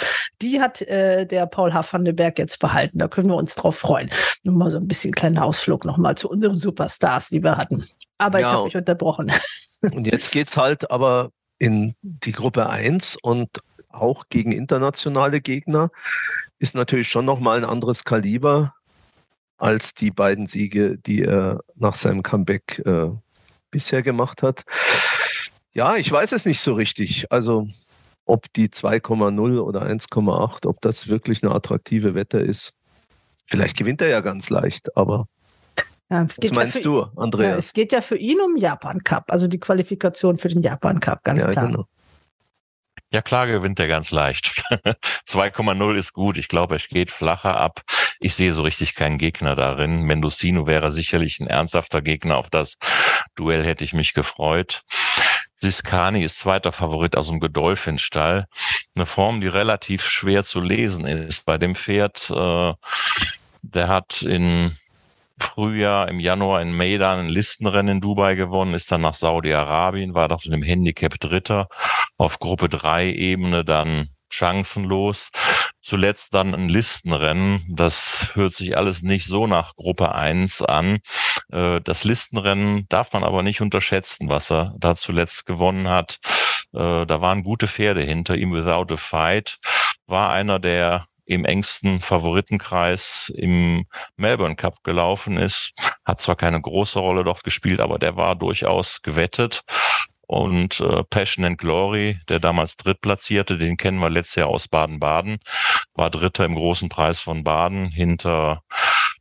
Die 0.42 0.60
hat 0.60 0.82
äh, 0.82 1.26
der 1.26 1.46
Paul 1.46 1.72
H. 1.74 1.84
van 1.90 2.04
den 2.04 2.14
Berg 2.14 2.38
jetzt 2.38 2.58
behalten. 2.58 2.98
Da 2.98 3.08
können 3.08 3.28
wir 3.28 3.36
uns 3.36 3.54
drauf 3.54 3.76
freuen. 3.76 4.10
Nur 4.42 4.56
mal 4.56 4.70
so 4.70 4.78
ein 4.78 4.86
bisschen 4.86 5.12
kleiner 5.14 5.44
Ausflug 5.44 5.84
nochmal 5.84 6.16
zu 6.16 6.28
unseren 6.28 6.58
Superstars, 6.58 7.30
die 7.30 7.42
wir 7.42 7.56
hatten. 7.56 7.86
Aber 8.18 8.38
ich 8.38 8.44
Ja, 8.44 8.52
habe 8.52 8.64
mich 8.64 8.76
unterbrochen. 8.76 9.32
Und 9.80 10.06
jetzt 10.06 10.30
geht's 10.30 10.56
halt 10.56 10.90
aber 10.90 11.30
in 11.58 11.94
die 12.02 12.32
Gruppe 12.32 12.68
1 12.68 13.16
und 13.22 13.48
auch 13.88 14.24
gegen 14.28 14.52
internationale 14.52 15.40
Gegner 15.40 15.90
ist 16.58 16.74
natürlich 16.74 17.08
schon 17.08 17.24
nochmal 17.24 17.58
ein 17.58 17.64
anderes 17.64 18.04
Kaliber 18.04 18.74
als 19.56 19.94
die 19.94 20.10
beiden 20.10 20.46
Siege, 20.46 20.98
die 20.98 21.22
er 21.22 21.60
nach 21.74 21.94
seinem 21.94 22.22
Comeback 22.22 22.82
äh, 22.84 23.10
bisher 23.70 24.02
gemacht 24.02 24.42
hat. 24.42 24.64
Ja, 25.72 25.96
ich 25.96 26.10
weiß 26.10 26.32
es 26.32 26.44
nicht 26.44 26.60
so 26.60 26.74
richtig. 26.74 27.30
Also 27.32 27.68
ob 28.26 28.52
die 28.54 28.68
2,0 28.68 29.58
oder 29.60 29.82
1,8, 29.82 30.66
ob 30.66 30.80
das 30.80 31.08
wirklich 31.08 31.42
eine 31.42 31.54
attraktive 31.54 32.14
Wette 32.14 32.38
ist. 32.38 32.74
Vielleicht 33.46 33.76
gewinnt 33.76 34.00
er 34.00 34.08
ja 34.08 34.20
ganz 34.20 34.48
leicht, 34.50 34.96
aber 34.96 35.26
Ja, 36.10 36.26
was 36.26 36.38
ja 36.42 36.54
meinst 36.54 36.78
für, 36.78 36.82
du, 36.82 37.00
Ja, 37.00 37.10
Andreas? 37.16 37.58
es 37.58 37.72
geht 37.72 37.92
ja 37.92 38.00
für 38.00 38.16
ihn 38.16 38.40
um 38.40 38.56
Japan 38.56 39.02
Cup, 39.04 39.30
also 39.30 39.46
die 39.46 39.58
Qualifikation 39.60 40.38
für 40.38 40.48
den 40.48 40.62
Japan 40.62 41.00
Cup, 41.00 41.22
ganz 41.24 41.42
ja, 41.42 41.50
klar. 41.50 41.66
genau. 41.66 41.84
Ja, 43.14 43.22
klar 43.22 43.46
gewinnt 43.46 43.78
er 43.78 43.86
ganz 43.86 44.10
leicht. 44.10 44.64
2,0 45.28 45.94
ist 45.94 46.14
gut. 46.14 46.36
Ich 46.36 46.48
glaube, 46.48 46.74
er 46.74 46.80
geht 46.80 47.12
flacher 47.12 47.56
ab. 47.56 47.82
Ich 48.18 48.34
sehe 48.34 48.52
so 48.52 48.62
richtig 48.62 48.96
keinen 48.96 49.18
Gegner 49.18 49.54
darin. 49.54 50.02
Mendocino 50.02 50.66
wäre 50.66 50.90
sicherlich 50.90 51.38
ein 51.38 51.46
ernsthafter 51.46 52.02
Gegner. 52.02 52.38
Auf 52.38 52.50
das 52.50 52.76
Duell 53.36 53.64
hätte 53.64 53.84
ich 53.84 53.92
mich 53.92 54.14
gefreut. 54.14 54.82
Siskani 55.58 56.24
ist 56.24 56.40
zweiter 56.40 56.72
Favorit 56.72 57.16
aus 57.16 57.28
dem 57.28 57.38
Godolphin-Stall. 57.38 58.46
Eine 58.96 59.06
Form, 59.06 59.40
die 59.40 59.46
relativ 59.46 60.04
schwer 60.08 60.42
zu 60.42 60.58
lesen 60.58 61.06
ist 61.06 61.46
bei 61.46 61.56
dem 61.56 61.76
Pferd. 61.76 62.28
Äh, 62.30 62.72
der 63.62 63.86
hat 63.86 64.22
in 64.22 64.76
Frühjahr, 65.38 66.08
im 66.08 66.20
Januar 66.20 66.62
in 66.62 66.76
Maidan 66.76 67.18
ein 67.20 67.28
Listenrennen 67.28 67.96
in 67.96 68.00
Dubai 68.00 68.34
gewonnen, 68.34 68.74
ist 68.74 68.90
dann 68.92 69.00
nach 69.00 69.14
Saudi-Arabien, 69.14 70.14
war 70.14 70.28
doch 70.28 70.44
in 70.44 70.52
dem 70.52 70.62
Handicap 70.62 71.18
Dritter, 71.18 71.68
auf 72.16 72.38
Gruppe 72.38 72.68
3 72.68 73.12
Ebene 73.12 73.64
dann 73.64 74.08
chancenlos. 74.30 75.30
Zuletzt 75.82 76.34
dann 76.34 76.54
ein 76.54 76.68
Listenrennen. 76.68 77.64
Das 77.68 78.30
hört 78.34 78.54
sich 78.54 78.76
alles 78.76 79.02
nicht 79.02 79.26
so 79.26 79.46
nach 79.46 79.74
Gruppe 79.76 80.14
1 80.14 80.62
an. 80.62 80.98
Äh, 81.52 81.80
Das 81.82 82.04
Listenrennen 82.04 82.86
darf 82.88 83.12
man 83.12 83.22
aber 83.22 83.42
nicht 83.42 83.60
unterschätzen, 83.60 84.28
was 84.28 84.50
er 84.50 84.74
da 84.78 84.94
zuletzt 84.96 85.46
gewonnen 85.46 85.88
hat. 85.88 86.18
Äh, 86.72 87.06
Da 87.06 87.20
waren 87.20 87.42
gute 87.44 87.68
Pferde 87.68 88.00
hinter 88.02 88.36
ihm. 88.36 88.52
Without 88.52 88.92
a 88.92 88.96
Fight 88.96 89.58
war 90.06 90.30
einer 90.30 90.58
der 90.58 91.06
im 91.26 91.44
engsten 91.44 92.00
Favoritenkreis 92.00 93.32
im 93.36 93.86
Melbourne 94.16 94.56
Cup 94.56 94.82
gelaufen 94.84 95.36
ist. 95.36 95.72
Hat 96.04 96.20
zwar 96.20 96.36
keine 96.36 96.60
große 96.60 96.98
Rolle 96.98 97.24
dort 97.24 97.44
gespielt, 97.44 97.80
aber 97.80 97.98
der 97.98 98.16
war 98.16 98.36
durchaus 98.36 99.02
gewettet. 99.02 99.62
Und 100.26 100.80
äh, 100.80 101.04
Passion 101.04 101.44
and 101.44 101.58
Glory, 101.58 102.18
der 102.28 102.40
damals 102.40 102.76
Drittplatzierte, 102.76 103.58
den 103.58 103.76
kennen 103.76 103.98
wir 103.98 104.10
letztes 104.10 104.36
Jahr 104.36 104.48
aus 104.48 104.68
Baden-Baden, 104.68 105.38
war 105.94 106.10
Dritter 106.10 106.44
im 106.46 106.54
großen 106.54 106.88
Preis 106.88 107.20
von 107.20 107.44
Baden 107.44 107.88
hinter 107.88 108.62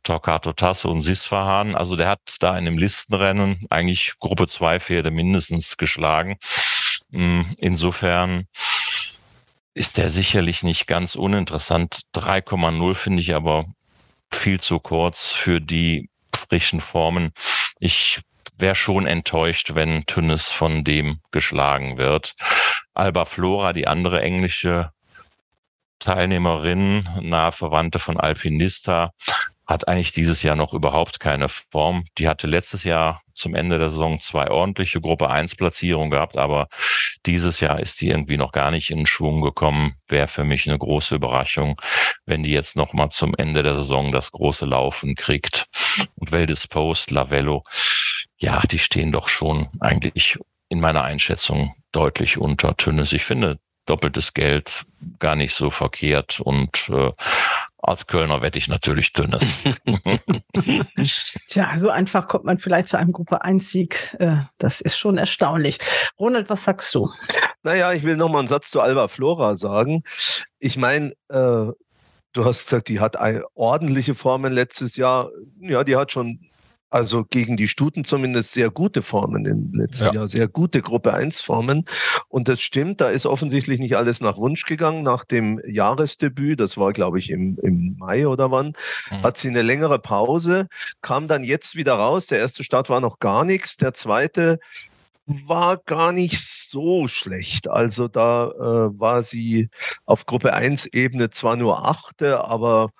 Torquato 0.02 0.52
Tasse 0.52 0.88
und 0.88 1.02
Sisfahan. 1.02 1.74
Also 1.74 1.96
der 1.96 2.08
hat 2.08 2.36
da 2.40 2.56
in 2.56 2.64
dem 2.64 2.78
Listenrennen 2.78 3.66
eigentlich 3.70 4.14
Gruppe 4.18 4.48
2 4.48 4.80
Pferde 4.80 5.10
mindestens 5.10 5.76
geschlagen. 5.76 6.36
Mm, 7.10 7.42
Insofern 7.58 8.46
ist 9.74 9.98
der 9.98 10.08
sicherlich 10.08 10.62
nicht 10.62 10.86
ganz 10.86 11.16
uninteressant. 11.16 12.02
3,0 12.14 12.94
finde 12.94 13.20
ich 13.20 13.34
aber 13.34 13.66
viel 14.32 14.60
zu 14.60 14.78
kurz 14.78 15.30
für 15.30 15.60
die 15.60 16.08
frischen 16.34 16.80
Formen. 16.80 17.32
Ich 17.78 18.22
wäre 18.56 18.76
schon 18.76 19.06
enttäuscht, 19.06 19.74
wenn 19.74 20.06
Tünnes 20.06 20.48
von 20.48 20.84
dem 20.84 21.20
geschlagen 21.32 21.98
wird. 21.98 22.34
Alba 22.94 23.24
Flora, 23.24 23.72
die 23.72 23.88
andere 23.88 24.22
englische 24.22 24.92
Teilnehmerin, 25.98 27.08
nahe 27.20 27.50
Verwandte 27.50 27.98
von 27.98 28.18
Alpinista, 28.18 29.10
hat 29.66 29.88
eigentlich 29.88 30.12
dieses 30.12 30.42
Jahr 30.42 30.56
noch 30.56 30.74
überhaupt 30.74 31.20
keine 31.20 31.48
Form. 31.48 32.04
Die 32.18 32.28
hatte 32.28 32.46
letztes 32.46 32.84
Jahr 32.84 33.22
zum 33.32 33.54
Ende 33.54 33.78
der 33.78 33.88
Saison 33.88 34.20
zwei 34.20 34.50
ordentliche 34.50 35.00
Gruppe 35.00 35.30
1 35.30 35.56
Platzierungen 35.56 36.10
gehabt, 36.10 36.36
aber 36.36 36.68
dieses 37.26 37.60
Jahr 37.60 37.80
ist 37.80 38.00
die 38.00 38.08
irgendwie 38.08 38.36
noch 38.36 38.52
gar 38.52 38.70
nicht 38.70 38.90
in 38.90 39.06
Schwung 39.06 39.40
gekommen. 39.40 39.94
Wäre 40.08 40.28
für 40.28 40.44
mich 40.44 40.68
eine 40.68 40.78
große 40.78 41.16
Überraschung, 41.16 41.80
wenn 42.26 42.42
die 42.42 42.52
jetzt 42.52 42.76
noch 42.76 42.92
mal 42.92 43.10
zum 43.10 43.34
Ende 43.36 43.62
der 43.62 43.74
Saison 43.74 44.12
das 44.12 44.32
große 44.32 44.66
Laufen 44.66 45.14
kriegt. 45.14 45.66
Und 46.16 46.30
Veldis 46.30 46.66
Post, 46.68 47.10
Lavello, 47.10 47.64
ja, 48.36 48.60
die 48.70 48.78
stehen 48.78 49.12
doch 49.12 49.28
schon 49.28 49.68
eigentlich 49.80 50.38
in 50.68 50.80
meiner 50.80 51.02
Einschätzung 51.02 51.74
deutlich 51.92 52.38
unter 52.38 52.76
Tünnes. 52.76 53.12
Ich 53.12 53.24
finde 53.24 53.58
doppeltes 53.86 54.34
Geld 54.34 54.86
gar 55.18 55.36
nicht 55.36 55.54
so 55.54 55.70
verkehrt 55.70 56.40
und 56.40 56.88
äh, 56.88 57.10
als 57.88 58.06
Kölner 58.06 58.42
wette 58.42 58.58
ich 58.58 58.68
natürlich 58.68 59.12
dünnes. 59.12 59.44
Tja, 61.48 61.76
so 61.76 61.90
einfach 61.90 62.28
kommt 62.28 62.44
man 62.44 62.58
vielleicht 62.58 62.88
zu 62.88 62.98
einem 62.98 63.12
Gruppe 63.12 63.44
1-Sieg. 63.44 64.16
Äh, 64.18 64.36
das 64.58 64.80
ist 64.80 64.96
schon 64.96 65.18
erstaunlich. 65.18 65.78
Ronald, 66.18 66.48
was 66.50 66.64
sagst 66.64 66.94
du? 66.94 67.10
Naja, 67.62 67.92
ich 67.92 68.02
will 68.02 68.16
noch 68.16 68.30
mal 68.30 68.40
einen 68.40 68.48
Satz 68.48 68.70
zu 68.70 68.80
Alba 68.80 69.08
Flora 69.08 69.54
sagen. 69.54 70.02
Ich 70.58 70.76
meine, 70.76 71.12
äh, 71.28 71.72
du 72.32 72.44
hast 72.44 72.64
gesagt, 72.64 72.88
die 72.88 73.00
hat 73.00 73.16
eine 73.16 73.44
ordentliche 73.54 74.14
Formen 74.14 74.52
letztes 74.52 74.96
Jahr. 74.96 75.30
Ja, 75.60 75.84
die 75.84 75.96
hat 75.96 76.12
schon 76.12 76.40
also 76.94 77.24
gegen 77.24 77.56
die 77.56 77.66
Stuten 77.66 78.04
zumindest 78.04 78.52
sehr 78.52 78.70
gute 78.70 79.02
Formen 79.02 79.46
im 79.46 79.72
letzten 79.74 80.04
Ja. 80.06 80.12
Jahr, 80.12 80.28
sehr 80.28 80.46
gute 80.46 80.80
Gruppe 80.80 81.12
1 81.12 81.40
Formen. 81.40 81.84
Und 82.28 82.46
das 82.46 82.62
stimmt, 82.62 83.00
da 83.00 83.08
ist 83.08 83.26
offensichtlich 83.26 83.80
nicht 83.80 83.96
alles 83.96 84.20
nach 84.20 84.36
Wunsch 84.36 84.64
gegangen. 84.64 85.02
Nach 85.02 85.24
dem 85.24 85.60
Jahresdebüt, 85.66 86.60
das 86.60 86.76
war 86.78 86.92
glaube 86.92 87.18
ich 87.18 87.30
im, 87.30 87.58
im 87.62 87.96
Mai 87.98 88.28
oder 88.28 88.52
wann, 88.52 88.74
Mhm. 89.10 89.22
hat 89.24 89.36
sie 89.38 89.48
eine 89.48 89.62
längere 89.62 89.98
Pause, 89.98 90.68
kam 91.02 91.26
dann 91.26 91.42
jetzt 91.42 91.74
wieder 91.74 91.94
raus. 91.94 92.28
Der 92.28 92.38
erste 92.38 92.62
Start 92.62 92.88
war 92.88 93.00
noch 93.00 93.18
gar 93.18 93.44
nichts, 93.44 93.76
der 93.76 93.92
zweite 93.92 94.60
war 95.26 95.78
gar 95.78 96.12
nicht 96.12 96.40
so 96.40 97.08
schlecht. 97.08 97.66
Also 97.68 98.06
da 98.06 98.50
äh, 98.50 99.00
war 99.00 99.24
sie 99.24 99.68
auf 100.04 100.26
Gruppe 100.26 100.54
1 100.54 100.86
Ebene 100.86 101.30
zwar 101.30 101.56
nur 101.56 101.88
achte, 101.88 102.44
aber 102.44 102.90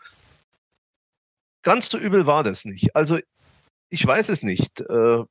ganz 1.63 1.89
so 1.89 1.97
übel 1.99 2.27
war 2.27 2.43
das 2.43 2.65
nicht. 2.65 2.97
Also 2.97 3.19
ich 3.91 4.07
weiß 4.07 4.29
es 4.31 4.43
nicht. 4.43 4.81
Äh, 4.81 5.23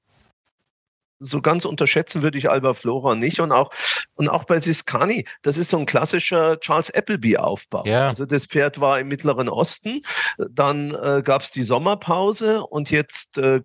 so 1.25 1.41
ganz 1.41 1.63
unterschätzen 1.63 2.21
würde 2.21 2.37
ich 2.37 2.49
Alba 2.49 2.73
Flora 2.73 3.15
nicht 3.15 3.39
und 3.39 3.53
auch 3.53 3.69
und 4.15 4.27
auch 4.29 4.43
bei 4.43 4.59
Siskani, 4.59 5.25
das 5.41 5.57
ist 5.57 5.69
so 5.69 5.77
ein 5.77 5.85
klassischer 5.85 6.59
Charles 6.59 6.89
Appleby 6.93 7.37
Aufbau. 7.37 7.85
Ja. 7.85 8.09
Also 8.09 8.25
das 8.25 8.45
Pferd 8.45 8.81
war 8.81 8.99
im 8.99 9.07
Mittleren 9.07 9.47
Osten, 9.47 10.01
dann 10.49 10.93
äh, 10.95 11.21
gab 11.23 11.43
es 11.43 11.51
die 11.51 11.63
Sommerpause 11.63 12.63
und 12.65 12.91
jetzt 12.91 13.37
äh, 13.37 13.61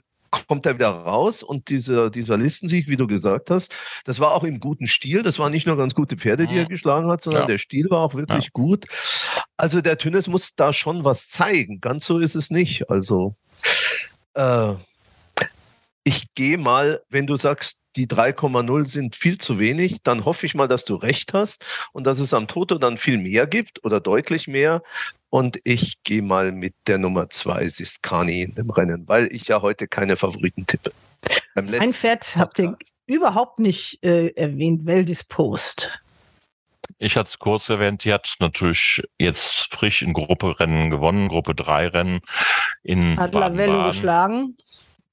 kommt 0.46 0.66
er 0.66 0.74
wieder 0.74 0.90
raus 0.90 1.42
und 1.42 1.68
dieser, 1.70 2.10
dieser 2.10 2.36
Listensieg, 2.36 2.86
wie 2.86 2.96
du 2.96 3.06
gesagt 3.06 3.50
hast, 3.50 3.74
das 4.04 4.20
war 4.20 4.34
auch 4.34 4.44
im 4.44 4.60
guten 4.60 4.86
Stil. 4.86 5.22
Das 5.22 5.38
waren 5.38 5.50
nicht 5.50 5.66
nur 5.66 5.76
ganz 5.78 5.94
gute 5.94 6.16
Pferde, 6.16 6.46
die 6.46 6.54
er 6.58 6.64
Mhm. 6.64 6.68
geschlagen 6.68 7.08
hat, 7.10 7.22
sondern 7.24 7.44
Ja. 7.44 7.46
der 7.48 7.58
Stil 7.58 7.86
war 7.90 8.00
auch 8.02 8.14
wirklich 8.14 8.44
Ja. 8.44 8.50
gut. 8.52 8.84
Also 9.56 9.80
der 9.80 9.96
Tünnes 9.98 10.28
muss 10.28 10.54
da 10.54 10.72
schon 10.72 11.04
was 11.04 11.28
zeigen. 11.30 11.80
Ganz 11.80 12.04
so 12.04 12.18
ist 12.18 12.34
es 12.36 12.50
nicht. 12.50 12.88
Also 12.90 13.34
äh, 14.34 14.74
ich 16.04 16.32
gehe 16.34 16.56
mal, 16.56 17.02
wenn 17.10 17.26
du 17.26 17.36
sagst, 17.36 17.80
die 17.96 18.06
3,0 18.06 18.88
sind 18.88 19.16
viel 19.16 19.36
zu 19.38 19.58
wenig, 19.58 19.98
dann 20.02 20.24
hoffe 20.24 20.46
ich 20.46 20.54
mal, 20.54 20.68
dass 20.68 20.84
du 20.84 20.94
recht 20.94 21.34
hast 21.34 21.64
und 21.92 22.06
dass 22.06 22.18
es 22.18 22.32
am 22.32 22.46
Toto 22.46 22.78
dann 22.78 22.96
viel 22.96 23.18
mehr 23.18 23.46
gibt 23.46 23.84
oder 23.84 24.00
deutlich 24.00 24.48
mehr. 24.48 24.82
Und 25.30 25.58
ich 25.64 26.02
gehe 26.04 26.22
mal 26.22 26.52
mit 26.52 26.74
der 26.86 26.96
Nummer 26.96 27.28
2 27.28 27.68
Siskani 27.68 28.42
in 28.42 28.54
dem 28.54 28.70
Rennen, 28.70 29.06
weil 29.06 29.28
ich 29.32 29.48
ja 29.48 29.60
heute 29.60 29.86
keine 29.86 30.16
Favoriten 30.16 30.66
tippe. 30.66 30.92
Ein 31.54 31.90
Pferd 31.90 32.36
habt 32.36 32.58
ihr 32.58 32.76
überhaupt 33.06 33.58
nicht 33.58 34.02
äh, 34.02 34.28
erwähnt, 34.28 34.86
Veldis 34.86 35.24
Post. 35.24 36.00
Ich 36.98 37.16
hatte 37.16 37.28
es 37.28 37.38
kurz 37.38 37.68
erwähnt, 37.68 38.04
die 38.04 38.12
hat 38.12 38.34
natürlich 38.40 39.02
jetzt 39.18 39.72
frisch 39.72 40.02
in 40.02 40.14
Gruppe 40.14 40.58
Rennen 40.58 40.90
gewonnen, 40.90 41.28
Gruppe 41.28 41.54
3 41.54 41.88
Rennen 41.88 42.20
in 42.88 43.18
Hat 43.18 43.34
Lavello 43.34 43.56
Baden-Baden. 43.72 43.90
geschlagen. 43.90 44.56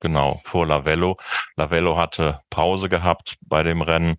Genau, 0.01 0.41
vor 0.43 0.67
Lavello. 0.67 1.17
Lavello 1.55 1.97
hatte 1.97 2.41
Pause 2.49 2.89
gehabt 2.89 3.37
bei 3.41 3.63
dem 3.63 3.81
Rennen, 3.81 4.17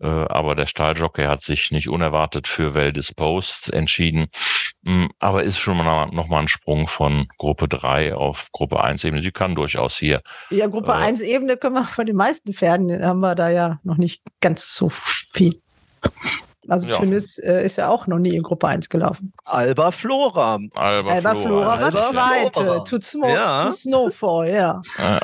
äh, 0.00 0.06
aber 0.06 0.54
der 0.54 0.66
Stalljockey 0.66 1.24
hat 1.26 1.42
sich 1.42 1.70
nicht 1.70 1.88
unerwartet 1.88 2.48
für 2.48 2.74
Veldis 2.74 3.14
Post 3.14 3.72
entschieden. 3.72 4.26
Mm, 4.82 5.06
Aber 5.20 5.44
ist 5.44 5.58
schon 5.58 5.76
mal 5.76 6.06
noch 6.10 6.26
mal 6.28 6.40
ein 6.40 6.48
Sprung 6.48 6.88
von 6.88 7.28
Gruppe 7.36 7.68
3 7.68 8.14
auf 8.14 8.48
Gruppe 8.52 8.82
1 8.82 9.04
Ebene. 9.04 9.22
Sie 9.22 9.30
kann 9.30 9.54
durchaus 9.54 9.96
hier. 9.98 10.22
Ja, 10.50 10.66
Gruppe 10.66 10.92
Äh. 10.92 11.04
1 11.06 11.20
Ebene 11.20 11.56
können 11.56 11.74
wir 11.76 11.84
von 11.84 12.06
den 12.06 12.16
meisten 12.16 12.52
Pferden, 12.52 13.04
haben 13.04 13.20
wir 13.20 13.34
da 13.34 13.48
ja 13.50 13.78
noch 13.84 13.96
nicht 13.98 14.22
ganz 14.40 14.74
so 14.74 14.88
viel. 14.90 15.60
Also 16.68 16.86
Ja. 16.86 16.96
Tünnes 16.98 17.38
äh, 17.38 17.64
ist 17.64 17.76
ja 17.78 17.88
auch 17.88 18.06
noch 18.06 18.18
nie 18.18 18.34
in 18.36 18.42
Gruppe 18.42 18.68
1 18.68 18.88
gelaufen. 18.88 19.32
Alba 19.44 19.90
Flora. 19.90 20.58
Alba, 20.74 21.10
Alba 21.12 21.34
Flora 21.34 21.66
war 21.66 21.78
Alba 21.80 21.98
zweite. 21.98 22.60
Flora. 22.60 22.78
To, 22.84 23.26
Ja. 23.26 23.66
to 23.66 23.72
Snowfall, 23.72 24.48
ja. 24.50 24.82
Ja. 24.98 25.20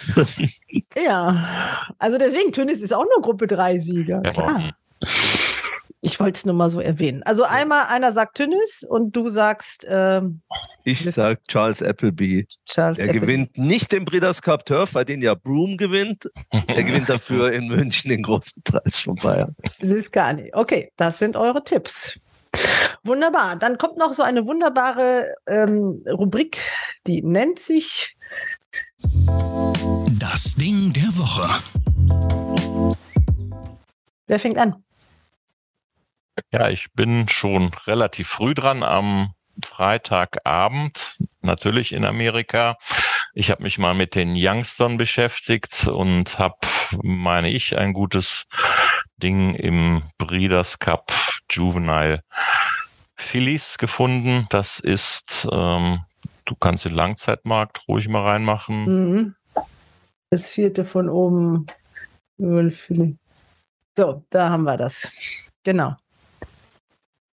Ja. 0.97 1.47
Also 1.99 2.19
deswegen, 2.19 2.53
Tünnes 2.53 2.81
ist 2.81 2.93
auch 2.93 3.05
nur 3.05 3.23
Gruppe 3.23 3.47
3 3.47 3.79
Sieger. 3.79 4.23
Ja, 4.25 4.31
Klar. 4.33 4.71
Ich 6.07 6.21
wollte 6.21 6.37
es 6.37 6.45
nur 6.45 6.55
mal 6.55 6.69
so 6.69 6.81
erwähnen. 6.81 7.23
Also 7.23 7.45
einmal, 7.45 7.87
einer 7.87 8.13
sagt 8.13 8.37
Tünnes 8.37 8.83
und 8.87 9.17
du 9.17 9.31
sagst 9.31 9.87
ähm, 9.89 10.43
Ich 10.85 11.03
Das- 11.03 11.15
sag 11.15 11.43
Charles 11.49 11.83
Appleby. 11.83 12.47
Charles 12.67 12.99
Er 12.99 13.07
Appleby. 13.07 13.21
gewinnt 13.21 13.57
nicht 13.59 13.91
den 13.91 14.05
Breeders' 14.05 14.43
Cup 14.43 14.67
Turf, 14.67 14.93
weil 14.95 15.07
den 15.07 15.23
ja 15.23 15.35
Broom 15.35 15.79
gewinnt. 15.79 16.31
Er 16.51 16.85
gewinnt 16.85 17.09
dafür 17.09 17.53
in 17.53 17.69
München 17.69 18.11
den 18.11 18.23
großen 18.23 18.63
Preis 18.63 18.99
von 19.01 19.15
Bayern. 19.17 19.57
Siskani. 19.81 20.51
Okay, 20.53 20.93
das 20.99 21.19
sind 21.19 21.39
eure 21.39 21.65
Tipps. 21.65 22.21
Wunderbar. 23.03 23.57
Dann 23.57 23.79
kommt 23.79 23.97
noch 23.97 24.13
so 24.13 24.23
eine 24.23 24.47
wunderbare 24.47 25.35
ähm, 25.49 26.03
Rubrik, 26.07 26.59
die 27.07 27.23
nennt 27.23 27.59
sich 27.59 28.17
Das 30.21 30.55
Ding 30.55 30.93
der 30.93 31.17
Woche. 31.17 31.49
Wer 34.27 34.39
fängt 34.39 34.59
an? 34.59 34.77
Ja, 36.55 36.69
ich 36.69 36.93
bin 36.93 37.29
schon 37.29 37.73
relativ 37.85 38.29
früh 38.29 38.55
dran 38.55 38.85
am 38.85 39.35
Freitagabend, 39.61 41.19
natürlich 41.41 41.93
in 41.93 42.05
Amerika. 42.05 42.77
Ich 43.33 43.51
habe 43.51 43.65
mich 43.65 43.81
mal 43.81 43.93
mit 43.93 44.15
den 44.15 44.35
Youngstern 44.37 44.97
beschäftigt 44.97 45.89
und 45.89 46.39
habe, 46.39 46.59
meine 47.03 47.51
ich, 47.51 47.77
ein 47.77 47.93
gutes 47.93 48.47
Ding 49.17 49.57
im 49.57 50.05
Breeders 50.17 50.79
Cup 50.79 51.13
Juvenile 51.51 52.23
Phillies 53.17 53.77
gefunden. 53.77 54.47
Das 54.51 54.79
ist, 54.79 55.49
ähm, 55.51 56.05
du 56.45 56.55
kannst 56.55 56.85
den 56.85 56.95
Langzeitmarkt 56.95 57.83
ruhig 57.89 58.07
mal 58.07 58.23
reinmachen. 58.23 58.85
Mhm. 58.85 59.35
Das 60.31 60.51
vierte 60.51 60.85
von 60.85 61.09
oben. 61.09 61.67
So, 62.39 64.25
da 64.31 64.51
haben 64.51 64.63
wir 64.63 64.77
das. 64.77 65.11
Genau. 65.65 65.97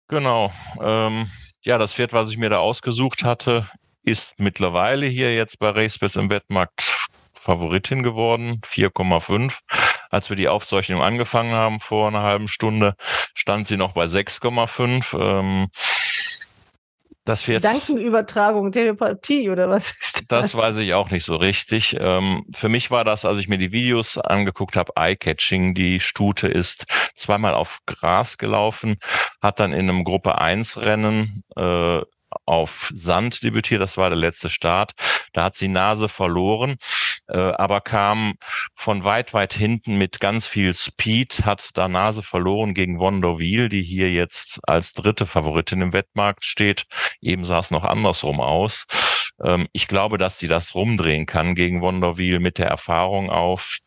Genau. 0.09 0.51
Ähm, 0.81 1.29
ja, 1.61 1.77
das 1.77 1.93
Pferd, 1.93 2.13
was 2.13 2.31
ich 2.31 2.37
mir 2.37 2.49
da 2.49 2.57
ausgesucht 2.57 3.23
hatte, 3.23 3.69
ist 4.03 4.39
mittlerweile 4.39 5.05
hier 5.05 5.35
jetzt 5.35 5.59
bei 5.59 5.69
RaceBets 5.69 6.15
im 6.15 6.31
Wettmarkt 6.31 7.07
Favoritin 7.33 8.01
geworden, 8.01 8.59
4,5. 8.65 9.59
Als 10.09 10.29
wir 10.29 10.35
die 10.35 10.47
Aufzeichnung 10.47 11.03
angefangen 11.03 11.53
haben 11.53 11.79
vor 11.79 12.07
einer 12.07 12.23
halben 12.23 12.47
Stunde, 12.47 12.95
stand 13.35 13.67
sie 13.67 13.77
noch 13.77 13.93
bei 13.93 14.05
6,5. 14.05 15.15
Ähm, 15.19 15.67
das 17.29 17.43
Pferd. 17.43 17.61
Gedankenübertragung, 17.61 18.71
Telepathie 18.71 19.49
oder 19.49 19.69
was 19.69 19.91
ist 19.91 20.23
das? 20.27 20.51
Das 20.51 20.55
weiß 20.55 20.77
ich 20.77 20.93
auch 20.93 21.11
nicht 21.11 21.23
so 21.23 21.35
richtig. 21.35 21.95
Ähm, 21.99 22.45
für 22.53 22.69
mich 22.69 22.91
war 22.91 23.03
das, 23.03 23.25
als 23.25 23.37
ich 23.37 23.47
mir 23.47 23.57
die 23.57 23.71
Videos 23.71 24.17
angeguckt 24.17 24.75
habe, 24.75 24.93
eye-catching. 24.95 25.73
Die 25.73 25.99
Stute 25.99 26.47
ist 26.47 26.85
zweimal 27.15 27.53
auf 27.53 27.79
Gras 27.85 28.37
gelaufen, 28.37 28.97
hat 29.41 29.59
dann 29.59 29.73
in 29.73 29.89
einem 29.89 30.03
Gruppe 30.03 30.39
1 30.39 30.77
Rennen 30.77 31.43
äh, 31.55 32.01
auf 32.45 32.91
Sand 32.93 33.43
debütiert. 33.43 33.81
Das 33.81 33.97
war 33.97 34.09
der 34.09 34.19
letzte 34.19 34.49
Start. 34.49 34.93
Da 35.33 35.45
hat 35.45 35.55
sie 35.55 35.67
Nase 35.67 36.09
verloren, 36.09 36.77
aber 37.37 37.81
kam 37.81 38.33
von 38.75 39.03
weit, 39.03 39.33
weit 39.33 39.53
hinten 39.53 39.97
mit 39.97 40.19
ganz 40.19 40.47
viel 40.47 40.73
Speed, 40.73 41.45
hat 41.45 41.69
da 41.75 41.87
Nase 41.87 42.23
verloren 42.23 42.73
gegen 42.73 42.99
Wonderwheel, 42.99 43.69
die 43.69 43.83
hier 43.83 44.11
jetzt 44.11 44.59
als 44.67 44.93
dritte 44.93 45.25
Favoritin 45.25 45.81
im 45.81 45.93
Wettmarkt 45.93 46.43
steht. 46.45 46.85
Eben 47.21 47.45
sah 47.45 47.59
es 47.59 47.71
noch 47.71 47.83
andersrum 47.83 48.39
aus. 48.39 48.85
Ähm, 49.43 49.67
ich 49.73 49.87
glaube, 49.87 50.17
dass 50.17 50.37
die 50.37 50.47
das 50.47 50.75
rumdrehen 50.75 51.25
kann 51.25 51.55
gegen 51.55 51.81
Wonderwheel 51.81 52.39
mit 52.39 52.57
der 52.57 52.67
Erfahrung 52.67 53.29
auf 53.29 53.79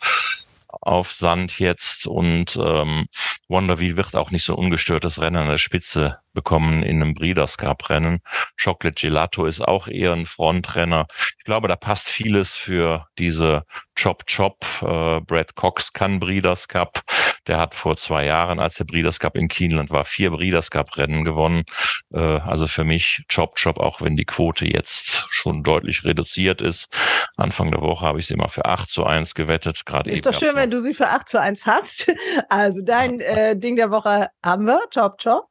auf 0.80 1.12
Sand 1.12 1.58
jetzt 1.58 2.06
und 2.06 2.56
ähm, 2.56 3.06
Wonderwheel 3.48 3.96
wird 3.96 4.16
auch 4.16 4.30
nicht 4.30 4.44
so 4.44 4.56
ungestörtes 4.56 5.20
Rennen 5.20 5.36
an 5.36 5.48
der 5.48 5.58
Spitze 5.58 6.18
bekommen 6.32 6.82
in 6.82 7.02
einem 7.02 7.14
Breeders 7.14 7.58
Cup 7.58 7.88
Rennen. 7.90 8.20
Chocolate 8.62 9.00
Gelato 9.00 9.46
ist 9.46 9.60
auch 9.60 9.88
eher 9.88 10.12
ein 10.12 10.26
Frontrenner. 10.26 11.06
Ich 11.38 11.44
glaube, 11.44 11.68
da 11.68 11.76
passt 11.76 12.08
vieles 12.08 12.52
für 12.52 13.06
diese 13.18 13.64
Chop 14.00 14.24
Chop. 14.26 14.64
Äh, 14.82 15.20
Brad 15.20 15.54
Cox 15.54 15.92
kann 15.92 16.20
Breeders 16.20 16.68
Cup. 16.68 17.02
Der 17.47 17.59
hat 17.59 17.74
vor 17.74 17.97
zwei 17.97 18.24
Jahren, 18.24 18.61
als 18.61 18.74
der 18.74 18.84
Breeders 18.84 19.18
Cup 19.18 19.36
in 19.36 19.49
Kienland 19.49 19.90
war, 19.90 20.05
vier 20.05 20.30
Breeders 20.30 20.70
Cup 20.70 20.97
Rennen 20.97 21.24
gewonnen. 21.24 21.64
Äh, 22.12 22.18
also 22.18 22.68
für 22.68 22.84
mich 22.84 23.24
Chop 23.32 23.57
Chop, 23.57 23.78
auch 23.78 24.01
wenn 24.01 24.16
die 24.16 24.24
Quote 24.24 24.66
jetzt 24.66 25.26
schon 25.30 25.62
deutlich 25.62 26.05
reduziert 26.05 26.61
ist. 26.61 26.88
Anfang 27.36 27.70
der 27.70 27.80
Woche 27.80 28.07
habe 28.07 28.20
ich 28.20 28.26
sie 28.26 28.36
mal 28.36 28.49
für 28.49 28.64
8 28.64 28.90
zu 28.90 29.05
1 29.05 29.34
gewettet. 29.34 29.84
Gerade 29.86 30.11
Ist 30.11 30.26
doch 30.26 30.38
schön, 30.38 30.55
wenn 30.55 30.70
du 30.70 30.80
sie 30.80 30.95
für 30.95 31.09
8 31.09 31.28
zu 31.28 31.40
1 31.40 31.66
hast. 31.66 32.12
Also 32.49 32.82
dein 32.82 33.20
äh, 33.20 33.57
Ding 33.57 33.76
der 33.76 33.90
Woche 33.90 34.28
haben 34.45 34.66
wir. 34.66 34.80
Chop, 34.93 35.18
chop. 35.18 35.49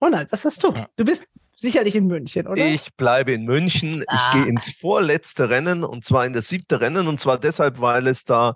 Ronald, 0.00 0.30
was 0.32 0.44
hast 0.44 0.62
du? 0.64 0.74
Du 0.96 1.04
bist 1.04 1.26
sicherlich 1.62 1.94
in 1.94 2.06
München, 2.08 2.46
oder? 2.46 2.62
Ich 2.62 2.94
bleibe 2.96 3.32
in 3.32 3.44
München. 3.44 4.04
Ah. 4.08 4.16
Ich 4.16 4.30
gehe 4.30 4.46
ins 4.46 4.70
vorletzte 4.70 5.48
Rennen 5.48 5.84
und 5.84 6.04
zwar 6.04 6.26
in 6.26 6.32
das 6.32 6.48
siebte 6.48 6.80
Rennen 6.80 7.08
und 7.08 7.18
zwar 7.18 7.38
deshalb, 7.38 7.80
weil 7.80 8.06
es 8.08 8.24
da 8.24 8.54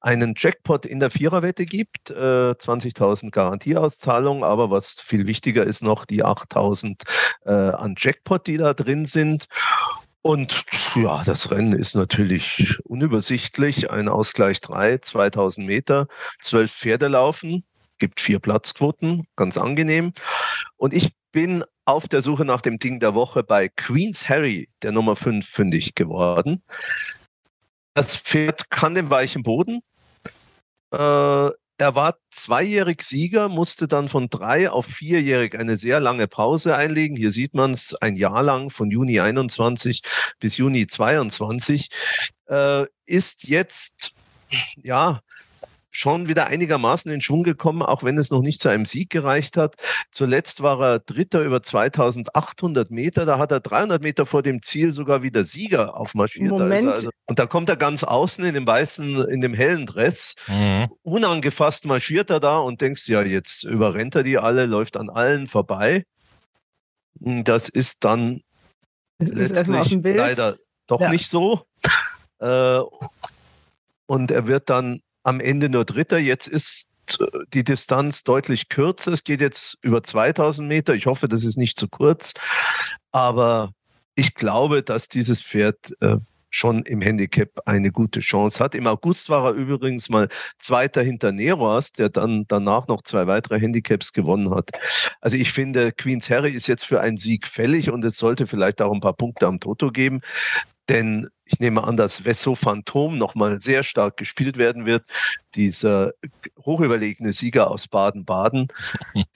einen 0.00 0.34
Jackpot 0.36 0.84
in 0.84 1.00
der 1.00 1.10
Viererwette 1.10 1.64
gibt, 1.64 2.10
äh, 2.10 2.54
20.000 2.54 3.30
Garantieauszahlung, 3.30 4.44
aber 4.44 4.70
was 4.70 4.96
viel 5.00 5.26
wichtiger 5.26 5.64
ist 5.64 5.82
noch 5.82 6.04
die 6.04 6.24
8.000 6.24 7.02
äh, 7.46 7.52
an 7.52 7.94
Jackpot, 7.96 8.46
die 8.46 8.58
da 8.58 8.74
drin 8.74 9.06
sind. 9.06 9.46
Und 10.20 10.64
ja, 10.96 11.22
das 11.24 11.50
Rennen 11.50 11.72
ist 11.72 11.94
natürlich 11.94 12.78
unübersichtlich. 12.84 13.90
Ein 13.90 14.08
Ausgleich 14.08 14.60
3, 14.60 14.98
2000 14.98 15.66
Meter, 15.66 16.08
zwölf 16.40 16.72
Pferde 16.72 17.06
laufen, 17.06 17.64
gibt 17.98 18.20
vier 18.20 18.40
Platzquoten, 18.40 19.26
ganz 19.36 19.56
angenehm. 19.56 20.12
Und 20.76 20.92
ich 20.92 21.12
bin 21.32 21.64
auf 21.88 22.06
der 22.06 22.20
Suche 22.20 22.44
nach 22.44 22.60
dem 22.60 22.78
Ding 22.78 23.00
der 23.00 23.14
Woche 23.14 23.42
bei 23.42 23.68
Queen's 23.68 24.28
Harry, 24.28 24.68
der 24.82 24.92
Nummer 24.92 25.16
5, 25.16 25.48
fündig 25.48 25.94
geworden. 25.94 26.62
Das 27.94 28.14
Pferd 28.14 28.70
kann 28.70 28.94
den 28.94 29.08
weichen 29.08 29.42
Boden. 29.42 29.80
Äh, 30.92 30.98
er 30.98 31.94
war 31.94 32.18
zweijährig 32.30 33.02
Sieger, 33.02 33.48
musste 33.48 33.88
dann 33.88 34.08
von 34.08 34.28
drei 34.28 34.68
auf 34.68 34.84
vierjährig 34.84 35.58
eine 35.58 35.78
sehr 35.78 35.98
lange 35.98 36.28
Pause 36.28 36.76
einlegen. 36.76 37.16
Hier 37.16 37.30
sieht 37.30 37.54
man 37.54 37.70
es 37.70 37.94
ein 37.94 38.16
Jahr 38.16 38.42
lang 38.42 38.68
von 38.70 38.90
Juni 38.90 39.20
21 39.20 40.02
bis 40.40 40.58
Juni 40.58 40.86
22. 40.86 41.88
Äh, 42.48 42.84
ist 43.06 43.48
jetzt 43.48 44.12
ja 44.76 45.20
schon 45.90 46.28
wieder 46.28 46.46
einigermaßen 46.48 47.10
in 47.10 47.20
Schwung 47.20 47.42
gekommen, 47.42 47.82
auch 47.82 48.02
wenn 48.02 48.18
es 48.18 48.30
noch 48.30 48.42
nicht 48.42 48.60
zu 48.60 48.68
einem 48.68 48.84
Sieg 48.84 49.10
gereicht 49.10 49.56
hat. 49.56 49.76
Zuletzt 50.12 50.62
war 50.62 50.80
er 50.80 50.98
Dritter 51.00 51.40
über 51.42 51.62
2800 51.62 52.90
Meter. 52.90 53.24
Da 53.24 53.38
hat 53.38 53.52
er 53.52 53.60
300 53.60 54.02
Meter 54.02 54.26
vor 54.26 54.42
dem 54.42 54.62
Ziel 54.62 54.92
sogar 54.92 55.22
wieder 55.22 55.44
Sieger 55.44 55.96
aufmarschiert. 55.96 56.50
Moment. 56.50 56.86
Also, 56.88 56.90
also, 56.90 57.10
und 57.26 57.38
da 57.38 57.46
kommt 57.46 57.68
er 57.70 57.76
ganz 57.76 58.04
außen 58.04 58.44
in 58.44 58.54
dem 58.54 58.66
weißen, 58.66 59.28
in 59.28 59.40
dem 59.40 59.54
hellen 59.54 59.86
Dress. 59.86 60.34
Mhm. 60.46 60.88
Unangefasst 61.02 61.86
marschiert 61.86 62.30
er 62.30 62.40
da 62.40 62.58
und 62.58 62.80
denkst, 62.80 63.08
ja, 63.08 63.22
jetzt 63.22 63.64
überrennt 63.64 64.14
er 64.14 64.22
die 64.22 64.38
alle, 64.38 64.66
läuft 64.66 64.96
an 64.96 65.08
allen 65.10 65.46
vorbei. 65.46 66.04
Das 67.20 67.68
ist 67.68 68.04
dann 68.04 68.42
Ist- 69.18 69.34
letztlich 69.34 69.98
leider 70.16 70.56
doch 70.86 71.00
Ja. 71.00 71.10
nicht 71.10 71.28
so. 71.28 71.62
Äh, 72.40 72.80
und 74.06 74.30
er 74.30 74.46
wird 74.46 74.70
dann 74.70 75.00
am 75.22 75.40
Ende 75.40 75.68
nur 75.68 75.84
Dritter. 75.84 76.18
Jetzt 76.18 76.48
ist 76.48 76.88
äh, 77.20 77.26
die 77.54 77.64
Distanz 77.64 78.24
deutlich 78.24 78.68
kürzer. 78.68 79.12
Es 79.12 79.24
geht 79.24 79.40
jetzt 79.40 79.78
über 79.82 80.02
2000 80.02 80.68
Meter. 80.68 80.94
Ich 80.94 81.06
hoffe, 81.06 81.28
das 81.28 81.44
ist 81.44 81.56
nicht 81.56 81.78
zu 81.78 81.88
kurz. 81.88 82.34
Aber 83.12 83.70
ich 84.14 84.34
glaube, 84.34 84.82
dass 84.82 85.08
dieses 85.08 85.42
Pferd 85.42 85.92
äh, 86.00 86.16
schon 86.50 86.82
im 86.82 87.00
Handicap 87.00 87.50
eine 87.66 87.90
gute 87.92 88.20
Chance 88.20 88.62
hat. 88.62 88.74
Im 88.74 88.86
August 88.86 89.28
war 89.28 89.46
er 89.46 89.52
übrigens 89.52 90.08
mal 90.08 90.28
Zweiter 90.58 91.02
hinter 91.02 91.32
Neroas, 91.32 91.92
der 91.92 92.08
dann 92.08 92.46
danach 92.48 92.88
noch 92.88 93.02
zwei 93.02 93.26
weitere 93.26 93.60
Handicaps 93.60 94.12
gewonnen 94.12 94.54
hat. 94.54 94.70
Also 95.20 95.36
ich 95.36 95.52
finde, 95.52 95.92
Queen's 95.92 96.30
Harry 96.30 96.52
ist 96.52 96.66
jetzt 96.66 96.84
für 96.84 97.00
einen 97.00 97.16
Sieg 97.16 97.46
fällig 97.46 97.90
und 97.90 98.04
es 98.04 98.16
sollte 98.16 98.46
vielleicht 98.46 98.80
auch 98.80 98.92
ein 98.92 99.00
paar 99.00 99.16
Punkte 99.16 99.46
am 99.46 99.60
Toto 99.60 99.90
geben. 99.90 100.20
Denn 100.88 101.28
ich 101.50 101.60
nehme 101.60 101.82
an, 101.84 101.96
dass 101.96 102.24
Vesso 102.24 102.54
Phantom 102.54 103.16
nochmal 103.16 103.60
sehr 103.62 103.82
stark 103.82 104.18
gespielt 104.18 104.58
werden 104.58 104.84
wird. 104.84 105.04
Dieser 105.54 106.12
hochüberlegene 106.64 107.32
Sieger 107.32 107.70
aus 107.70 107.88
Baden-Baden. 107.88 108.68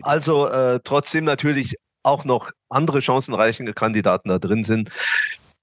Also 0.03 0.49
äh, 0.49 0.81
trotzdem 0.83 1.25
natürlich 1.25 1.77
auch 2.03 2.25
noch 2.25 2.51
andere 2.69 3.01
chancenreiche 3.01 3.65
Kandidaten 3.73 4.29
da 4.29 4.39
drin 4.39 4.65
sind, 4.65 4.91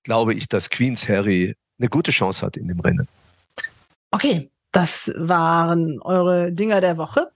glaube 0.04 0.34
ich, 0.34 0.47
dass 0.47 0.70
Queen's 0.70 1.08
Harry 1.10 1.56
eine 1.78 1.89
gute 1.89 2.12
Chance 2.12 2.45
hat 2.45 2.58
in 2.58 2.68
dem 2.68 2.80
Rennen. 2.80 3.08
Okay, 4.12 4.50
das 4.72 5.12
waren 5.16 6.02
eure 6.02 6.52
Dinger 6.52 6.82
der 6.82 6.97
Woche. 6.97 7.32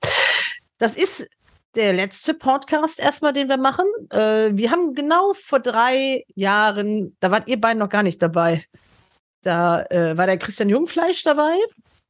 Das 0.78 0.96
ist 0.96 1.28
der 1.76 1.94
letzte 1.94 2.34
Podcast 2.34 3.00
erstmal, 3.00 3.34
den 3.34 3.50
wir 3.50 3.58
machen. 3.58 3.86
Äh, 4.10 4.52
wir 4.54 4.72
haben 4.72 4.94
genau 4.94 5.34
vor 5.34 5.60
drei 5.60 6.24
Jahren, 6.36 7.16
da 7.20 7.32
wart 7.32 7.48
ihr 7.48 7.60
beiden 7.60 7.80
noch 7.80 7.90
gar 7.90 8.04
nicht 8.04 8.22
dabei. 8.22 8.66
Da 9.44 9.84
äh, 9.84 10.18
war 10.18 10.26
der 10.26 10.38
Christian 10.38 10.70
Jungfleisch 10.70 11.24
dabei, 11.24 11.54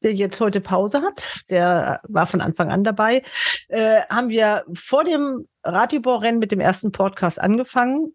der 0.04 0.14
jetzt 0.14 0.40
heute 0.40 0.62
Pause 0.62 1.02
hat. 1.02 1.42
Der 1.50 2.00
war 2.08 2.28
von 2.28 2.42
Anfang 2.42 2.72
an 2.72 2.84
dabei. 2.84 3.24
Äh, 3.68 4.02
haben 4.10 4.30
wir 4.30 4.64
vor 4.74 5.04
dem 5.04 5.48
Ratibor-Rennen 5.64 6.40
mit 6.40 6.52
dem 6.52 6.60
ersten 6.60 6.92
Podcast 6.92 7.42
angefangen. 7.42 8.14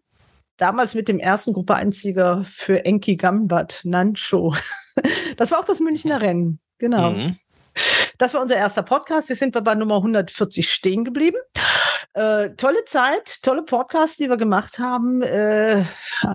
Damals 0.57 0.93
mit 0.93 1.07
dem 1.07 1.19
ersten 1.19 1.53
Gruppe 1.53 1.75
1-Sieger 1.75 2.43
für 2.43 2.83
Enki 2.85 3.15
Gambat, 3.15 3.81
Nancho. 3.83 4.55
Das 5.37 5.51
war 5.51 5.59
auch 5.59 5.65
das 5.65 5.79
Münchner 5.79 6.19
Rennen. 6.19 6.59
Genau. 6.77 7.11
Mhm. 7.11 7.37
Das 8.17 8.33
war 8.33 8.41
unser 8.41 8.57
erster 8.57 8.83
Podcast. 8.83 9.29
Jetzt 9.29 9.39
sind 9.39 9.55
wir 9.55 9.61
bei 9.61 9.73
Nummer 9.75 9.95
140 9.95 10.69
stehen 10.69 11.05
geblieben. 11.05 11.37
Äh, 12.13 12.55
tolle 12.55 12.83
Zeit, 12.85 13.41
tolle 13.43 13.61
Podcasts, 13.61 14.17
die 14.17 14.29
wir 14.29 14.37
gemacht 14.37 14.79
haben. 14.79 15.21
Äh, 15.21 15.85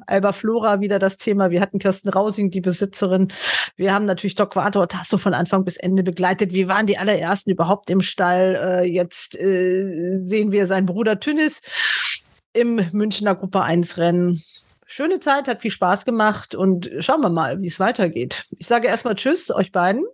Alba 0.07 0.33
Flora 0.33 0.81
wieder 0.81 1.01
das 1.01 1.17
Thema. 1.17 1.51
Wir 1.51 1.61
hatten 1.61 1.81
Kirsten 1.81 2.11
Rausing, 2.11 2.51
die 2.51 2.61
Besitzerin. 2.61 3.29
Wir 3.77 3.93
haben 3.93 4.05
natürlich 4.05 4.37
Doc 4.37 4.51
Quator 4.51 4.87
Tasso 4.89 5.19
von 5.19 5.35
Anfang 5.35 5.65
bis 5.65 5.77
Ende 5.77 6.05
begleitet. 6.05 6.53
Wir 6.53 6.69
waren 6.69 6.87
die 6.87 6.97
allerersten 6.97 7.51
überhaupt 7.51 7.91
im 7.91 8.03
Stall. 8.03 8.83
Äh, 8.85 8.85
jetzt 8.85 9.37
äh, 9.37 10.21
sehen 10.23 10.53
wir 10.53 10.67
seinen 10.67 10.87
Bruder 10.87 11.19
Tünnis 11.19 11.61
im 12.53 12.81
Münchner 12.93 13.35
Gruppe 13.35 13.63
1 13.63 13.99
Rennen. 13.99 14.43
Schöne 14.87 15.19
Zeit, 15.19 15.49
hat 15.49 15.61
viel 15.61 15.73
Spaß 15.73 16.05
gemacht 16.05 16.55
und 16.55 16.89
schauen 17.01 17.21
wir 17.21 17.31
mal, 17.31 17.61
wie 17.61 17.67
es 17.67 17.81
weitergeht. 17.81 18.45
Ich 18.59 18.69
sage 18.69 18.87
erstmal 18.87 19.17
Tschüss, 19.17 19.51
euch 19.51 19.73
beiden. 19.73 20.05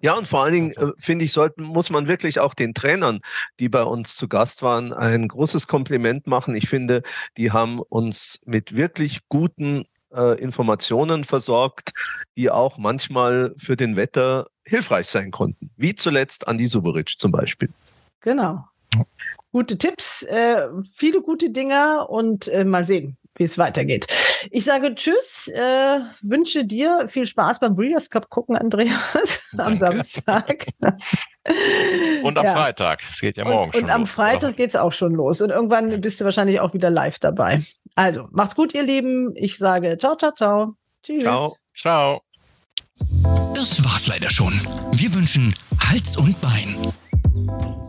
Ja, 0.00 0.14
und 0.14 0.26
vor 0.28 0.44
allen 0.44 0.52
Dingen 0.52 0.72
äh, 0.72 0.92
finde 0.98 1.24
ich, 1.24 1.32
sollten, 1.32 1.62
muss 1.62 1.90
man 1.90 2.08
wirklich 2.08 2.40
auch 2.40 2.54
den 2.54 2.74
Trainern, 2.74 3.20
die 3.58 3.68
bei 3.68 3.82
uns 3.82 4.16
zu 4.16 4.28
Gast 4.28 4.62
waren, 4.62 4.92
ein 4.92 5.28
großes 5.28 5.66
Kompliment 5.66 6.26
machen. 6.26 6.54
Ich 6.54 6.68
finde, 6.68 7.02
die 7.36 7.52
haben 7.52 7.80
uns 7.80 8.40
mit 8.44 8.74
wirklich 8.74 9.20
guten 9.28 9.84
äh, 10.14 10.40
Informationen 10.40 11.24
versorgt, 11.24 11.92
die 12.36 12.50
auch 12.50 12.78
manchmal 12.78 13.54
für 13.58 13.76
den 13.76 13.96
Wetter 13.96 14.46
hilfreich 14.64 15.06
sein 15.08 15.30
konnten. 15.30 15.70
Wie 15.76 15.94
zuletzt 15.94 16.48
Andi 16.48 16.66
Suberic 16.66 17.18
zum 17.18 17.32
Beispiel. 17.32 17.70
Genau. 18.20 18.64
Gute 19.52 19.78
Tipps, 19.78 20.22
äh, 20.22 20.68
viele 20.94 21.22
gute 21.22 21.50
Dinger 21.50 22.08
und 22.08 22.48
äh, 22.48 22.64
mal 22.64 22.84
sehen, 22.84 23.16
wie 23.38 23.44
es 23.44 23.56
weitergeht. 23.58 24.06
Ich 24.50 24.64
sage 24.64 24.94
Tschüss, 24.94 25.48
äh, 25.48 26.00
wünsche 26.22 26.64
dir 26.64 27.06
viel 27.08 27.26
Spaß 27.26 27.60
beim 27.60 27.74
Breeders' 27.74 28.10
Cup 28.10 28.28
gucken, 28.30 28.56
Andreas, 28.56 29.40
am 29.52 29.58
Danke. 29.58 29.76
Samstag. 29.78 30.66
Und 32.22 32.36
am 32.36 32.44
Ja. 32.44 32.52
Freitag. 32.54 33.00
Es 33.10 33.20
geht 33.20 33.36
ja 33.38 33.44
morgen 33.44 33.70
Und, 33.70 33.74
schon. 33.74 33.84
und 33.84 33.90
am 33.90 34.00
los. 34.02 34.10
Freitag 34.10 34.56
geht's 34.56 34.76
auch 34.76 34.92
schon 34.92 35.14
los. 35.14 35.40
Und 35.40 35.48
irgendwann 35.50 35.98
bist 36.00 36.20
du 36.20 36.26
wahrscheinlich 36.26 36.60
auch 36.60 36.74
wieder 36.74 36.90
live 36.90 37.18
dabei. 37.18 37.62
Also, 37.94 38.28
macht's 38.32 38.54
gut, 38.54 38.74
ihr 38.74 38.82
Lieben. 38.82 39.34
Ich 39.34 39.56
sage 39.56 39.96
ciao, 39.98 40.14
ciao, 40.16 40.32
ciao. 40.32 40.74
Tschüss. 41.02 41.22
Ciao. 41.22 41.52
Ciao. 41.74 42.20
Das 43.54 43.82
war's 43.84 44.08
leider 44.08 44.28
schon. 44.30 44.52
Wir 44.92 45.14
wünschen 45.14 45.54
Hals 45.88 46.16
und 46.18 46.38
Bein. 46.42 47.87